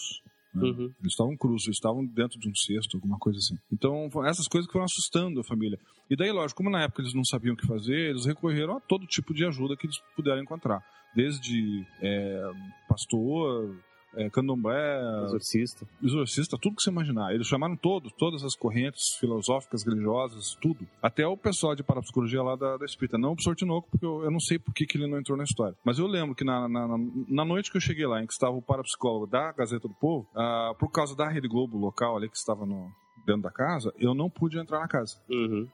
Né? 0.54 0.68
Eles 0.68 1.12
estavam 1.12 1.36
cruz, 1.36 1.64
eles 1.64 1.76
estavam 1.76 2.04
dentro 2.04 2.38
de 2.38 2.48
um 2.48 2.54
cesto, 2.54 2.96
alguma 2.96 3.18
coisa 3.18 3.38
assim. 3.38 3.56
Então, 3.72 4.10
foram 4.10 4.28
essas 4.28 4.48
coisas 4.48 4.66
que 4.66 4.72
foram 4.72 4.84
assustando 4.84 5.40
a 5.40 5.44
família. 5.44 5.78
E 6.08 6.16
daí, 6.16 6.32
lógico, 6.32 6.58
como 6.58 6.70
na 6.70 6.82
época 6.82 7.02
eles 7.02 7.14
não 7.14 7.24
sabiam 7.24 7.54
o 7.54 7.56
que 7.56 7.66
fazer, 7.66 8.10
eles 8.10 8.26
recorreram 8.26 8.76
a 8.76 8.80
todo 8.80 9.06
tipo 9.06 9.32
de 9.32 9.44
ajuda 9.44 9.76
que 9.76 9.86
eles 9.86 9.98
puderam 10.16 10.42
encontrar. 10.42 10.82
Desde 11.14 11.84
é, 12.00 12.50
pastor, 12.88 13.76
é, 14.16 14.28
candomblé, 14.30 15.00
Exorcista. 15.24 15.86
exorcista, 16.02 16.58
tudo 16.60 16.76
que 16.76 16.82
você 16.82 16.90
imaginar. 16.90 17.34
Eles 17.34 17.46
chamaram 17.46 17.76
todos, 17.76 18.12
todas 18.12 18.42
as 18.44 18.54
correntes 18.54 19.16
filosóficas, 19.18 19.84
religiosas, 19.84 20.56
tudo. 20.60 20.86
Até 21.02 21.26
o 21.26 21.36
pessoal 21.36 21.74
de 21.74 21.82
parapsicologia 21.82 22.42
lá 22.42 22.56
da, 22.56 22.76
da 22.76 22.84
Espírita. 22.84 23.16
Não 23.18 23.32
o 23.32 23.34
professor 23.34 23.54
Tinoco, 23.56 23.88
porque 23.90 24.04
eu, 24.04 24.22
eu 24.24 24.30
não 24.30 24.40
sei 24.40 24.58
por 24.58 24.74
que, 24.74 24.86
que 24.86 24.98
ele 24.98 25.06
não 25.06 25.18
entrou 25.18 25.36
na 25.38 25.44
história. 25.44 25.76
Mas 25.84 25.98
eu 25.98 26.06
lembro 26.06 26.34
que 26.34 26.44
na, 26.44 26.68
na, 26.68 26.88
na- 27.28 27.44
noite 27.44 27.70
que 27.70 27.76
eu 27.76 27.80
cheguei 27.80 28.06
lá, 28.06 28.22
em 28.22 28.26
que 28.26 28.32
estava 28.32 28.54
o 28.54 28.62
parapsicólogo 28.62 29.26
da 29.26 29.52
Gazeta 29.52 29.88
do 29.88 29.94
Povo, 29.94 30.26
ah, 30.36 30.72
por 30.78 30.90
causa 30.90 31.16
da 31.16 31.28
Rede 31.28 31.48
Globo 31.48 31.76
local 31.78 32.16
ali 32.16 32.28
que 32.28 32.36
estava 32.36 32.64
no, 32.66 32.90
dentro 33.26 33.42
da 33.42 33.50
casa, 33.50 33.92
eu 33.98 34.14
não 34.14 34.28
pude 34.30 34.58
entrar 34.58 34.80
na 34.80 34.88
casa. 34.88 35.16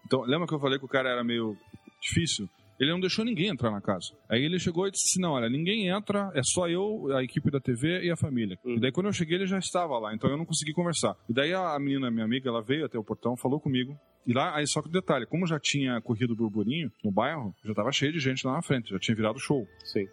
Então, 0.06 0.22
lembra 0.22 0.46
que 0.46 0.54
eu 0.54 0.60
falei 0.60 0.78
que 0.78 0.84
o 0.84 0.88
cara 0.88 1.08
era 1.10 1.22
meio 1.24 1.56
difícil? 2.00 2.48
Ele 2.78 2.90
não 2.90 3.00
deixou 3.00 3.24
ninguém 3.24 3.48
entrar 3.48 3.70
na 3.70 3.80
casa. 3.80 4.14
Aí 4.28 4.42
ele 4.42 4.58
chegou 4.58 4.86
e 4.86 4.90
disse 4.90 5.04
assim: 5.10 5.20
Não, 5.20 5.32
olha, 5.32 5.48
ninguém 5.48 5.88
entra, 5.88 6.30
é 6.34 6.40
só 6.44 6.68
eu, 6.68 7.14
a 7.16 7.22
equipe 7.22 7.50
da 7.50 7.60
TV 7.60 8.04
e 8.04 8.10
a 8.10 8.16
família. 8.16 8.58
E 8.64 8.78
daí, 8.78 8.92
quando 8.92 9.06
eu 9.06 9.12
cheguei, 9.12 9.36
ele 9.36 9.46
já 9.46 9.58
estava 9.58 9.98
lá, 9.98 10.14
então 10.14 10.30
eu 10.30 10.36
não 10.36 10.44
consegui 10.44 10.72
conversar. 10.72 11.16
E 11.28 11.32
daí, 11.32 11.54
a 11.54 11.78
menina, 11.78 12.10
minha 12.10 12.24
amiga, 12.24 12.48
ela 12.48 12.62
veio 12.62 12.84
até 12.84 12.98
o 12.98 13.04
portão, 13.04 13.36
falou 13.36 13.60
comigo. 13.60 13.98
E 14.26 14.32
lá, 14.32 14.56
aí 14.56 14.66
só 14.66 14.82
que 14.82 14.88
o 14.88 14.92
detalhe: 14.92 15.26
como 15.26 15.46
já 15.46 15.58
tinha 15.58 16.00
corrido 16.00 16.32
o 16.32 16.36
burburinho 16.36 16.90
no 17.04 17.10
bairro, 17.10 17.54
já 17.64 17.70
estava 17.70 17.92
cheio 17.92 18.12
de 18.12 18.18
gente 18.18 18.46
lá 18.46 18.54
na 18.54 18.62
frente, 18.62 18.90
já 18.90 18.98
tinha 18.98 19.16
virado 19.16 19.38
show. 19.38 19.66
Sim. 19.84 20.06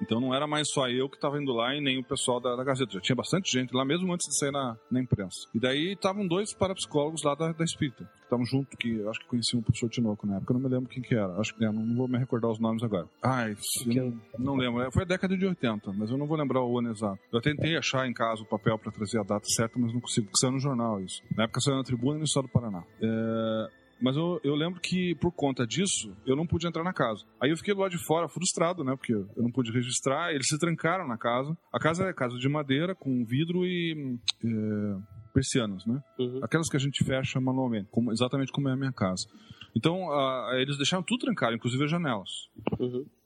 Então 0.00 0.20
não 0.20 0.34
era 0.34 0.46
mais 0.46 0.68
só 0.70 0.88
eu 0.88 1.08
que 1.08 1.16
estava 1.16 1.40
indo 1.40 1.52
lá 1.52 1.74
e 1.74 1.80
nem 1.80 1.98
o 1.98 2.04
pessoal 2.04 2.40
da, 2.40 2.56
da 2.56 2.64
Gazeta. 2.64 2.92
Já 2.92 3.00
tinha 3.00 3.16
bastante 3.16 3.50
gente 3.50 3.74
lá, 3.74 3.84
mesmo 3.84 4.12
antes 4.12 4.26
de 4.28 4.38
sair 4.38 4.50
na, 4.50 4.76
na 4.90 5.00
imprensa. 5.00 5.48
E 5.54 5.60
daí 5.60 5.92
estavam 5.92 6.26
dois 6.26 6.54
parapsicólogos 6.54 7.22
lá 7.22 7.34
da, 7.34 7.52
da 7.52 7.64
Espírita, 7.64 8.04
que 8.04 8.24
estavam 8.24 8.44
junto, 8.44 8.76
que 8.76 8.96
eu 8.96 9.10
acho 9.10 9.20
que 9.20 9.26
conheciam 9.26 9.60
o 9.60 9.62
professor 9.62 9.88
Tinoco 9.88 10.26
na 10.26 10.36
época, 10.36 10.52
eu 10.52 10.58
não 10.58 10.68
me 10.68 10.74
lembro 10.74 10.88
quem 10.88 11.02
que 11.02 11.14
era. 11.14 11.38
Acho 11.38 11.54
que 11.56 11.64
é, 11.64 11.70
não, 11.70 11.84
não 11.84 11.96
vou 11.96 12.08
me 12.08 12.18
recordar 12.18 12.50
os 12.50 12.58
nomes 12.58 12.82
agora. 12.82 13.08
Ai, 13.22 13.56
eu 13.86 14.04
não, 14.04 14.20
não 14.38 14.56
lembro. 14.56 14.82
É, 14.82 14.90
Foi 14.90 15.02
a 15.02 15.06
década 15.06 15.36
de 15.36 15.46
80, 15.46 15.92
mas 15.92 16.10
eu 16.10 16.18
não 16.18 16.26
vou 16.26 16.36
lembrar 16.36 16.62
o 16.62 16.78
ano 16.78 16.90
exato. 16.90 17.18
Eu 17.32 17.40
tentei 17.40 17.76
achar 17.76 18.06
em 18.06 18.12
casa 18.12 18.42
o 18.42 18.46
papel 18.46 18.78
para 18.78 18.92
trazer 18.92 19.20
a 19.20 19.22
data 19.22 19.46
certa, 19.46 19.78
mas 19.78 19.92
não 19.92 20.00
consigo, 20.00 20.26
porque 20.26 20.38
saiu 20.38 20.52
no 20.52 20.60
jornal 20.60 21.00
isso. 21.00 21.22
Na 21.36 21.44
época 21.44 21.60
saiu 21.60 21.76
na 21.76 21.84
Tribuna 21.84 22.16
e 22.16 22.18
no 22.18 22.24
Estado 22.24 22.46
do 22.46 22.52
Paraná. 22.52 22.82
É, 23.00 23.68
mas 24.00 24.16
eu, 24.16 24.40
eu 24.44 24.54
lembro 24.54 24.80
que, 24.80 25.14
por 25.16 25.32
conta 25.32 25.66
disso, 25.66 26.14
eu 26.26 26.36
não 26.36 26.46
pude 26.46 26.66
entrar 26.66 26.82
na 26.84 26.92
casa. 26.92 27.24
Aí 27.40 27.50
eu 27.50 27.56
fiquei 27.56 27.74
do 27.74 27.80
lado 27.80 27.90
de 27.90 28.04
fora, 28.04 28.28
frustrado, 28.28 28.82
né? 28.84 28.94
Porque 28.96 29.12
eu 29.14 29.28
não 29.36 29.50
pude 29.50 29.72
registrar. 29.72 30.32
Eles 30.32 30.46
se 30.48 30.58
trancaram 30.58 31.06
na 31.06 31.16
casa. 31.16 31.56
A 31.72 31.78
casa 31.78 32.04
é 32.08 32.12
casa 32.12 32.36
de 32.38 32.48
madeira, 32.48 32.94
com 32.94 33.24
vidro 33.24 33.64
e 33.64 34.18
é, 34.44 34.96
persianas, 35.32 35.84
né? 35.86 36.00
Aquelas 36.42 36.68
que 36.68 36.76
a 36.76 36.80
gente 36.80 37.02
fecha 37.04 37.40
manualmente, 37.40 37.88
como- 37.90 38.12
exatamente 38.12 38.52
como 38.52 38.68
é 38.68 38.72
a 38.72 38.76
minha 38.76 38.92
casa. 38.92 39.26
Então, 39.74 40.10
ah, 40.10 40.50
eles 40.54 40.76
deixaram 40.76 41.02
tudo 41.02 41.20
trancado, 41.20 41.54
inclusive 41.54 41.84
as 41.84 41.90
janelas. 41.90 42.48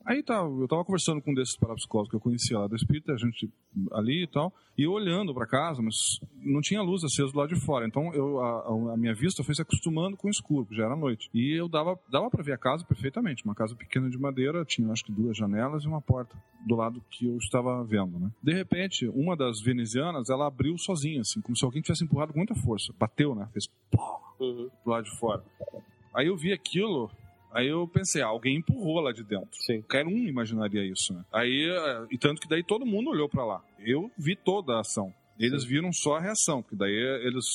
Aí 0.05 0.23
tá, 0.23 0.37
eu 0.37 0.67
tava 0.67 0.83
conversando 0.83 1.21
com 1.21 1.31
um 1.31 1.33
desses 1.35 1.55
parapsicólogos 1.55 2.09
que 2.09 2.15
eu 2.15 2.19
conhecia 2.19 2.57
lá 2.57 2.67
do 2.67 2.75
Espírita, 2.75 3.13
a 3.13 3.17
gente 3.17 3.47
ali 3.91 4.23
e 4.23 4.27
tal, 4.27 4.51
e 4.75 4.83
eu 4.83 4.91
olhando 4.91 5.33
pra 5.35 5.45
casa, 5.45 5.81
mas 5.81 5.95
não 6.41 6.61
tinha 6.61 6.81
luz 6.81 7.03
acesa 7.03 7.31
do 7.31 7.37
lado 7.37 7.53
de 7.53 7.59
fora. 7.63 7.85
Então 7.85 8.11
eu, 8.13 8.39
a, 8.39 8.93
a 8.93 8.97
minha 8.97 9.13
vista 9.13 9.43
foi 9.43 9.53
se 9.53 9.61
acostumando 9.61 10.17
com 10.17 10.27
o 10.27 10.31
escuro, 10.31 10.67
já 10.71 10.85
era 10.85 10.95
noite. 10.95 11.29
E 11.33 11.53
eu 11.53 11.69
dava, 11.69 11.99
dava 12.09 12.29
para 12.29 12.41
ver 12.41 12.53
a 12.53 12.57
casa 12.57 12.83
perfeitamente. 12.85 13.45
Uma 13.45 13.53
casa 13.53 13.75
pequena 13.75 14.09
de 14.09 14.17
madeira, 14.17 14.65
tinha 14.65 14.91
acho 14.91 15.03
que 15.03 15.11
duas 15.11 15.37
janelas 15.37 15.83
e 15.83 15.87
uma 15.87 16.01
porta 16.01 16.35
do 16.65 16.75
lado 16.75 17.03
que 17.11 17.27
eu 17.27 17.37
estava 17.37 17.83
vendo, 17.83 18.17
né? 18.17 18.31
De 18.41 18.53
repente, 18.53 19.07
uma 19.09 19.37
das 19.37 19.61
venezianas, 19.61 20.29
ela 20.29 20.47
abriu 20.47 20.75
sozinha, 20.77 21.21
assim, 21.21 21.39
como 21.41 21.55
se 21.55 21.63
alguém 21.63 21.81
tivesse 21.81 22.03
empurrado 22.03 22.33
com 22.33 22.39
muita 22.39 22.55
força. 22.55 22.91
Bateu, 22.97 23.35
né? 23.35 23.47
Fez 23.53 23.67
pó 23.91 24.29
pro 24.39 24.71
lado 24.85 25.03
de 25.03 25.17
fora. 25.17 25.43
Aí 26.19 26.27
eu 26.27 26.35
vi 26.35 26.51
aquilo, 26.51 27.09
aí 27.49 27.67
eu 27.69 27.87
pensei, 27.87 28.21
ah, 28.21 28.27
alguém 28.27 28.57
empurrou 28.57 28.99
lá 28.99 29.13
de 29.13 29.23
dentro. 29.23 29.49
Sim. 29.53 29.79
Qualquer 29.79 30.05
um 30.05 30.27
imaginaria 30.27 30.83
isso, 30.83 31.13
né? 31.13 31.23
Aí, 31.31 31.69
eh, 31.71 32.07
e 32.11 32.17
tanto 32.17 32.41
que 32.41 32.49
daí 32.49 32.61
todo 32.61 32.85
mundo 32.85 33.09
olhou 33.09 33.29
pra 33.29 33.45
lá. 33.45 33.63
Eu 33.79 34.11
vi 34.17 34.35
toda 34.35 34.73
a 34.73 34.81
ação. 34.81 35.13
Eles 35.39 35.63
viram 35.63 35.93
só 35.93 36.17
a 36.17 36.19
reação, 36.19 36.61
porque 36.61 36.75
daí 36.75 36.91
eles 37.25 37.45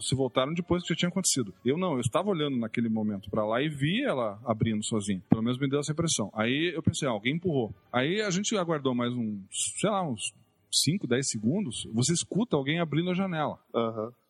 se 0.00 0.14
voltaram 0.14 0.54
depois 0.54 0.82
que 0.82 0.88
já 0.88 0.96
tinha 0.96 1.10
acontecido. 1.10 1.52
Eu 1.62 1.76
não, 1.76 1.92
eu 1.92 2.00
estava 2.00 2.30
olhando 2.30 2.56
naquele 2.56 2.88
momento 2.88 3.28
pra 3.28 3.44
lá 3.44 3.60
e 3.60 3.68
vi 3.68 4.02
ela 4.02 4.40
abrindo 4.46 4.82
sozinha. 4.82 5.22
Pelo 5.28 5.42
menos 5.42 5.58
me 5.58 5.68
deu 5.68 5.80
essa 5.80 5.92
impressão. 5.92 6.30
Aí 6.32 6.72
eu 6.74 6.82
pensei, 6.82 7.06
ah, 7.06 7.10
alguém 7.10 7.34
empurrou. 7.34 7.74
Aí 7.92 8.22
a 8.22 8.30
gente 8.30 8.56
aguardou 8.56 8.94
mais 8.94 9.12
uns, 9.12 9.44
sei 9.78 9.90
lá, 9.90 10.02
uns 10.02 10.32
5, 10.72 11.06
10 11.06 11.28
segundos. 11.28 11.86
Você 11.92 12.12
escuta 12.12 12.56
alguém 12.56 12.80
abrindo 12.80 13.10
a 13.10 13.14
janela. 13.14 13.58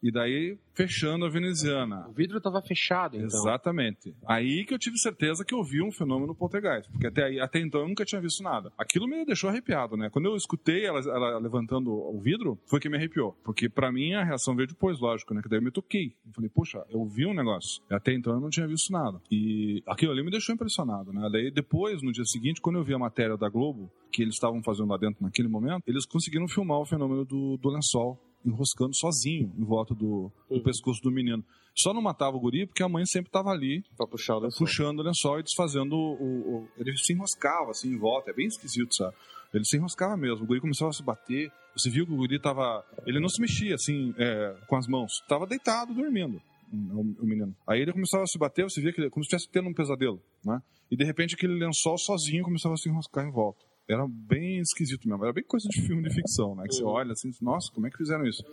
E 0.07 0.13
daí 0.13 0.57
fechando 0.73 1.25
a 1.25 1.29
veneziana. 1.29 2.07
O 2.09 2.13
vidro 2.13 2.39
estava 2.39 2.63
fechado, 2.63 3.17
então. 3.17 3.27
Exatamente. 3.27 4.15
Aí 4.25 4.65
que 4.65 4.73
eu 4.73 4.79
tive 4.79 4.97
certeza 4.99 5.45
que 5.45 5.53
eu 5.53 5.65
vi 5.65 5.83
um 5.83 5.91
fenômeno 5.91 6.33
poltergeist. 6.33 6.89
Porque 6.93 7.09
até, 7.09 7.25
aí, 7.25 7.41
até 7.41 7.59
então 7.59 7.81
eu 7.81 7.89
nunca 7.89 8.05
tinha 8.05 8.21
visto 8.21 8.41
nada. 8.41 8.71
Aquilo 8.79 9.09
me 9.09 9.25
deixou 9.25 9.51
arrepiado, 9.51 9.97
né? 9.97 10.09
Quando 10.11 10.27
eu 10.27 10.37
escutei 10.37 10.85
ela, 10.85 11.01
ela 11.01 11.39
levantando 11.39 11.91
o 11.91 12.21
vidro, 12.21 12.57
foi 12.67 12.79
que 12.79 12.89
me 12.89 12.97
arrepiou. 12.97 13.37
Porque 13.43 13.69
pra 13.69 13.91
mim 13.91 14.13
a 14.13 14.23
reação 14.23 14.55
veio 14.55 14.69
depois, 14.69 15.01
lógico, 15.01 15.35
né? 15.35 15.43
Que 15.43 15.49
daí 15.49 15.59
eu 15.59 15.65
me 15.65 15.73
toquei. 15.73 16.15
Eu 16.25 16.33
falei, 16.33 16.51
poxa, 16.55 16.85
eu 16.89 17.05
vi 17.05 17.27
um 17.27 17.35
negócio. 17.35 17.83
E 17.91 17.95
até 17.95 18.13
então 18.13 18.35
eu 18.35 18.41
não 18.41 18.51
tinha 18.51 18.69
visto 18.69 18.93
nada. 18.93 19.21
E 19.29 19.83
aquilo 19.89 20.13
ali 20.13 20.23
me 20.23 20.31
deixou 20.31 20.55
impressionado, 20.55 21.13
né? 21.13 21.29
Daí 21.33 21.51
depois, 21.51 22.01
no 22.01 22.13
dia 22.13 22.25
seguinte, 22.27 22.61
quando 22.61 22.79
eu 22.79 22.85
vi 22.85 22.95
a 22.95 22.99
matéria 22.99 23.37
da 23.37 23.49
Globo, 23.49 23.91
que 24.13 24.23
eles 24.23 24.35
estavam 24.35 24.63
fazendo 24.63 24.89
lá 24.91 24.97
dentro 24.97 25.25
naquele 25.25 25.49
momento, 25.49 25.83
eles 25.87 26.07
conseguiram 26.07 26.47
filmar 26.47 26.79
o 26.79 26.87
fenômeno 26.87 27.25
do, 27.25 27.57
do 27.57 27.69
lençol 27.71 28.21
enroscando 28.47 28.95
sozinho 28.95 29.53
em 29.59 29.65
volta 29.65 29.95
do, 29.95 30.31
do 30.49 30.61
pescoço 30.63 31.03
do 31.03 31.11
menino. 31.11 31.45
Só 31.75 31.93
não 31.93 32.01
matava 32.01 32.37
o 32.37 32.41
guri 32.41 32.67
porque 32.67 32.83
a 32.83 32.89
mãe 32.89 33.05
sempre 33.05 33.29
estava 33.29 33.51
ali 33.51 33.85
pra 33.97 34.07
puxar 34.07 34.37
o 34.37 34.41
lençol. 34.41 34.67
puxando 34.67 35.01
o 35.01 35.03
lençol 35.03 35.41
e 35.41 35.43
desfazendo 35.43 35.95
o, 35.95 36.57
o- 36.63 36.69
Ele 36.79 36.97
se 36.97 37.13
enroscava 37.13 37.71
assim 37.73 37.89
em 37.93 37.99
volta, 37.99 38.31
é 38.31 38.35
bem 38.35 38.47
esquisito, 38.47 38.95
sabe? 38.95 39.15
Ele 39.53 39.65
se 39.65 39.77
enroscava 39.77 40.17
mesmo, 40.17 40.45
o 40.45 40.47
guri 40.47 40.61
começava 40.61 40.91
a 40.91 40.95
se 40.95 41.03
bater. 41.03 41.51
Você 41.77 41.91
viu 41.91 42.07
que 42.07 42.13
o 42.13 42.17
guri 42.17 42.41
tava. 42.41 42.83
Ele 43.07 43.21
não 43.21 43.29
se 43.29 43.41
mexia 43.41 43.75
assim 43.75 44.15
é, 44.17 44.57
com 44.67 44.77
as 44.77 44.87
mãos, 44.87 45.23
tava 45.29 45.47
deitado, 45.47 45.93
dormindo. 45.93 46.41
O, 46.73 47.01
o 47.23 47.27
menino. 47.27 47.55
Aí 47.67 47.81
ele 47.81 47.93
começava 47.93 48.25
a 48.25 48.27
se 48.27 48.39
bater, 48.39 48.65
você 48.65 48.81
via 48.81 48.93
que 48.93 49.01
ele, 49.01 49.11
como 49.11 49.23
se 49.25 49.29
estivesse 49.29 49.49
tendo 49.53 49.69
um 49.69 49.75
pesadelo, 49.75 50.21
né? 50.45 50.61
E 50.91 50.97
de 50.97 51.05
repente 51.05 51.35
aquele 51.35 51.55
lençol 51.59 51.97
sozinho 51.99 52.43
começava 52.43 52.75
a 52.75 52.77
se 52.79 52.89
enroscar 52.89 53.25
em 53.27 53.31
volta. 53.31 53.61
Era 53.89 54.07
bem 54.09 54.59
esquisito 54.59 55.09
mesmo, 55.09 55.25
era 55.25 55.33
bem 55.33 55.45
coisa 55.45 55.69
de 55.69 55.81
filme 55.81 56.03
de 56.03 56.15
ficção, 56.15 56.55
né? 56.55 56.65
Que 56.67 56.75
você 56.75 56.85
olha 56.85 57.13
assim, 57.13 57.31
nossa, 57.41 57.71
como 57.73 57.87
é 57.87 57.91
que 57.91 57.97
fizeram 57.97 58.27
isso? 58.27 58.45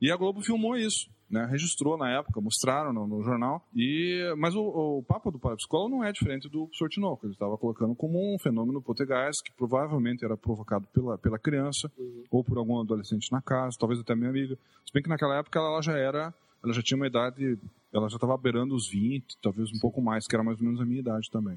E 0.00 0.10
a 0.10 0.16
Globo 0.16 0.42
filmou 0.42 0.76
isso, 0.76 1.08
né? 1.30 1.46
Registrou 1.50 1.96
na 1.96 2.10
época, 2.10 2.40
mostraram 2.40 2.92
no, 2.92 3.06
no 3.06 3.22
jornal. 3.22 3.64
E 3.74 4.22
mas 4.36 4.54
o, 4.54 4.60
o 4.98 5.02
papo 5.02 5.30
do 5.30 5.38
parapsicólogo 5.38 5.96
não 5.96 6.04
é 6.04 6.12
diferente 6.12 6.48
do 6.48 6.68
Sortinoco. 6.72 7.24
Ele 7.24 7.32
estava 7.32 7.56
colocando 7.56 7.94
como 7.94 8.18
um 8.18 8.38
fenômeno 8.38 8.82
poltergeist 8.82 9.42
que 9.42 9.52
provavelmente 9.56 10.24
era 10.24 10.36
provocado 10.36 10.86
pela, 10.92 11.16
pela 11.16 11.38
criança 11.38 11.90
ou 12.30 12.44
por 12.44 12.58
algum 12.58 12.78
adolescente 12.80 13.32
na 13.32 13.40
casa, 13.40 13.76
talvez 13.78 14.00
até 14.00 14.14
minha 14.14 14.28
amiga. 14.28 14.58
Se 14.84 14.92
bem 14.92 15.02
que 15.02 15.08
naquela 15.08 15.38
época 15.38 15.58
ela 15.58 15.80
já 15.80 15.96
era, 15.96 16.34
ela 16.62 16.72
já 16.74 16.82
tinha 16.82 16.96
uma 16.96 17.06
idade, 17.06 17.58
ela 17.96 18.08
já 18.08 18.16
estava 18.16 18.36
beirando 18.36 18.74
os 18.74 18.88
20, 18.88 19.36
talvez 19.42 19.70
um 19.72 19.78
pouco 19.78 20.00
mais, 20.02 20.26
que 20.26 20.34
era 20.34 20.42
mais 20.44 20.58
ou 20.58 20.64
menos 20.64 20.80
a 20.80 20.84
minha 20.84 21.00
idade 21.00 21.30
também. 21.30 21.56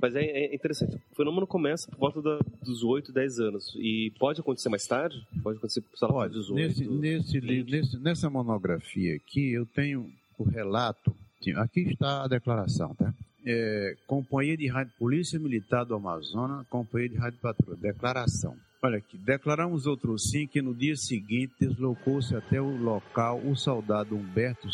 Mas 0.00 0.14
é, 0.14 0.22
é 0.24 0.54
interessante. 0.54 0.96
O 1.12 1.16
fenômeno 1.16 1.46
começa 1.46 1.90
por 1.90 1.98
volta 1.98 2.22
da- 2.22 2.38
dos 2.64 2.82
8, 2.82 3.12
10 3.12 3.38
anos. 3.40 3.74
E 3.76 4.12
pode 4.18 4.40
acontecer 4.40 4.68
mais 4.68 4.86
tarde? 4.86 5.16
Pode 5.42 5.58
acontecer, 5.58 5.82
sei 5.94 6.08
lá, 6.08 6.14
por 6.14 6.28
18. 6.30 6.54
Nesse, 6.54 6.86
nesse, 6.88 7.40
nesse- 7.40 7.98
nessa 7.98 8.30
monografia 8.30 9.16
aqui, 9.16 9.52
eu 9.52 9.64
tenho 9.66 10.10
o 10.38 10.44
relato. 10.44 11.14
Aqui 11.56 11.80
está 11.82 12.24
a 12.24 12.28
declaração, 12.28 12.94
tá? 12.94 13.14
É, 13.46 13.96
Companhia 14.06 14.56
de 14.56 14.66
Rádio 14.66 14.92
Polícia 14.98 15.38
Militar 15.38 15.84
do 15.84 15.94
Amazonas, 15.94 16.66
Companhia 16.68 17.08
de 17.08 17.16
Rádio 17.16 17.38
Patrulha. 17.40 17.78
Declaração. 17.80 18.54
Olha 18.82 18.98
aqui, 18.98 19.16
declaramos 19.16 19.86
outro 19.86 20.16
sim 20.18 20.46
que 20.46 20.62
no 20.62 20.72
dia 20.72 20.94
seguinte 20.96 21.52
deslocou-se 21.58 22.34
até 22.36 22.60
o 22.60 22.76
local 22.76 23.40
o 23.44 23.56
soldado 23.56 24.14
Humberto 24.14 24.68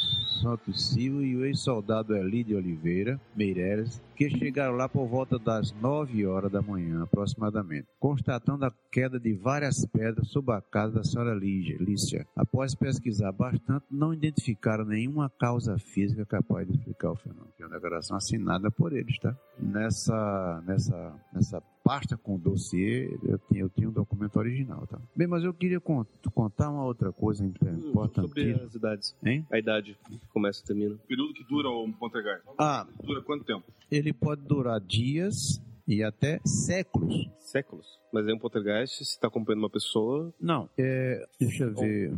Santos 0.44 0.90
Silva 0.90 1.24
e 1.24 1.34
o 1.34 1.46
ex-soldado 1.46 2.14
Elide 2.14 2.54
Oliveira 2.54 3.18
Meireles, 3.34 3.98
que 4.16 4.30
chegaram 4.30 4.74
lá 4.76 4.88
por 4.88 5.06
volta 5.06 5.38
das 5.38 5.72
9 5.72 6.26
horas 6.26 6.50
da 6.50 6.62
manhã, 6.62 7.02
aproximadamente, 7.02 7.86
constatando 7.98 8.64
a 8.64 8.72
queda 8.90 9.18
de 9.18 9.32
várias 9.34 9.84
pedras 9.86 10.28
sob 10.28 10.52
a 10.52 10.60
casa 10.60 10.94
da 10.96 11.04
senhora 11.04 11.34
Lígia, 11.34 11.76
Lícia. 11.80 12.26
Após 12.36 12.74
pesquisar 12.74 13.32
bastante, 13.32 13.84
não 13.90 14.14
identificaram 14.14 14.84
nenhuma 14.84 15.30
causa 15.38 15.76
física 15.78 16.24
capaz 16.24 16.66
de 16.66 16.74
explicar 16.74 17.10
o 17.12 17.16
fenômeno. 17.16 17.48
É 17.58 17.64
uma 17.64 17.74
declaração 17.74 18.16
assinada 18.16 18.70
por 18.70 18.92
eles, 18.92 19.18
tá? 19.18 19.36
Nessa, 19.58 20.62
nessa, 20.66 21.12
nessa 21.32 21.60
pasta 21.82 22.16
com 22.16 22.36
o 22.36 22.38
dossiê, 22.38 23.18
eu 23.24 23.38
tinha, 23.48 23.60
eu 23.62 23.68
tinha 23.68 23.88
um 23.88 23.92
documento 23.92 24.36
original, 24.36 24.86
tá? 24.86 24.98
Bem, 25.16 25.26
mas 25.26 25.42
eu 25.44 25.52
queria 25.52 25.80
con- 25.80 26.06
contar 26.34 26.70
uma 26.70 26.84
outra 26.84 27.12
coisa 27.12 27.44
importante. 27.44 27.82
Sobre 28.28 28.52
as 28.52 28.74
idades. 28.74 29.16
Hein? 29.24 29.46
A 29.50 29.58
idade 29.58 29.96
que 30.08 30.18
começa 30.28 30.62
e 30.62 30.66
termina. 30.66 30.94
O 30.94 30.98
período 30.98 31.34
que 31.34 31.44
dura 31.44 31.68
o 31.68 31.92
poltergeist? 31.92 32.42
Ah. 32.58 32.86
Dura 33.02 33.20
quanto 33.22 33.44
tempo? 33.44 33.64
Ele 33.90 34.03
pode 34.12 34.42
durar 34.42 34.80
dias 34.80 35.60
e 35.86 36.02
até 36.02 36.40
séculos. 36.44 37.28
Séculos? 37.40 37.86
Mas 38.12 38.26
é 38.28 38.32
um 38.34 38.38
poltergeist, 38.38 38.96
se 38.96 39.02
está 39.02 39.28
acompanhando 39.28 39.60
uma 39.64 39.70
pessoa... 39.70 40.32
Não, 40.40 40.68
é, 40.78 41.26
deixa 41.40 41.64
eu 41.64 41.74
ver. 41.74 42.12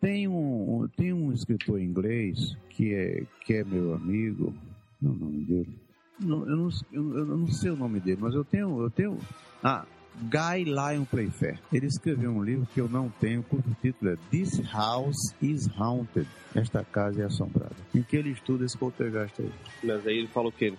Tem 0.00 0.28
um, 0.28 0.82
um- 0.82 0.88
tem 0.88 1.12
um 1.12 1.32
escritor 1.32 1.80
inglês 1.80 2.56
que 2.70 2.94
é, 2.94 3.24
que 3.44 3.54
é 3.54 3.64
meu 3.64 3.94
amigo. 3.94 4.54
Não, 5.00 5.10
é 5.12 5.14
o 5.14 5.18
nome 5.18 5.44
dele. 5.44 5.78
Não, 6.20 6.48
eu, 6.48 6.56
não, 6.56 6.68
eu, 6.92 7.18
eu 7.18 7.24
não 7.26 7.46
sei 7.48 7.70
o 7.70 7.76
nome 7.76 8.00
dele, 8.00 8.18
mas 8.20 8.34
eu 8.34 8.44
tenho. 8.44 8.80
Eu 8.82 8.90
tenho 8.90 9.18
ah, 9.62 9.86
Guy 10.22 10.64
Lyon 10.64 11.04
Playfair. 11.04 11.58
Ele 11.72 11.86
escreveu 11.86 12.30
um 12.30 12.42
livro 12.42 12.66
que 12.74 12.80
eu 12.80 12.88
não 12.88 13.08
tenho, 13.08 13.42
cujo 13.42 13.64
título 13.80 14.10
é 14.12 14.16
This 14.30 14.60
House 14.72 15.34
is 15.40 15.68
Haunted. 15.78 16.28
Esta 16.54 16.84
casa 16.84 17.22
é 17.22 17.24
assombrada. 17.24 17.76
Em 17.94 18.02
que 18.02 18.16
ele 18.16 18.30
estuda 18.30 18.64
esse 18.64 18.76
poltergeist 18.76 19.40
aí. 19.40 19.50
Mas 19.84 20.06
aí 20.06 20.18
ele 20.18 20.28
fala 20.28 20.48
o 20.48 20.52
quê? 20.52 20.74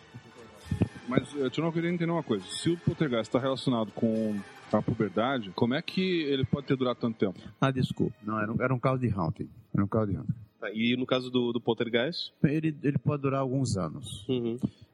Mas 1.08 1.34
eu 1.34 1.52
não 1.64 1.72
queria 1.72 1.90
entender 1.90 2.12
uma 2.12 2.24
coisa. 2.24 2.46
Se 2.46 2.70
o 2.70 2.78
poltergeist 2.78 3.30
está 3.30 3.40
relacionado 3.40 3.92
com 3.92 4.40
a 4.72 4.82
puberdade, 4.82 5.52
como 5.56 5.74
é 5.74 5.82
que 5.82 6.22
ele 6.24 6.46
pode 6.46 6.68
ter 6.68 6.76
durado 6.76 7.00
tanto 7.00 7.18
tempo? 7.18 7.40
Ah, 7.60 7.72
desculpa. 7.72 8.16
Não, 8.24 8.40
era 8.40 8.52
um, 8.52 8.62
era 8.62 8.74
um 8.74 8.80
caso 8.80 9.00
de 9.00 9.10
haunting. 9.10 9.50
Era 9.74 9.84
um 9.84 9.88
caso 9.88 10.12
de 10.12 10.18
haunting. 10.18 10.34
Tá, 10.60 10.70
e 10.72 10.96
no 10.98 11.06
caso 11.06 11.32
do, 11.32 11.54
do 11.54 11.62
poltergeist? 11.62 12.34
Ele, 12.44 12.76
ele 12.84 12.98
pode 12.98 13.22
durar 13.22 13.40
alguns 13.40 13.78
anos. 13.78 14.28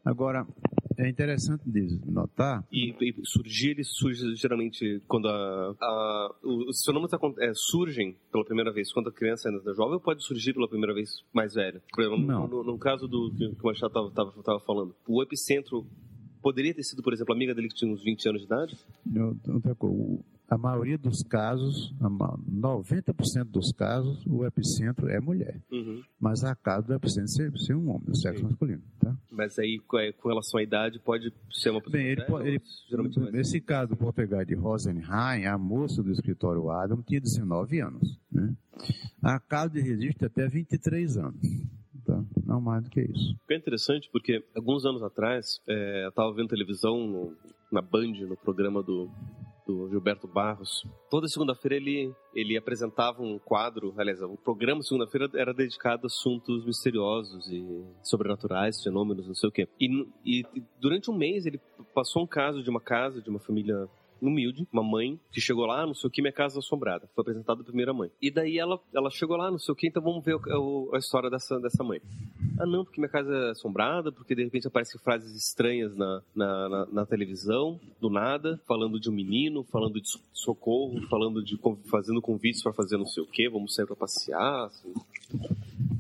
Agora, 0.06 0.46
é 0.98 1.10
interessante 1.10 1.62
notar. 2.06 2.64
E, 2.72 2.96
e 3.02 3.16
surgir, 3.26 3.72
ele 3.72 3.84
surge 3.84 4.36
geralmente 4.36 5.02
quando 5.08 5.28
a, 5.28 5.76
a- 5.82 6.36
os 6.44 6.84
fenômenos 6.84 7.12
é, 7.40 7.52
surgem 7.54 8.16
pela 8.32 8.46
primeira 8.46 8.72
vez 8.72 8.92
quando 8.92 9.10
a 9.10 9.12
criança 9.12 9.50
ainda 9.50 9.62
é 9.70 9.74
jovem 9.74 9.94
ou 9.96 10.00
pode 10.00 10.24
surgir 10.24 10.54
pela 10.54 10.68
primeira 10.68 10.94
vez 10.94 11.24
mais 11.34 11.54
velha? 11.54 11.82
Exemplo, 11.98 12.18
no- 12.18 12.28
Não. 12.28 12.48
No, 12.48 12.64
no 12.64 12.78
caso 12.78 13.08
do 13.08 13.32
que, 13.32 13.50
que 13.56 13.62
o 13.62 13.66
Machado 13.66 14.08
estava 14.08 14.60
falando, 14.60 14.96
o 15.08 15.22
epicentro 15.22 15.86
poderia 16.42 16.74
ter 16.74 16.84
sido, 16.84 17.02
por 17.02 17.12
exemplo, 17.14 17.34
a 17.34 17.36
amiga 17.36 17.54
dele 17.56 17.70
que 17.70 17.76
tinha 17.76 17.92
uns 17.92 18.04
20 18.04 18.30
anos 18.30 18.42
de 18.42 18.46
idade? 18.48 18.78
Outra 19.48 19.74
coisa, 19.76 20.20
a 20.48 20.58
maioria 20.58 20.98
dos 20.98 21.24
casos, 21.24 21.94
a 22.00 22.10
ma- 22.10 22.38
90% 22.50 23.46
dos 23.46 23.72
casos, 23.72 24.24
o 24.28 24.46
epicentro 24.46 25.08
é 25.10 25.20
mulher. 25.20 25.60
Uhum. 25.72 26.02
Mas 26.20 26.44
há 26.44 26.56
casos 26.56 26.86
do 26.88 26.94
epicentro 26.94 27.30
ser, 27.32 27.58
ser 27.58 27.76
um 27.76 27.90
homem, 27.90 28.06
do 28.06 28.16
sexo 28.18 28.44
masculino. 28.44 28.82
Tá? 29.00 29.16
Mas 29.32 29.58
aí, 29.58 29.80
com 29.88 29.98
é, 30.00 30.14
relação 30.24 30.60
à 30.60 30.64
idade, 30.64 31.00
pode 31.00 31.34
ser 31.52 31.72
uma 31.72 31.82
pessoa 31.82 31.98
Bem, 31.98 32.08
ele, 32.12 32.24
pode- 32.26 32.48
ele, 32.48 32.62
geralmente 32.90 33.20
mais 33.20 33.32
nesse 33.34 33.60
caso 33.60 33.90
do 33.90 33.98
poltergeist 33.98 34.48
de 34.48 34.56
Rosenheim, 34.56 35.46
a 35.46 35.58
moça 35.58 36.02
do 36.04 36.12
escritório 36.12 36.70
Adam 36.70 37.02
tinha 37.02 37.20
19 37.20 37.80
anos. 37.80 38.20
Né? 38.32 38.56
A 39.24 39.40
caso 39.40 39.74
de 39.74 39.82
registro 39.82 40.28
até 40.28 40.48
23 40.48 41.18
anos. 41.18 41.42
Tá? 42.06 42.24
Não 42.46 42.62
mais 42.62 42.84
do 42.84 42.90
que 42.92 43.02
isso. 43.02 43.36
É 43.50 43.56
interessante 43.58 44.08
porque 44.12 44.44
alguns 44.56 44.86
anos 44.86 45.02
atrás 45.02 45.60
é, 45.68 46.04
eu 46.06 46.10
estava 46.10 46.32
vendo 46.34 46.50
televisão 46.50 47.08
no- 47.08 47.34
na 47.72 47.82
Band, 47.82 48.12
no 48.28 48.38
programa 48.38 48.84
do, 48.84 49.10
do 49.66 49.90
Gilberto 49.90 50.28
Barros. 50.28 50.86
Toda 51.10 51.28
segunda-feira 51.28 51.76
ele, 51.76 52.14
ele 52.34 52.58
apresentava 52.58 53.22
um 53.22 53.40
quadro, 53.40 53.94
aliás, 53.98 54.22
o 54.22 54.38
programa 54.38 54.82
segunda-feira 54.82 55.30
era 55.34 55.54
dedicado 55.54 56.04
a 56.04 56.08
assuntos 56.08 56.66
misteriosos 56.66 57.48
e 57.52 57.66
sobrenaturais, 58.04 58.82
fenômenos, 58.84 59.28
não 59.28 59.36
sei 59.36 59.50
o 59.50 59.52
quê. 59.52 59.68
E, 59.80 60.06
e 60.24 60.44
durante 60.80 61.10
um 61.10 61.18
mês 61.18 61.46
ele 61.46 61.60
passou 61.94 62.24
um 62.24 62.28
caso 62.28 62.64
de 62.64 62.70
uma 62.70 62.82
casa, 62.82 63.22
de 63.22 63.30
uma 63.30 63.40
família 63.40 63.88
humilde, 64.28 64.68
uma 64.72 64.84
mãe 64.84 65.20
que 65.32 65.40
chegou 65.42 65.66
lá, 65.66 65.86
não 65.86 65.94
sei 65.94 66.08
o 66.08 66.12
que, 66.12 66.22
minha 66.22 66.32
casa 66.32 66.60
assombrada. 66.60 67.08
Foi 67.14 67.22
apresentada 67.22 67.62
a 67.62 67.64
primeira 67.66 67.94
mãe. 67.94 68.10
E 68.22 68.30
daí 68.32 68.58
ela, 68.58 68.80
ela 68.94 69.10
chegou 69.10 69.38
lá, 69.38 69.50
não 69.52 69.60
sei 69.60 69.72
o 69.72 69.76
que, 69.76 69.88
então 69.88 70.02
vamos 70.02 70.24
ver 70.24 70.36
o- 70.36 70.90
o- 70.90 70.96
a 70.96 70.98
história 71.00 71.30
dessa, 71.30 71.60
dessa 71.60 71.84
mãe. 71.84 72.02
Ah, 72.60 72.66
não, 72.66 72.84
porque 72.86 73.00
minha 73.02 73.10
casa 73.10 73.34
é 73.36 73.50
assombrada, 73.52 74.12
porque 74.12 74.34
de 74.36 74.44
repente 74.44 74.68
aparecem 74.68 75.00
frases 75.02 75.36
estranhas 75.36 75.96
na, 75.96 76.22
na, 76.36 76.70
na- 76.70 76.86
na 76.88 77.06
televisão, 77.06 77.80
do 78.00 78.10
nada, 78.10 78.60
falando 78.68 79.00
de 79.00 79.10
um 79.10 79.14
menino, 79.14 79.64
falando 79.64 80.00
de 80.02 80.08
socorro, 80.34 81.02
falando 81.10 81.44
de 81.44 81.60
fazendo 81.86 82.22
convites 82.22 82.62
para 82.64 82.74
fazer 82.74 82.98
não 82.98 83.06
sei 83.06 83.24
o 83.24 83.28
que, 83.28 83.50
vamos 83.50 83.74
sair 83.76 83.86
para 83.86 83.96
passear. 83.96 84.66
assim. 84.66 84.94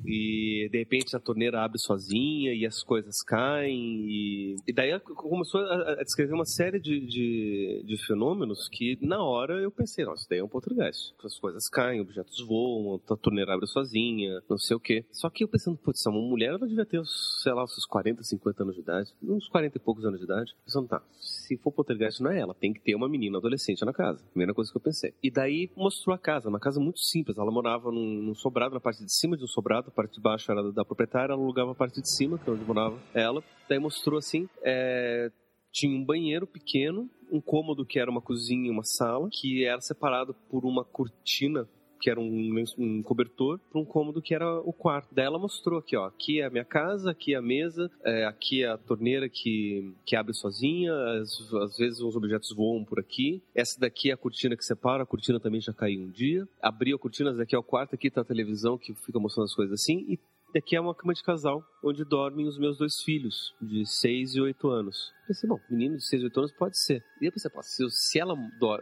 E 0.07 0.69
de 0.71 0.77
repente 0.77 1.15
a 1.15 1.19
torneira 1.19 1.63
abre 1.63 1.79
sozinha 1.79 2.53
e 2.53 2.65
as 2.65 2.83
coisas 2.83 3.21
caem. 3.23 4.05
E, 4.07 4.55
e 4.67 4.73
daí 4.73 4.97
começou 4.99 5.61
a, 5.61 5.93
a 5.93 6.03
descrever 6.03 6.33
uma 6.33 6.45
série 6.45 6.79
de, 6.79 6.99
de, 7.05 7.83
de 7.85 7.97
fenômenos 8.05 8.67
que 8.69 8.97
na 9.01 9.23
hora 9.23 9.61
eu 9.61 9.71
pensei, 9.71 10.05
nossa, 10.05 10.21
isso 10.21 10.29
daí 10.29 10.39
é 10.39 10.43
um 10.43 10.47
poltergeist. 10.47 11.13
As 11.23 11.39
coisas 11.39 11.67
caem, 11.69 12.01
objetos 12.01 12.39
voam, 12.45 13.01
a 13.09 13.15
torneira 13.15 13.53
abre 13.53 13.67
sozinha, 13.67 14.41
não 14.49 14.57
sei 14.57 14.75
o 14.75 14.79
quê. 14.79 15.05
Só 15.11 15.29
que 15.29 15.43
eu 15.43 15.47
pensando, 15.47 15.77
putz, 15.77 16.05
uma 16.05 16.19
mulher 16.19 16.49
ela 16.49 16.67
devia 16.67 16.85
ter, 16.85 17.01
sei 17.41 17.53
lá, 17.53 17.63
uns 17.63 17.85
40, 17.85 18.23
50 18.23 18.63
anos 18.63 18.75
de 18.75 18.81
idade, 18.81 19.13
uns 19.23 19.47
40 19.47 19.77
e 19.77 19.79
poucos 19.79 20.05
anos 20.05 20.19
de 20.19 20.25
idade. 20.25 20.55
Pensando, 20.65 20.87
tá, 20.87 21.01
se 21.19 21.57
for 21.57 21.71
poltergeist 21.71 22.21
não 22.21 22.31
é 22.31 22.39
ela, 22.39 22.53
tem 22.53 22.73
que 22.73 22.81
ter 22.81 22.95
uma 22.95 23.09
menina 23.09 23.37
adolescente 23.37 23.83
na 23.83 23.93
casa. 23.93 24.23
Primeira 24.31 24.53
coisa 24.53 24.71
que 24.71 24.77
eu 24.77 24.81
pensei. 24.81 25.13
E 25.21 25.31
daí 25.31 25.69
mostrou 25.75 26.15
a 26.15 26.19
casa, 26.19 26.49
uma 26.49 26.59
casa 26.59 26.79
muito 26.79 26.99
simples. 26.99 27.37
Ela 27.37 27.51
morava 27.51 27.91
num, 27.91 28.21
num 28.21 28.35
sobrado, 28.35 28.73
na 28.73 28.79
parte 28.79 29.03
de 29.03 29.13
cima 29.13 29.37
de 29.37 29.43
um 29.43 29.47
sobrado, 29.47 29.91
parte 29.95 30.15
de 30.15 30.21
baixo 30.21 30.51
era 30.51 30.71
da, 30.71 30.85
proprietária, 30.85 31.33
ela 31.33 31.41
alugava 31.41 31.71
a 31.71 31.75
parte 31.75 32.01
de 32.01 32.09
cima, 32.09 32.37
que 32.37 32.49
é 32.49 32.53
onde 32.53 32.63
morava 32.63 32.99
ela. 33.13 33.43
Daí 33.67 33.79
mostrou 33.79 34.19
assim, 34.19 34.47
é, 34.61 35.31
tinha 35.71 35.97
um 35.97 36.05
banheiro 36.05 36.45
pequeno, 36.45 37.09
um 37.31 37.41
cômodo 37.41 37.85
que 37.85 37.99
era 37.99 38.11
uma 38.11 38.21
cozinha 38.21 38.67
e 38.67 38.71
uma 38.71 38.83
sala, 38.83 39.27
que 39.31 39.65
era 39.65 39.81
separado 39.81 40.35
por 40.49 40.65
uma 40.65 40.83
cortina 40.83 41.67
que 41.99 42.09
era 42.09 42.19
um, 42.19 42.63
um 42.77 43.03
cobertor, 43.03 43.59
para 43.69 43.79
um 43.79 43.85
cômodo 43.85 44.21
que 44.21 44.33
era 44.33 44.59
o 44.59 44.73
quarto. 44.73 45.13
Daí 45.13 45.25
ela 45.25 45.39
mostrou 45.39 45.79
aqui, 45.79 45.95
ó, 45.95 46.05
aqui 46.05 46.41
é 46.41 46.45
a 46.45 46.49
minha 46.49 46.65
casa, 46.65 47.11
aqui 47.11 47.33
é 47.33 47.37
a 47.37 47.41
mesa, 47.41 47.89
é, 48.03 48.25
aqui 48.25 48.63
é 48.63 48.69
a 48.69 48.77
torneira 48.77 49.29
que, 49.29 49.93
que 50.05 50.15
abre 50.15 50.33
sozinha, 50.33 50.93
às, 50.93 51.53
às 51.53 51.77
vezes 51.77 52.01
uns 52.01 52.15
objetos 52.15 52.53
voam 52.55 52.83
por 52.83 52.99
aqui. 52.99 53.41
Essa 53.53 53.79
daqui 53.79 54.09
é 54.09 54.13
a 54.13 54.17
cortina 54.17 54.55
que 54.55 54.65
separa, 54.65 55.03
a 55.03 55.05
cortina 55.05 55.39
também 55.39 55.61
já 55.61 55.73
caiu 55.73 56.01
um 56.01 56.09
dia. 56.09 56.47
Abriu 56.61 56.95
a 56.95 56.99
cortina, 56.99 57.29
essa 57.29 57.39
daqui 57.39 57.55
é 57.55 57.59
o 57.59 57.63
quarto, 57.63 57.95
aqui 57.95 58.09
tá 58.09 58.21
a 58.21 58.25
televisão 58.25 58.77
que 58.77 58.93
fica 58.93 59.19
mostrando 59.19 59.45
as 59.45 59.55
coisas 59.55 59.73
assim, 59.73 60.05
e 60.07 60.19
daqui 60.53 60.75
é 60.75 60.79
uma 60.79 60.95
cama 60.95 61.13
de 61.13 61.21
casal, 61.21 61.61
onde 61.83 62.05
dormem 62.05 62.47
os 62.47 62.57
meus 62.57 62.77
dois 62.77 63.01
filhos, 63.01 63.53
de 63.61 63.85
6 63.85 64.35
e 64.35 64.41
8 64.41 64.69
anos. 64.69 65.11
Pensei, 65.27 65.49
bom, 65.49 65.59
menino 65.69 65.97
de 65.97 66.07
6 66.07 66.21
e 66.21 66.25
8 66.25 66.39
anos 66.39 66.51
pode 66.53 66.77
ser. 66.77 67.03
E 67.21 67.25
eu 67.25 67.31
pensei, 67.31 67.51
se, 67.61 67.89
se, 67.89 68.19
ela, 68.19 68.35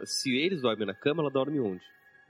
se 0.04 0.30
eles 0.36 0.62
dormem 0.62 0.86
na 0.86 0.94
cama, 0.94 1.22
ela 1.22 1.30
dorme 1.30 1.58
onde? 1.58 1.82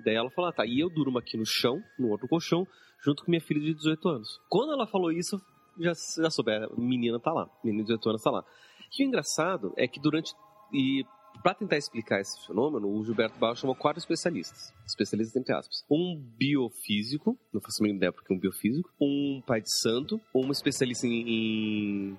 Daí 0.05 0.14
ela 0.14 0.30
falou, 0.30 0.50
ah, 0.50 0.52
tá, 0.52 0.66
e 0.66 0.80
eu 0.80 0.90
durmo 0.90 1.18
aqui 1.18 1.36
no 1.36 1.46
chão, 1.46 1.82
no 1.98 2.09
outro 2.09 2.28
colchão, 2.28 2.66
junto 3.02 3.24
com 3.24 3.30
minha 3.30 3.40
filha 3.40 3.61
de 3.61 3.74
18 3.74 4.09
anos. 4.09 4.40
Quando 4.48 4.72
ela 4.72 4.86
falou 4.86 5.11
isso, 5.11 5.40
já, 5.78 5.92
já 6.22 6.30
soube, 6.30 6.52
a 6.52 6.68
menina 6.76 7.18
tá 7.18 7.32
lá, 7.32 7.48
menina 7.64 7.82
de 7.82 7.88
18 7.88 8.09
anos 8.11 8.22
tá 8.22 8.30
lá. 8.30 8.44
E 8.98 9.05
o 9.05 9.07
engraçado 9.07 9.72
é 9.76 9.88
que 9.88 10.00
durante. 10.00 10.32
E 10.72 11.05
para 11.42 11.55
tentar 11.55 11.76
explicar 11.76 12.20
esse 12.20 12.46
fenômeno, 12.46 12.88
o 12.88 13.05
Gilberto 13.05 13.38
Barros 13.38 13.59
chamou 13.59 13.74
quatro 13.74 13.98
especialistas. 13.98 14.72
Especialistas 14.86 15.36
entre 15.36 15.52
aspas. 15.52 15.84
Um 15.90 16.16
biofísico, 16.38 17.36
não 17.52 17.61
faço 17.61 17.82
a 17.82 17.82
mínima 17.82 17.98
ideia 17.98 18.12
porque 18.12 18.32
um 18.32 18.38
biofísico. 18.38 18.88
Um 19.00 19.42
pai 19.44 19.61
de 19.61 19.70
santo. 19.80 20.20
Um 20.34 20.50
especialista 20.50 21.07
em, 21.07 21.28
em, 21.28 22.18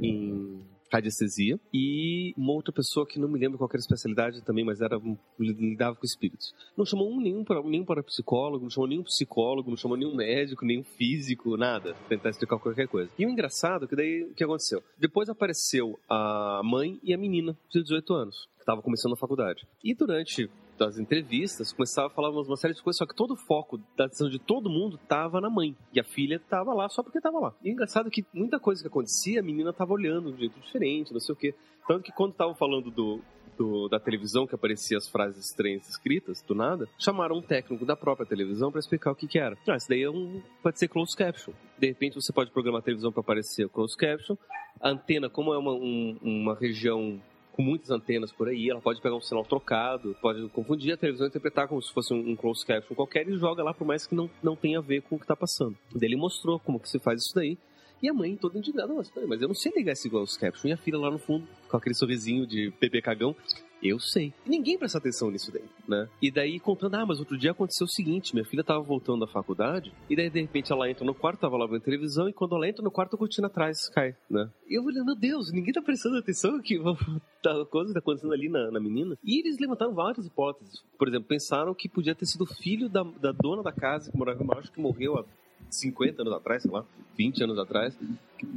em 0.00 0.66
radiestesia. 0.90 1.58
E 1.72 2.34
uma 2.36 2.52
outra 2.52 2.72
pessoa 2.72 3.06
que 3.06 3.18
não 3.18 3.28
me 3.28 3.38
lembro 3.38 3.58
qual 3.58 3.68
era 3.70 3.78
a 3.78 3.80
especialidade 3.80 4.42
também, 4.42 4.64
mas 4.64 4.80
era 4.80 5.00
lidava 5.38 5.96
com 5.96 6.04
espíritos. 6.04 6.54
Não 6.76 6.84
chamou 6.84 7.10
um, 7.10 7.20
nenhum, 7.20 7.44
nenhum 7.64 7.84
parapsicólogo, 7.84 8.64
não 8.64 8.70
chamou 8.70 8.88
nenhum 8.88 9.02
psicólogo, 9.02 9.70
não 9.70 9.76
chamou 9.76 9.96
nenhum 9.96 10.14
médico, 10.14 10.64
nenhum 10.64 10.84
físico, 10.84 11.56
nada. 11.56 11.94
Tentar 12.08 12.30
explicar 12.30 12.58
qualquer 12.58 12.88
coisa. 12.88 13.10
E 13.18 13.26
o 13.26 13.30
engraçado 13.30 13.84
é 13.84 13.88
que 13.88 13.96
daí 13.96 14.22
o 14.24 14.34
que 14.34 14.44
aconteceu? 14.44 14.82
Depois 14.98 15.28
apareceu 15.28 15.98
a 16.08 16.60
mãe 16.64 16.98
e 17.02 17.12
a 17.12 17.18
menina 17.18 17.56
de 17.70 17.82
18 17.82 18.14
anos, 18.14 18.48
que 18.56 18.62
estava 18.62 18.82
começando 18.82 19.12
a 19.12 19.16
faculdade. 19.16 19.66
E 19.82 19.94
durante 19.94 20.50
das 20.78 20.98
entrevistas, 20.98 21.72
começava 21.72 22.06
a 22.06 22.10
falar 22.10 22.30
uma 22.30 22.56
série 22.56 22.74
de 22.74 22.82
coisas, 22.82 22.98
só 22.98 23.06
que 23.06 23.14
todo 23.14 23.32
o 23.32 23.36
foco 23.36 23.78
da 23.96 24.04
atenção 24.06 24.28
de 24.30 24.38
todo 24.38 24.70
mundo 24.70 24.98
tava 25.08 25.40
na 25.40 25.50
mãe. 25.50 25.76
E 25.92 26.00
a 26.00 26.04
filha 26.04 26.40
tava 26.48 26.72
lá 26.72 26.88
só 26.88 27.02
porque 27.02 27.20
tava 27.20 27.38
lá. 27.38 27.54
E 27.62 27.70
o 27.70 27.72
engraçado 27.72 28.06
é 28.08 28.10
que 28.10 28.24
muita 28.32 28.58
coisa 28.58 28.80
que 28.82 28.88
acontecia, 28.88 29.40
a 29.40 29.42
menina 29.42 29.72
tava 29.72 29.92
olhando 29.92 30.28
de 30.30 30.34
um 30.34 30.38
jeito 30.38 30.58
diferente, 30.60 31.12
não 31.12 31.20
sei 31.20 31.32
o 31.32 31.36
quê. 31.36 31.54
Tanto 31.86 32.02
que 32.04 32.12
quando 32.12 32.32
estavam 32.32 32.54
falando 32.54 32.90
do, 32.90 33.20
do- 33.56 33.88
da 33.88 33.98
televisão 33.98 34.46
que 34.46 34.54
aparecia 34.54 34.96
as 34.98 35.08
frases 35.08 35.46
estranhas 35.50 35.88
escritas, 35.88 36.42
do 36.42 36.54
nada, 36.54 36.86
chamaram 36.98 37.36
um 37.38 37.42
técnico 37.42 37.84
da 37.84 37.96
própria 37.96 38.26
televisão 38.26 38.70
para 38.70 38.78
explicar 38.78 39.10
o 39.10 39.14
que 39.16 39.26
que 39.26 39.38
era. 39.38 39.56
Ah, 39.66 39.76
isso 39.76 39.88
daí 39.88 40.02
é 40.02 40.10
um, 40.10 40.40
pode 40.62 40.78
ser 40.78 40.86
closed 40.88 41.16
caption. 41.16 41.52
De 41.78 41.86
repente 41.86 42.14
você 42.14 42.32
pode 42.32 42.50
programar 42.50 42.80
a 42.80 42.84
televisão 42.84 43.10
para 43.10 43.20
aparecer 43.20 43.64
o 43.64 43.68
closed 43.70 43.96
caption. 43.96 44.36
A 44.80 44.90
antena, 44.90 45.28
como 45.30 45.52
é 45.52 45.58
uma, 45.58 45.72
um- 45.72 46.18
uma 46.22 46.54
região 46.54 47.20
com 47.58 47.62
muitas 47.64 47.90
antenas 47.90 48.30
por 48.30 48.48
aí, 48.48 48.70
ela 48.70 48.80
pode 48.80 49.00
pegar 49.02 49.16
um 49.16 49.20
sinal 49.20 49.44
trocado, 49.44 50.16
pode 50.22 50.48
confundir 50.50 50.92
a 50.92 50.96
televisão 50.96 51.26
e 51.26 51.28
interpretar 51.28 51.66
como 51.66 51.82
se 51.82 51.92
fosse 51.92 52.14
um, 52.14 52.30
um 52.30 52.36
closed 52.36 52.64
caption 52.64 52.94
qualquer 52.94 53.28
e 53.28 53.36
joga 53.36 53.64
lá 53.64 53.74
por 53.74 53.84
mais 53.84 54.06
que 54.06 54.14
não, 54.14 54.30
não 54.40 54.54
tenha 54.54 54.78
a 54.78 54.80
ver 54.80 55.02
com 55.02 55.16
o 55.16 55.18
que 55.18 55.26
tá 55.26 55.34
passando. 55.34 55.76
Daí 55.92 56.08
ele 56.08 56.16
mostrou 56.16 56.60
como 56.60 56.78
que 56.78 56.88
se 56.88 57.00
faz 57.00 57.22
isso 57.22 57.34
daí. 57.34 57.58
E 58.02 58.08
a 58.08 58.14
mãe 58.14 58.36
toda 58.36 58.58
indignada, 58.58 58.92
mas, 58.92 59.10
mas 59.26 59.42
eu 59.42 59.48
não 59.48 59.54
sei 59.54 59.72
ligar 59.74 59.92
esse 59.92 60.08
closed 60.08 60.38
caption. 60.38 60.68
E 60.68 60.72
a 60.72 60.76
filha 60.76 60.98
lá 60.98 61.10
no 61.10 61.18
fundo, 61.18 61.46
com 61.68 61.76
aquele 61.76 61.94
sorrisinho 61.94 62.46
de 62.46 62.72
bebê 62.80 63.02
cagão, 63.02 63.34
eu 63.82 63.98
sei. 63.98 64.32
E 64.44 64.50
ninguém 64.50 64.76
presta 64.76 64.98
atenção 64.98 65.30
nisso 65.30 65.52
daí, 65.52 65.64
né? 65.86 66.08
E 66.20 66.30
daí 66.30 66.58
contando, 66.58 66.94
ah, 66.96 67.06
mas 67.06 67.20
outro 67.20 67.38
dia 67.38 67.52
aconteceu 67.52 67.84
o 67.84 67.90
seguinte, 67.90 68.34
minha 68.34 68.44
filha 68.44 68.64
tava 68.64 68.80
voltando 68.80 69.20
da 69.24 69.32
faculdade, 69.32 69.92
e 70.10 70.16
daí 70.16 70.28
de 70.28 70.40
repente 70.40 70.72
ela 70.72 70.90
entra 70.90 71.04
no 71.04 71.14
quarto, 71.14 71.40
tava 71.40 71.56
lá 71.56 71.66
vendo 71.66 71.80
televisão, 71.80 72.28
e 72.28 72.32
quando 72.32 72.56
ela 72.56 72.68
entra 72.68 72.82
no 72.82 72.90
quarto, 72.90 73.14
a 73.14 73.18
cortina 73.18 73.46
atrás 73.46 73.88
cai, 73.90 74.16
né? 74.28 74.50
E 74.68 74.76
eu 74.76 74.82
falei, 74.82 75.02
meu 75.04 75.14
Deus, 75.14 75.52
ninguém 75.52 75.72
tá 75.72 75.80
prestando 75.80 76.18
atenção 76.18 76.60
que 76.60 76.76
a 76.76 77.64
coisa 77.66 77.92
tá 77.92 78.00
acontecendo 78.00 78.32
ali 78.32 78.48
na, 78.48 78.70
na 78.70 78.80
menina. 78.80 79.16
E 79.24 79.40
eles 79.40 79.58
levantaram 79.58 79.94
várias 79.94 80.26
hipóteses. 80.26 80.82
Por 80.98 81.08
exemplo, 81.08 81.28
pensaram 81.28 81.74
que 81.74 81.88
podia 81.88 82.14
ter 82.14 82.26
sido 82.26 82.46
filho 82.46 82.88
da, 82.88 83.02
da 83.02 83.32
dona 83.32 83.62
da 83.62 83.72
casa 83.72 84.10
que 84.10 84.18
morava 84.18 84.42
embaixo, 84.42 84.72
que 84.72 84.80
morreu 84.80 85.16
há 85.18 85.24
50 85.70 86.22
anos 86.22 86.32
atrás, 86.34 86.62
sei 86.62 86.70
lá, 86.70 86.84
20 87.16 87.44
anos 87.44 87.58
atrás, 87.58 87.98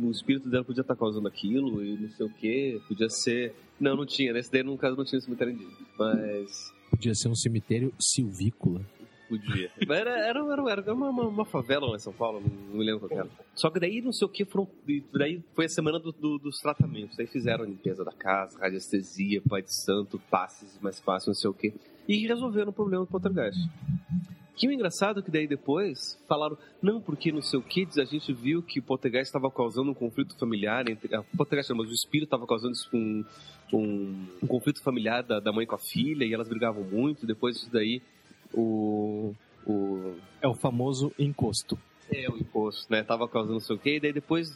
o 0.02 0.12
espírito 0.12 0.50
dela 0.50 0.64
podia 0.64 0.82
estar 0.82 0.96
causando 0.96 1.28
aquilo 1.28 1.84
e 1.84 1.98
não 1.98 2.10
sei 2.10 2.26
o 2.26 2.30
que, 2.30 2.82
podia 2.88 3.10
ser. 3.10 3.54
Não, 3.80 3.96
não 3.96 4.06
tinha, 4.06 4.32
nesse 4.34 4.52
daí 4.52 4.64
no 4.64 4.78
caso 4.78 4.96
não 4.96 5.04
tinha 5.06 5.20
cemitério 5.22 5.54
indígena. 5.54 5.76
Mas. 5.98 6.72
Podia 6.90 7.16
ser 7.16 7.30
um 7.30 7.36
cemitério 7.36 7.94
silvícola. 8.00 8.82
Podia. 9.28 9.72
Mas 9.88 9.98
Era, 9.98 10.10
era, 10.12 10.40
era, 10.52 10.70
era 10.72 10.94
uma, 10.94 11.10
uma, 11.10 11.24
uma 11.28 11.46
favela 11.46 11.88
lá 11.88 11.96
em 11.96 12.00
São 12.00 12.12
Paulo, 12.12 12.42
não 12.42 12.78
me 12.78 12.84
lembro 12.84 13.08
qual 13.08 13.22
era. 13.22 13.30
Só 13.56 13.70
que 13.70 13.80
daí 13.80 14.02
não 14.02 14.12
sei 14.12 14.26
o 14.26 14.30
que 14.30 14.44
foram. 14.44 14.68
Daí 15.14 15.42
foi 15.54 15.66
a 15.66 15.70
semana 15.70 16.00
do- 16.00 16.12
do- 16.12 16.38
dos 16.38 16.58
tratamentos. 16.60 17.16
Daí 17.16 17.26
fizeram 17.28 17.64
a 17.64 17.68
limpeza 17.68 18.04
da 18.04 18.12
casa, 18.12 18.60
radiestesia, 18.60 19.42
pai 19.48 19.62
de 19.62 19.74
santo, 19.74 20.20
passes 20.30 20.78
mais 20.82 21.00
fácil, 21.00 21.30
não 21.30 21.34
sei 21.36 21.50
o 21.50 21.54
que. 21.54 21.74
E 22.10 22.28
resolveram 22.28 22.72
o 22.72 22.74
problema 22.74 23.06
do 23.06 23.10
poltergeist. 23.10 23.58
Que 24.62 24.68
o 24.68 24.72
engraçado 24.72 25.22
é 25.22 25.24
que 25.24 25.32
daí 25.32 25.48
depois 25.48 26.20
falaram, 26.28 26.56
não, 26.80 27.02
porque 27.02 27.32
não 27.32 27.42
sei 27.42 27.58
o 27.58 27.64
que, 27.64 27.88
a 27.98 28.06
gente 28.06 28.32
viu 28.32 28.62
que 28.62 28.78
o 28.78 28.84
poltergeist 28.84 29.30
estava 29.30 29.50
causando 29.50 29.90
um 29.90 29.94
conflito 29.96 30.38
familiar 30.38 30.88
entre. 30.88 31.16
A 31.16 31.24
poltergeist, 31.36 31.72
não, 31.72 31.78
mas 31.78 31.90
o 31.90 31.96
espírito 31.96 32.28
estava 32.28 32.46
causando 32.46 32.76
um, 32.94 33.26
um, 33.74 34.28
um 34.44 34.46
conflito 34.46 34.80
familiar 34.84 35.24
da, 35.24 35.40
da 35.40 35.52
mãe 35.52 35.66
com 35.66 35.74
a 35.74 35.80
filha 35.80 36.26
e 36.26 36.32
elas 36.32 36.48
brigavam 36.48 36.84
muito. 36.84 37.26
Depois 37.26 37.56
disso 37.56 37.72
daí, 37.74 38.04
o. 38.54 39.34
o 39.66 40.14
É 40.40 40.48
o 40.48 40.54
famoso 40.54 41.12
encosto. 41.18 41.76
é, 42.12 42.30
o 42.30 42.38
imposto, 42.38 42.86
né? 42.92 43.02
Tava 43.02 43.28
causando 43.28 43.54
não 43.54 43.60
sei 43.60 43.76
o 43.76 43.80
quê, 43.80 43.96
e 43.96 44.00
daí 44.00 44.14
depois 44.14 44.56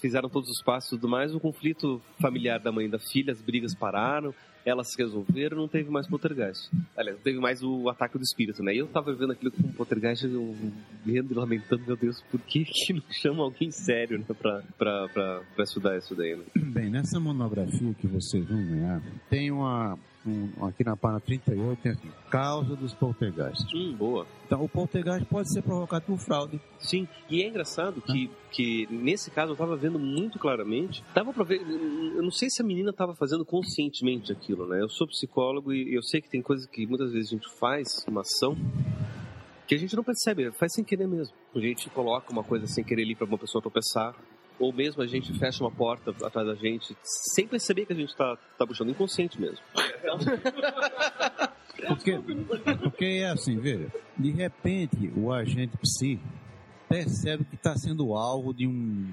fizeram 0.00 0.28
todos 0.28 0.48
os 0.50 0.62
passos 0.62 0.92
e 0.92 0.96
tudo 0.96 1.08
mais, 1.08 1.34
o 1.34 1.40
conflito 1.40 2.00
familiar 2.20 2.58
da 2.60 2.72
mãe 2.72 2.86
e 2.86 2.90
da 2.90 2.98
filha, 2.98 3.32
as 3.32 3.40
brigas 3.40 3.74
pararam, 3.74 4.34
elas 4.64 4.90
se 4.90 4.98
resolveram, 4.98 5.56
não 5.56 5.68
teve 5.68 5.88
mais 5.90 6.08
poltergeist. 6.08 6.68
Aliás, 6.96 7.16
não 7.16 7.22
teve 7.22 7.38
mais 7.38 7.62
o 7.62 7.88
ataque 7.88 8.18
do 8.18 8.24
espírito, 8.24 8.64
né? 8.64 8.74
E 8.74 8.78
eu 8.78 8.88
tava 8.88 9.14
vendo 9.14 9.32
aquilo 9.32 9.52
com 9.52 9.62
poltergeist, 9.72 10.24
eu 10.24 10.56
vendo 11.04 11.30
e 11.30 11.34
lamentando, 11.34 11.84
meu 11.86 11.96
Deus, 11.96 12.20
por 12.30 12.40
que 12.40 12.64
que 12.66 12.92
não 12.92 13.02
chama 13.10 13.44
alguém 13.44 13.70
sério, 13.70 14.18
né, 14.18 14.24
pra, 14.26 14.62
pra, 14.76 15.08
pra, 15.08 15.42
pra 15.54 15.64
estudar 15.64 15.96
isso 15.96 16.16
daí, 16.16 16.36
né? 16.36 16.44
Bem, 16.56 16.90
nessa 16.90 17.20
monografia 17.20 17.94
que 17.94 18.08
vocês 18.08 18.44
vão 18.44 18.64
ganhar, 18.66 19.00
tem 19.30 19.52
uma. 19.52 19.96
Um- 20.26 20.66
aqui 20.66 20.82
na 20.84 20.96
página 20.96 21.20
38 21.20 21.80
tem 21.82 21.92
assim, 21.92 22.10
causa 22.30 22.74
dos 22.76 22.92
poltergeists. 22.94 23.66
Hum, 23.74 23.94
boa. 23.94 24.26
Então, 24.46 24.62
o 24.64 24.68
poltergeist 24.68 25.24
pode 25.26 25.52
ser 25.52 25.62
provocado 25.62 26.04
por 26.06 26.18
fraude. 26.18 26.60
Sim, 26.78 27.06
e 27.28 27.42
é 27.42 27.48
engraçado 27.48 28.00
que, 28.00 28.30
que 28.50 28.86
nesse 28.90 29.30
caso 29.30 29.52
eu 29.52 29.56
tava 29.56 29.76
vendo 29.76 29.98
muito 29.98 30.38
claramente. 30.38 31.02
Dava 31.14 31.32
pra 31.32 31.44
ver. 31.44 31.60
Eu 31.60 32.22
não 32.22 32.30
sei 32.30 32.48
se 32.50 32.62
a 32.62 32.64
menina 32.64 32.92
tava 32.92 33.14
fazendo 33.14 33.44
conscientemente 33.44 34.30
aquilo, 34.32 34.66
né? 34.68 34.80
Eu 34.80 34.88
sou 34.88 35.06
psicólogo 35.06 35.72
e 35.72 35.94
eu 35.94 36.02
sei 36.02 36.20
que 36.20 36.28
tem 36.30 36.42
coisas 36.42 36.66
que 36.66 36.86
muitas 36.86 37.12
vezes 37.12 37.28
a 37.28 37.34
gente 37.34 37.48
faz, 37.58 38.04
uma 38.08 38.20
ação, 38.22 38.56
que 39.66 39.74
a 39.74 39.78
gente 39.78 39.96
não 39.96 40.04
percebe, 40.04 40.50
faz 40.52 40.72
sem 40.74 40.84
querer 40.84 41.08
mesmo. 41.08 41.34
A 41.54 41.58
gente 41.58 41.90
coloca 41.90 42.30
uma 42.32 42.44
coisa 42.44 42.66
sem 42.66 42.84
querer 42.84 43.02
ali 43.02 43.14
pra 43.16 43.26
uma 43.26 43.38
pessoa 43.38 43.60
tropeçar. 43.60 44.14
Ou 44.58 44.72
mesmo 44.72 45.02
a 45.02 45.06
gente 45.06 45.32
fecha 45.38 45.62
uma 45.62 45.70
porta 45.70 46.10
atrás 46.24 46.46
da 46.46 46.54
gente, 46.54 46.96
sem 47.34 47.46
perceber 47.46 47.86
que 47.86 47.92
a 47.92 47.96
gente 47.96 48.16
tá, 48.16 48.38
tá 48.58 48.66
puxando 48.66 48.90
inconsciente 48.90 49.40
mesmo. 49.40 49.58
Porque, 51.88 52.18
porque 52.82 53.04
é 53.04 53.30
assim, 53.30 53.58
veja, 53.58 53.92
de 54.16 54.30
repente 54.30 55.12
o 55.14 55.30
agente 55.30 55.76
psi 55.76 56.18
percebe 56.88 57.44
que 57.44 57.54
está 57.54 57.76
sendo 57.76 58.14
alvo 58.14 58.54
de, 58.54 58.66
um, 58.66 59.12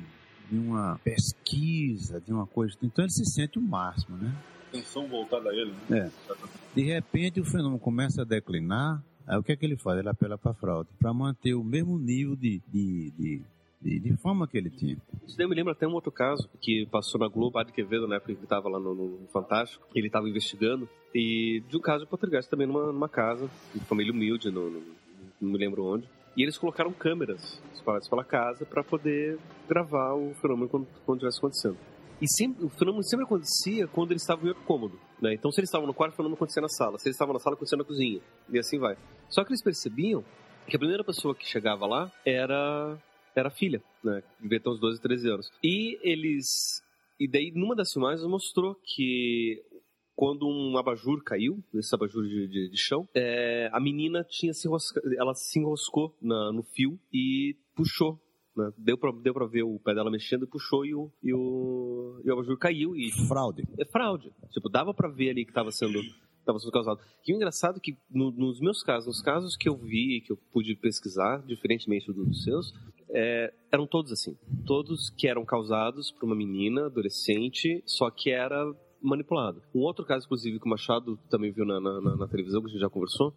de 0.50 0.58
uma 0.58 0.98
pesquisa, 1.04 2.22
de 2.22 2.32
uma 2.32 2.48
coisa. 2.48 2.76
Então 2.82 3.04
ele 3.04 3.12
se 3.12 3.26
sente 3.26 3.60
o 3.60 3.62
máximo, 3.62 4.16
né? 4.18 4.34
Atenção 4.70 5.08
voltada 5.08 5.50
a 5.50 5.54
ele. 5.54 5.74
né? 5.90 6.10
É. 6.10 6.36
De 6.74 6.82
repente 6.84 7.42
o 7.42 7.46
fenômeno 7.46 7.78
começa 7.80 8.22
a 8.22 8.26
declinar, 8.26 9.04
aí 9.28 9.38
o 9.38 9.44
que 9.44 9.52
é 9.52 9.56
que 9.58 9.66
ele 9.66 9.78
faz? 9.78 10.00
Ele 10.00 10.10
apela 10.10 10.38
para 10.38 10.54
fraude, 10.54 10.90
para 10.98 11.14
manter 11.14 11.54
o 11.54 11.64
mesmo 11.64 12.00
nível 12.00 12.36
de, 12.36 12.62
de, 12.72 13.12
de, 13.12 13.42
de, 13.84 14.00
de 14.00 14.18
que 14.50 14.58
ele 14.58 14.70
tinha. 14.70 14.98
Isso 15.28 15.38
daí 15.38 15.48
me 15.48 15.56
lembra 15.56 15.74
até 15.74 15.88
um 15.88 15.94
outro 15.94 16.12
caso 16.12 16.50
que 16.62 16.86
passou 16.92 17.20
na 17.20 17.28
Globo, 17.28 17.52
Padre 17.54 17.74
Quevedo, 17.74 18.08
na 18.08 18.16
época 18.16 18.32
que 18.34 18.38
ele 18.40 18.46
estava 18.46 18.70
lá 18.70 18.80
no, 18.80 18.94
no 18.96 19.28
Fantástico. 19.32 19.86
Ele 19.94 20.08
estava 20.08 20.28
investigando 20.30 20.88
e 21.14 21.62
de 21.68 21.78
um 21.78 21.82
caso 21.82 22.04
de 22.06 22.10
poltergeist 22.10 22.50
também 22.50 22.66
numa, 22.68 22.92
numa 22.92 23.10
casa, 23.10 23.50
de 23.74 23.82
família 23.82 24.12
humilde, 24.14 24.50
no, 24.50 24.70
no- 24.70 24.84
não 25.42 25.52
me 25.52 25.58
lembro 25.58 25.84
onde. 25.86 26.08
E 26.36 26.42
eles 26.42 26.58
colocaram 26.58 26.92
câmeras 26.92 27.62
espalhadas 27.74 28.08
pela 28.10 28.24
casa 28.24 28.66
para 28.66 28.84
poder 28.84 29.38
gravar 29.68 30.14
o 30.16 30.34
fenômeno 30.36 30.68
quando, 30.70 30.88
quando 31.06 31.18
estivesse 31.18 31.38
acontecendo. 31.38 31.78
E 32.22 32.28
sempre, 32.28 32.66
o 32.66 32.70
fenômeno 32.70 33.04
sempre 33.04 33.26
acontecia 33.26 33.86
quando 33.88 34.12
eles 34.12 34.22
estavam 34.24 34.46
em 34.46 34.50
outro 34.50 34.64
cômodo. 34.64 34.98
Né? 35.22 35.34
Então, 35.34 35.52
se 35.52 35.60
eles 35.60 35.68
estavam 35.70 35.86
no 35.86 35.94
quarto, 35.94 36.14
o 36.14 36.16
fenômeno 36.16 36.36
acontecia 36.36 36.62
na 36.62 36.70
sala. 36.70 36.98
Se 36.98 37.08
eles 37.08 37.16
estavam 37.16 37.34
na 37.34 37.40
sala, 37.40 37.56
acontecia 37.56 37.78
na 37.78 37.84
cozinha. 37.84 38.20
E 38.50 38.58
assim 38.58 38.80
vai. 38.80 38.96
Só 39.30 39.44
que 39.44 39.52
eles 39.52 39.62
percebiam 39.62 40.24
que 40.66 40.76
a 40.76 40.80
primeira 40.80 41.04
pessoa 41.04 41.36
que 41.36 41.46
chegava 41.46 41.86
lá 41.86 42.10
era, 42.26 42.98
era 43.36 43.50
filha, 43.50 43.82
né? 44.04 44.22
Devia 44.40 44.60
ter 44.60 44.70
uns 44.70 44.80
12, 44.80 45.02
13 45.02 45.30
anos. 45.30 45.52
E 45.64 45.98
eles. 46.02 46.82
E 47.20 47.28
daí, 47.28 47.52
numa 47.52 47.76
das 47.76 47.92
filmagens, 47.94 48.28
mostrou 48.28 48.76
que 48.84 49.62
quando 50.16 50.48
um 50.48 50.78
abajur 50.78 51.24
caiu, 51.24 51.64
esse 51.74 51.94
abajur 51.96 52.24
de, 52.24 52.48
de, 52.48 52.70
de 52.70 52.78
chão, 52.78 53.08
é, 53.16 53.70
a 53.72 53.80
menina 53.80 54.24
tinha 54.24 54.54
se 54.54 54.68
enroscado, 54.68 55.08
ela 55.18 55.34
se 55.34 55.60
enroscou 55.60 56.16
na- 56.22 56.52
no 56.52 56.62
fio 56.64 57.00
e 57.12 57.56
puxou. 57.76 58.20
né? 58.56 58.72
Deu, 58.78 58.96
pra, 58.98 59.12
deu 59.12 59.34
pra 59.34 59.46
ver 59.48 59.64
o 59.64 59.80
pé 59.80 59.96
dela 59.96 60.12
mexendo 60.12 60.44
e 60.46 60.48
puxou 60.48 60.86
e 60.86 60.94
o, 60.94 61.12
e 61.24 61.34
o, 61.34 62.22
e 62.24 62.30
o 62.30 62.34
abajur 62.34 62.58
caiu. 62.58 62.96
E, 62.96 63.12
Fraude. 63.28 63.64
é 63.80 63.86
fraude. 63.86 64.32
Tipo, 64.52 64.70
dava 64.70 64.94
pra 64.94 65.10
ver 65.10 65.32
ali 65.32 65.44
que 65.46 65.52
tava 65.54 65.72
sendo, 65.72 66.00
tava 66.46 66.60
sendo 66.60 66.72
causado. 66.72 67.00
E 67.28 67.34
o 67.34 67.36
engraçado 67.36 67.78
é 67.78 67.80
que 67.80 67.98
no- 68.12 68.30
nos 68.32 68.60
meus 68.60 68.84
casos, 68.84 69.08
nos 69.08 69.22
casos 69.22 69.58
que 69.58 69.68
eu 69.68 69.76
vi, 69.76 70.22
que 70.22 70.32
eu 70.32 70.38
pude 70.52 70.76
pesquisar, 70.76 71.42
diferentemente 71.48 72.06
do- 72.14 72.26
dos 72.26 72.44
seus, 72.44 72.72
é, 73.14 73.54
eram 73.72 73.86
todos 73.88 74.12
assim. 74.12 74.36
Todos 74.66 75.10
que 75.12 75.28
eram 75.28 75.46
causados 75.46 76.12
por 76.12 76.26
uma 76.26 76.36
menina, 76.36 76.88
adolescente, 76.88 77.82
só 77.86 78.10
que 78.10 78.32
era 78.32 78.74
manipulado. 79.02 79.62
Um 79.76 79.82
outro 79.82 80.06
caso, 80.06 80.26
inclusive, 80.26 80.60
que 80.60 80.66
o 80.66 80.70
Machado 80.70 81.18
também 81.30 81.52
viu 81.52 81.66
na, 81.66 81.80
na- 81.80 82.02
na- 82.16 82.28
televisão, 82.28 82.62
que 82.62 82.68
a 82.68 82.72
gente 82.72 82.82
já 82.82 82.90
conversou, 82.90 83.34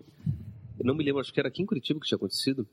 não 0.83 0.95
me 0.95 1.03
lembro, 1.05 1.21
acho 1.21 1.33
que 1.33 1.41
era 1.41 1.49
aqui 1.49 1.63
em 1.63 1.67
Curitiba 1.67 1.99
que 2.01 2.07
tinha 2.07 2.17
acontecido, 2.17 2.67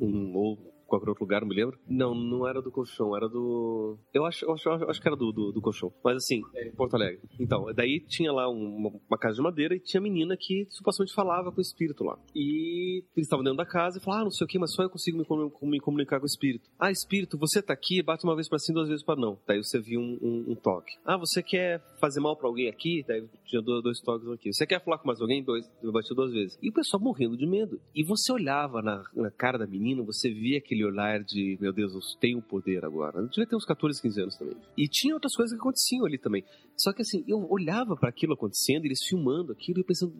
um, 0.00 0.34
ou 0.34 0.58
qualquer 0.88 1.08
outro 1.10 1.24
lugar, 1.24 1.40
não 1.42 1.48
me 1.48 1.54
lembro. 1.54 1.78
Não, 1.88 2.14
não 2.14 2.48
era 2.48 2.60
do 2.60 2.70
colchão, 2.72 3.16
era 3.16 3.28
do. 3.28 3.96
Eu 4.12 4.24
acho, 4.24 4.44
eu 4.44 4.52
acho, 4.52 4.68
eu 4.68 4.90
acho 4.90 5.00
que 5.00 5.06
era 5.08 5.16
do, 5.16 5.30
do, 5.30 5.52
do 5.52 5.60
colchão. 5.60 5.92
Mas 6.02 6.16
assim, 6.16 6.40
é, 6.54 6.68
em 6.68 6.72
Porto 6.72 6.94
Alegre. 6.94 7.20
Então, 7.38 7.66
daí 7.74 8.00
tinha 8.08 8.32
lá 8.32 8.48
um- 8.50 8.76
uma, 8.76 8.90
uma 9.08 9.18
casa 9.18 9.36
de 9.36 9.42
madeira 9.42 9.74
e 9.76 9.80
tinha 9.80 10.00
menina 10.00 10.36
que 10.38 10.66
supostamente 10.70 11.14
falava 11.14 11.52
com 11.52 11.58
o 11.58 11.62
espírito 11.62 12.02
lá. 12.02 12.18
E 12.34 13.04
eles 13.16 13.26
estavam 13.26 13.44
dentro 13.44 13.58
da 13.58 13.66
casa 13.66 13.98
e 13.98 14.02
falaram, 14.02 14.22
ah, 14.22 14.24
não 14.24 14.30
sei 14.30 14.44
o 14.44 14.48
que, 14.48 14.58
mas 14.58 14.72
só 14.74 14.82
eu 14.82 14.90
consigo 14.90 15.18
me, 15.18 15.70
me 15.70 15.80
comunicar 15.80 16.18
com 16.18 16.24
o 16.24 16.26
espírito. 16.26 16.68
Ah, 16.78 16.90
espírito, 16.90 17.38
você 17.38 17.60
tá 17.62 17.72
aqui, 17.72 18.02
bate 18.02 18.24
uma 18.24 18.34
vez 18.34 18.48
pra 18.48 18.58
sim, 18.58 18.72
duas 18.72 18.88
vezes 18.88 19.04
pra 19.04 19.14
não. 19.16 19.38
Daí 19.46 19.62
você 19.62 19.78
viu 19.80 20.00
um, 20.00 20.18
um- 20.22 20.52
um 20.52 20.54
toque. 20.54 20.92
Ah, 21.04 21.16
você 21.18 21.42
quer 21.42 21.82
fazer 22.00 22.20
mal 22.20 22.36
pra 22.36 22.48
alguém 22.48 22.68
aqui? 22.68 23.04
Daí 23.06 23.24
tinha 23.44 23.60
dois, 23.62 23.82
dois 23.82 24.00
toques 24.00 24.28
aqui. 24.28 24.52
Você 24.52 24.66
quer 24.66 24.82
falar 24.82 24.98
com 24.98 25.06
mais 25.06 25.20
alguém? 25.20 25.42
Dois. 25.42 25.68
Eu 25.82 25.92
bati 25.92 26.14
duas 26.14 26.32
vezes. 26.32 26.58
E 26.62 26.70
o 26.70 26.72
pessoal 26.72 27.02
morrendo 27.02 27.36
de 27.36 27.46
medo. 27.46 27.80
E 27.94 28.02
você 28.04 28.32
olhava 28.32 28.80
na, 28.82 29.02
na 29.14 29.30
cara 29.30 29.58
da 29.58 29.66
menina, 29.66 30.02
você 30.02 30.30
via 30.30 30.58
aquele 30.58 30.77
olhar 30.84 31.22
de, 31.22 31.56
meu 31.60 31.72
Deus, 31.72 31.94
eu 31.94 32.00
tenho 32.20 32.42
poder 32.42 32.84
agora. 32.84 33.18
Eu 33.18 33.28
devia 33.28 33.46
ter 33.46 33.56
uns 33.56 33.64
14, 33.64 34.00
15 34.00 34.20
anos 34.20 34.36
também. 34.36 34.56
E 34.76 34.88
tinha 34.88 35.14
outras 35.14 35.34
coisas 35.34 35.54
que 35.54 35.60
aconteciam 35.60 36.04
ali 36.04 36.18
também. 36.18 36.44
Só 36.76 36.92
que 36.92 37.02
assim, 37.02 37.24
eu 37.26 37.46
olhava 37.50 37.96
para 37.96 38.08
aquilo 38.08 38.34
acontecendo, 38.34 38.84
eles 38.84 39.02
filmando 39.02 39.52
aquilo 39.52 39.80
e 39.80 39.84
pensando, 39.84 40.14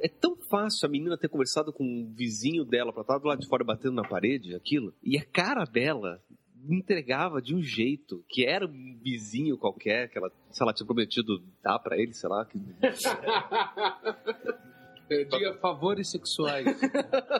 é 0.00 0.08
tão 0.08 0.36
fácil 0.48 0.86
a 0.86 0.90
menina 0.90 1.18
ter 1.18 1.28
conversado 1.28 1.72
com 1.72 1.84
um 1.84 2.12
vizinho 2.14 2.64
dela 2.64 2.92
pra 2.92 3.02
estar 3.02 3.18
do 3.18 3.28
lado 3.28 3.40
de 3.40 3.48
fora 3.48 3.64
batendo 3.64 3.94
na 3.94 4.08
parede, 4.08 4.54
aquilo. 4.54 4.94
E 5.02 5.18
a 5.18 5.24
cara 5.24 5.64
dela 5.64 6.22
entregava 6.68 7.40
de 7.40 7.54
um 7.54 7.62
jeito 7.62 8.22
que 8.28 8.44
era 8.44 8.66
um 8.66 8.98
vizinho 9.02 9.56
qualquer 9.56 10.10
que 10.10 10.18
ela, 10.18 10.30
sei 10.50 10.66
lá, 10.66 10.74
tinha 10.74 10.86
prometido 10.86 11.42
dar 11.62 11.78
pra 11.78 11.98
ele, 11.98 12.12
sei 12.12 12.28
lá. 12.28 12.44
Que... 12.44 12.58
Eu 15.10 15.24
diga 15.24 15.54
favores 15.54 16.08
sexuais. 16.08 16.64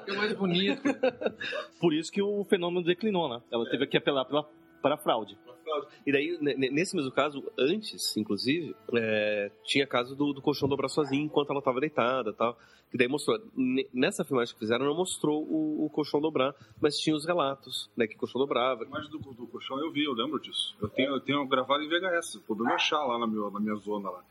que 0.04 0.10
é 0.10 0.16
mais 0.16 0.32
bonito. 0.32 0.82
Por 1.80 1.94
isso 1.94 2.10
que 2.10 2.20
o 2.20 2.44
fenômeno 2.44 2.84
declinou, 2.84 3.28
né? 3.28 3.40
Ela 3.50 3.64
teve 3.70 3.86
que 3.86 3.96
apelar 3.96 4.24
pela, 4.24 4.44
para 4.82 4.96
a 4.96 4.98
E 6.06 6.12
daí, 6.12 6.38
ne- 6.40 6.54
ne- 6.54 6.70
nesse 6.70 6.94
mesmo 6.96 7.10
caso, 7.10 7.42
antes, 7.58 8.16
inclusive, 8.16 8.74
é, 8.94 9.50
tinha 9.64 9.86
caso 9.86 10.14
do, 10.16 10.32
do 10.32 10.40
colchão 10.42 10.68
dobrar 10.68 10.88
sozinho 10.88 11.24
enquanto 11.24 11.50
ela 11.50 11.58
estava 11.60 11.80
deitada 11.80 12.32
tal. 12.32 12.58
Que 12.90 12.98
daí 12.98 13.06
mostrou. 13.06 13.38
ne- 13.56 13.86
Nessa 13.94 14.24
filmagem 14.24 14.52
que 14.52 14.58
fizeram, 14.58 14.84
não 14.84 14.96
mostrou 14.96 15.42
o, 15.44 15.84
o 15.86 15.90
colchão 15.90 16.20
dobrar, 16.20 16.52
mas 16.80 16.98
tinha 16.98 17.14
os 17.14 17.24
relatos, 17.24 17.88
né? 17.96 18.06
Que 18.08 18.16
o 18.16 18.18
colchão 18.18 18.40
dobrava. 18.40 18.82
A 18.82 18.86
imagem 18.86 19.10
do, 19.10 19.18
do 19.18 19.46
colchão 19.46 19.78
eu 19.78 19.92
vi, 19.92 20.02
eu 20.04 20.12
lembro 20.12 20.40
disso. 20.40 20.76
Eu 20.82 20.88
tenho, 20.88 21.10
eu 21.10 21.20
tenho 21.20 21.46
gravado 21.46 21.84
em 21.84 21.88
VHS. 21.88 22.34
O 22.36 22.40
problema 22.40 22.72
é 22.72 22.74
achar 22.74 23.04
lá 23.04 23.16
na, 23.18 23.26
meu, 23.28 23.48
na 23.50 23.60
minha 23.60 23.76
zona 23.76 24.10
lá. 24.10 24.24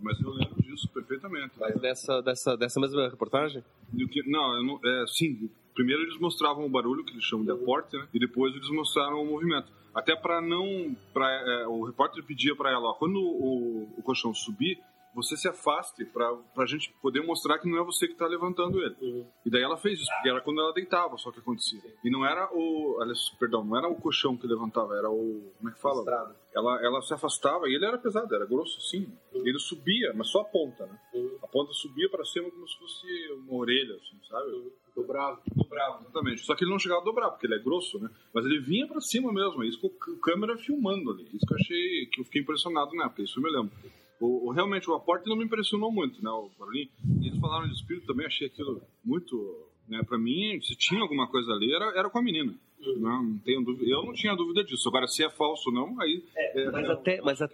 Mas 0.00 0.20
eu 0.20 0.30
lembro 0.30 0.62
disso 0.62 0.88
perfeitamente. 0.94 1.54
Mas 1.58 1.80
dessa, 1.80 2.20
dessa, 2.22 2.56
dessa 2.56 2.78
mesma 2.78 3.08
reportagem? 3.08 3.64
Que- 4.10 4.22
não, 4.30 4.62
não, 4.62 4.80
é, 4.84 5.04
sim. 5.08 5.50
Primeiro 5.74 6.02
eles 6.02 6.18
mostravam 6.20 6.64
o 6.64 6.68
barulho, 6.68 7.04
que 7.04 7.12
eles 7.12 7.24
chamam 7.24 7.44
de 7.44 7.50
aporte, 7.50 7.96
né? 7.96 8.06
E 8.14 8.20
depois 8.20 8.54
eles 8.54 8.68
mostraram 8.70 9.20
o 9.20 9.26
movimento. 9.26 9.66
Até 9.92 10.14
para 10.14 10.40
não. 10.40 10.64
Pra, 11.12 11.28
é, 11.30 11.66
o 11.66 11.84
repórter 11.84 12.24
pedia 12.24 12.54
para 12.56 12.70
ela, 12.70 12.90
ó, 12.90 12.94
quando 12.94 13.18
o, 13.18 13.88
o 13.96 14.02
colchão 14.02 14.34
subir, 14.34 14.80
você 15.16 15.34
se 15.34 15.48
afaste 15.48 16.04
pra, 16.04 16.30
pra 16.54 16.66
gente 16.66 16.92
poder 17.00 17.22
mostrar 17.22 17.58
que 17.58 17.66
não 17.66 17.78
é 17.78 17.82
você 17.82 18.06
que 18.06 18.14
tá 18.14 18.26
levantando 18.26 18.82
ele. 18.82 19.24
E 19.46 19.50
daí 19.50 19.62
ela 19.62 19.78
fez 19.78 19.98
isso, 19.98 20.10
porque 20.14 20.28
era 20.28 20.42
quando 20.42 20.60
ela 20.60 20.74
deitava 20.74 21.16
só 21.16 21.32
que 21.32 21.38
acontecia. 21.38 21.80
E 22.04 22.10
não 22.10 22.24
era 22.24 22.50
o. 22.52 22.98
Aliás, 23.00 23.30
perdão, 23.40 23.64
não 23.64 23.78
era 23.78 23.88
o 23.88 23.94
colchão 23.94 24.36
que 24.36 24.46
levantava, 24.46 24.94
era 24.94 25.10
o. 25.10 25.50
Como 25.56 25.70
é 25.70 25.72
que 25.72 25.80
fala? 25.80 26.36
Ela, 26.54 26.84
ela 26.84 27.00
se 27.00 27.14
afastava 27.14 27.66
e 27.66 27.74
ele 27.74 27.86
era 27.86 27.96
pesado, 27.96 28.34
era 28.34 28.44
grosso 28.44 28.78
sim. 28.82 29.10
Ele 29.32 29.58
subia, 29.58 30.12
mas 30.14 30.28
só 30.28 30.40
a 30.40 30.44
ponta, 30.44 30.86
né? 30.86 30.98
A 31.42 31.46
ponta 31.46 31.72
subia 31.72 32.10
para 32.10 32.24
cima 32.24 32.50
como 32.50 32.68
se 32.68 32.78
fosse 32.78 33.06
uma 33.32 33.54
orelha, 33.54 33.94
assim, 33.94 34.18
sabe? 34.28 34.70
Dobrava. 34.94 35.40
Dobrava, 35.54 36.00
exatamente. 36.02 36.44
Só 36.44 36.54
que 36.54 36.64
ele 36.64 36.70
não 36.70 36.78
chegava 36.78 37.00
a 37.00 37.04
dobrar, 37.04 37.30
porque 37.30 37.46
ele 37.46 37.54
é 37.54 37.58
grosso, 37.58 37.98
né? 37.98 38.10
Mas 38.34 38.44
ele 38.44 38.60
vinha 38.60 38.86
para 38.86 39.00
cima 39.00 39.32
mesmo, 39.32 39.62
é 39.62 39.66
isso 39.66 39.80
com 39.80 39.88
a 39.88 40.20
câmera 40.20 40.58
filmando 40.58 41.10
ali. 41.10 41.24
Isso 41.32 41.46
que 41.46 41.52
eu 41.52 41.58
achei, 41.58 42.06
que 42.06 42.20
eu 42.20 42.24
fiquei 42.24 42.42
impressionado 42.42 42.94
na 42.94 43.06
época, 43.06 43.22
isso 43.22 43.38
eu 43.38 43.42
me 43.42 43.50
lembro. 43.50 43.72
O, 44.20 44.48
o- 44.48 44.52
realmente, 44.52 44.88
o 44.90 44.94
aporte 44.94 45.28
não 45.28 45.36
me 45.36 45.44
impressionou 45.44 45.90
muito, 45.92 46.22
né? 46.22 46.30
O 46.30 46.50
barulhinho. 46.58 46.88
E 47.22 47.26
eles 47.28 47.38
falaram 47.38 47.66
de 47.68 47.74
espírito 47.74 48.06
também, 48.06 48.26
achei 48.26 48.46
aquilo 48.48 48.80
muito. 49.04 49.66
Né, 49.88 50.02
pra 50.02 50.18
mim, 50.18 50.60
se 50.62 50.74
tinha 50.74 51.00
alguma 51.00 51.28
coisa 51.28 51.52
ali, 51.52 51.72
era, 51.72 51.96
era 51.96 52.10
com 52.10 52.18
a 52.18 52.22
menina. 52.22 52.52
Não, 52.98 53.22
não 53.22 53.38
tenho 53.38 53.62
dúvida. 53.64 53.88
Eu 53.88 54.04
não 54.04 54.12
tinha 54.12 54.34
dúvida 54.34 54.64
disso. 54.64 54.88
Agora, 54.88 55.06
se 55.06 55.22
é 55.22 55.30
falso 55.30 55.70
ou 55.70 55.74
não, 55.76 56.00
aí. 56.00 56.24
É, 56.34 56.70
Mas 56.72 56.90
até, 56.90 57.20
mas, 57.22 57.40
a- 57.40 57.48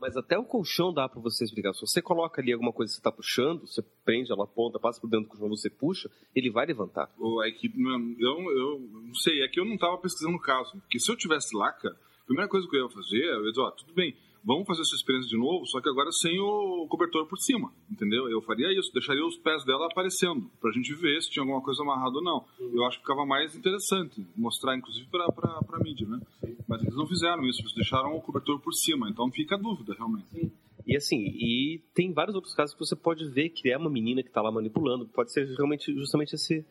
mas 0.00 0.16
até 0.16 0.38
o 0.38 0.44
colchão 0.44 0.92
dá 0.94 1.08
pra 1.08 1.20
você 1.20 1.42
explicar. 1.42 1.74
Se 1.74 1.80
você 1.80 2.00
coloca 2.00 2.40
ali 2.40 2.52
alguma 2.52 2.72
coisa 2.72 2.92
que 2.92 2.96
você 2.96 3.02
tá 3.02 3.10
puxando, 3.10 3.66
você 3.66 3.82
prende, 4.04 4.30
ela 4.30 4.44
aponta, 4.44 4.78
passa 4.78 5.00
por 5.00 5.10
dentro 5.10 5.26
do 5.26 5.30
colchão, 5.30 5.48
você 5.48 5.68
puxa, 5.68 6.08
ele 6.32 6.48
vai 6.48 6.64
levantar. 6.64 7.12
Equipe. 7.48 7.76
não, 7.76 8.14
Eu, 8.20 8.38
eu 8.56 8.80
não 9.02 9.14
sei, 9.16 9.42
é 9.42 9.48
que 9.48 9.58
eu 9.58 9.64
não 9.64 9.76
tava 9.76 9.98
pesquisando 9.98 10.36
o 10.36 10.40
caso. 10.40 10.70
Porque 10.78 11.00
se 11.00 11.10
eu 11.10 11.16
tivesse 11.16 11.56
lá, 11.56 11.72
cara, 11.72 11.96
a 12.22 12.24
primeira 12.26 12.48
coisa 12.48 12.68
que 12.68 12.76
eu 12.76 12.84
ia 12.84 12.90
fazer, 12.90 13.24
eu 13.24 13.44
ia 13.46 13.50
dizer, 13.50 13.62
ó, 13.62 13.70
tudo 13.72 13.92
bem, 13.94 14.14
vamos 14.44 14.66
fazer 14.66 14.82
essa 14.82 14.94
experiência 14.94 15.30
de 15.30 15.38
novo, 15.38 15.66
só 15.66 15.80
que 15.80 15.88
agora 15.88 16.10
sem 16.12 16.38
o 16.38 16.86
cobertor 16.88 17.26
por 17.26 17.38
cima, 17.38 17.72
entendeu? 17.90 18.28
Eu 18.28 18.42
faria 18.42 18.72
isso, 18.78 18.92
deixaria 18.92 19.24
os 19.24 19.36
pés 19.38 19.64
dela 19.64 19.86
aparecendo, 19.86 20.50
pra 20.60 20.70
gente 20.70 20.94
ver 20.94 21.20
se 21.22 21.30
tinha 21.30 21.42
alguma 21.42 21.62
coisa 21.62 21.82
amarrada 21.82 22.16
ou 22.16 22.22
não. 22.22 22.44
Eu 22.72 22.84
acho 22.84 22.98
que 22.98 23.02
ficava 23.02 23.24
mais 23.24 23.56
interessante 23.56 24.26
mostrar, 24.36 24.76
inclusive, 24.76 25.06
pra, 25.08 25.26
pra, 25.32 25.62
pra 25.62 25.78
mídia, 25.80 26.06
né? 26.06 26.20
Mas 26.68 26.82
eles 26.82 26.94
não 26.94 27.06
fizeram 27.06 27.44
isso, 27.44 27.62
eles 27.62 27.74
deixaram 27.74 28.14
o 28.14 28.20
cobertor 28.20 28.60
por 28.60 28.72
cima, 28.72 29.08
então 29.08 29.30
fica 29.30 29.54
a 29.54 29.58
dúvida, 29.58 29.94
realmente. 29.94 30.52
E 30.86 30.96
assim, 30.96 31.16
e 31.16 31.82
tem 31.94 32.12
vários 32.12 32.34
outros 32.34 32.54
casos 32.54 32.74
que 32.74 32.84
você 32.84 32.94
pode 32.94 33.26
ver 33.30 33.48
que 33.48 33.70
é 33.70 33.76
uma 33.76 33.88
menina 33.88 34.22
que 34.22 34.30
tá 34.30 34.42
lá 34.42 34.52
manipulando. 34.52 35.06
Pode 35.06 35.32
ser 35.32 35.46
realmente, 35.56 35.94
justamente 35.94 36.34
esse, 36.34 36.64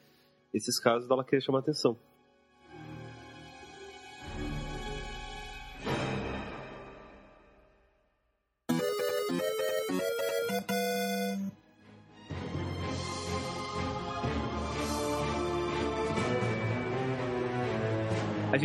esses 0.53 0.79
casos 0.79 1.07
dela 1.07 1.23
querer 1.23 1.41
chamar 1.41 1.59
atenção. 1.59 1.97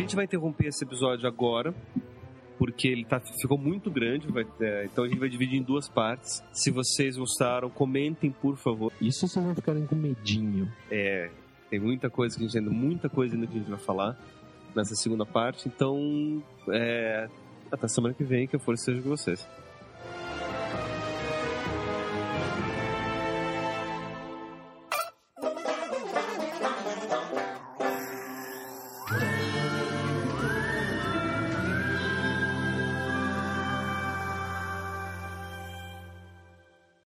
Gente 0.09 0.15
vai 0.15 0.25
interromper 0.25 0.67
esse 0.67 0.83
episódio 0.83 1.27
agora, 1.27 1.73
porque 2.57 2.87
ele 2.87 3.05
tá, 3.05 3.19
ficou 3.19 3.57
muito 3.57 3.89
grande, 3.89 4.27
vai- 4.27 4.45
é, 4.59 4.85
então 4.85 5.03
a 5.03 5.07
gente 5.07 5.19
vai 5.19 5.29
dividir 5.29 5.59
em 5.59 5.63
duas 5.63 5.87
partes. 5.87 6.43
Se 6.51 6.71
vocês 6.71 7.15
gostaram, 7.17 7.69
comentem, 7.69 8.31
por 8.31 8.57
favor. 8.57 8.91
Isso 8.99 9.27
vocês 9.27 9.43
vão 9.45 9.55
ficarem 9.55 9.85
com 9.85 9.95
medinho. 9.95 10.71
É, 10.91 11.29
tem 11.69 11.79
muita 11.79 12.09
coisa 12.09 12.35
que 12.37 12.43
a 12.43 12.47
gente 12.47 12.57
ainda, 12.57 12.69
muita 12.71 13.07
coisa 13.09 13.35
ainda 13.35 13.47
que 13.47 13.55
a 13.55 13.59
gente 13.59 13.69
vai 13.69 13.79
falar 13.79 14.17
nessa 14.75 14.95
segunda 14.95 15.25
parte, 15.25 15.67
então 15.67 16.43
é, 16.69 17.27
até 17.71 17.87
semana 17.87 18.13
que 18.13 18.23
vem, 18.23 18.47
que 18.47 18.55
a 18.55 18.59
força 18.59 18.85
seja 18.85 19.01
com 19.01 19.09
vocês. 19.09 19.47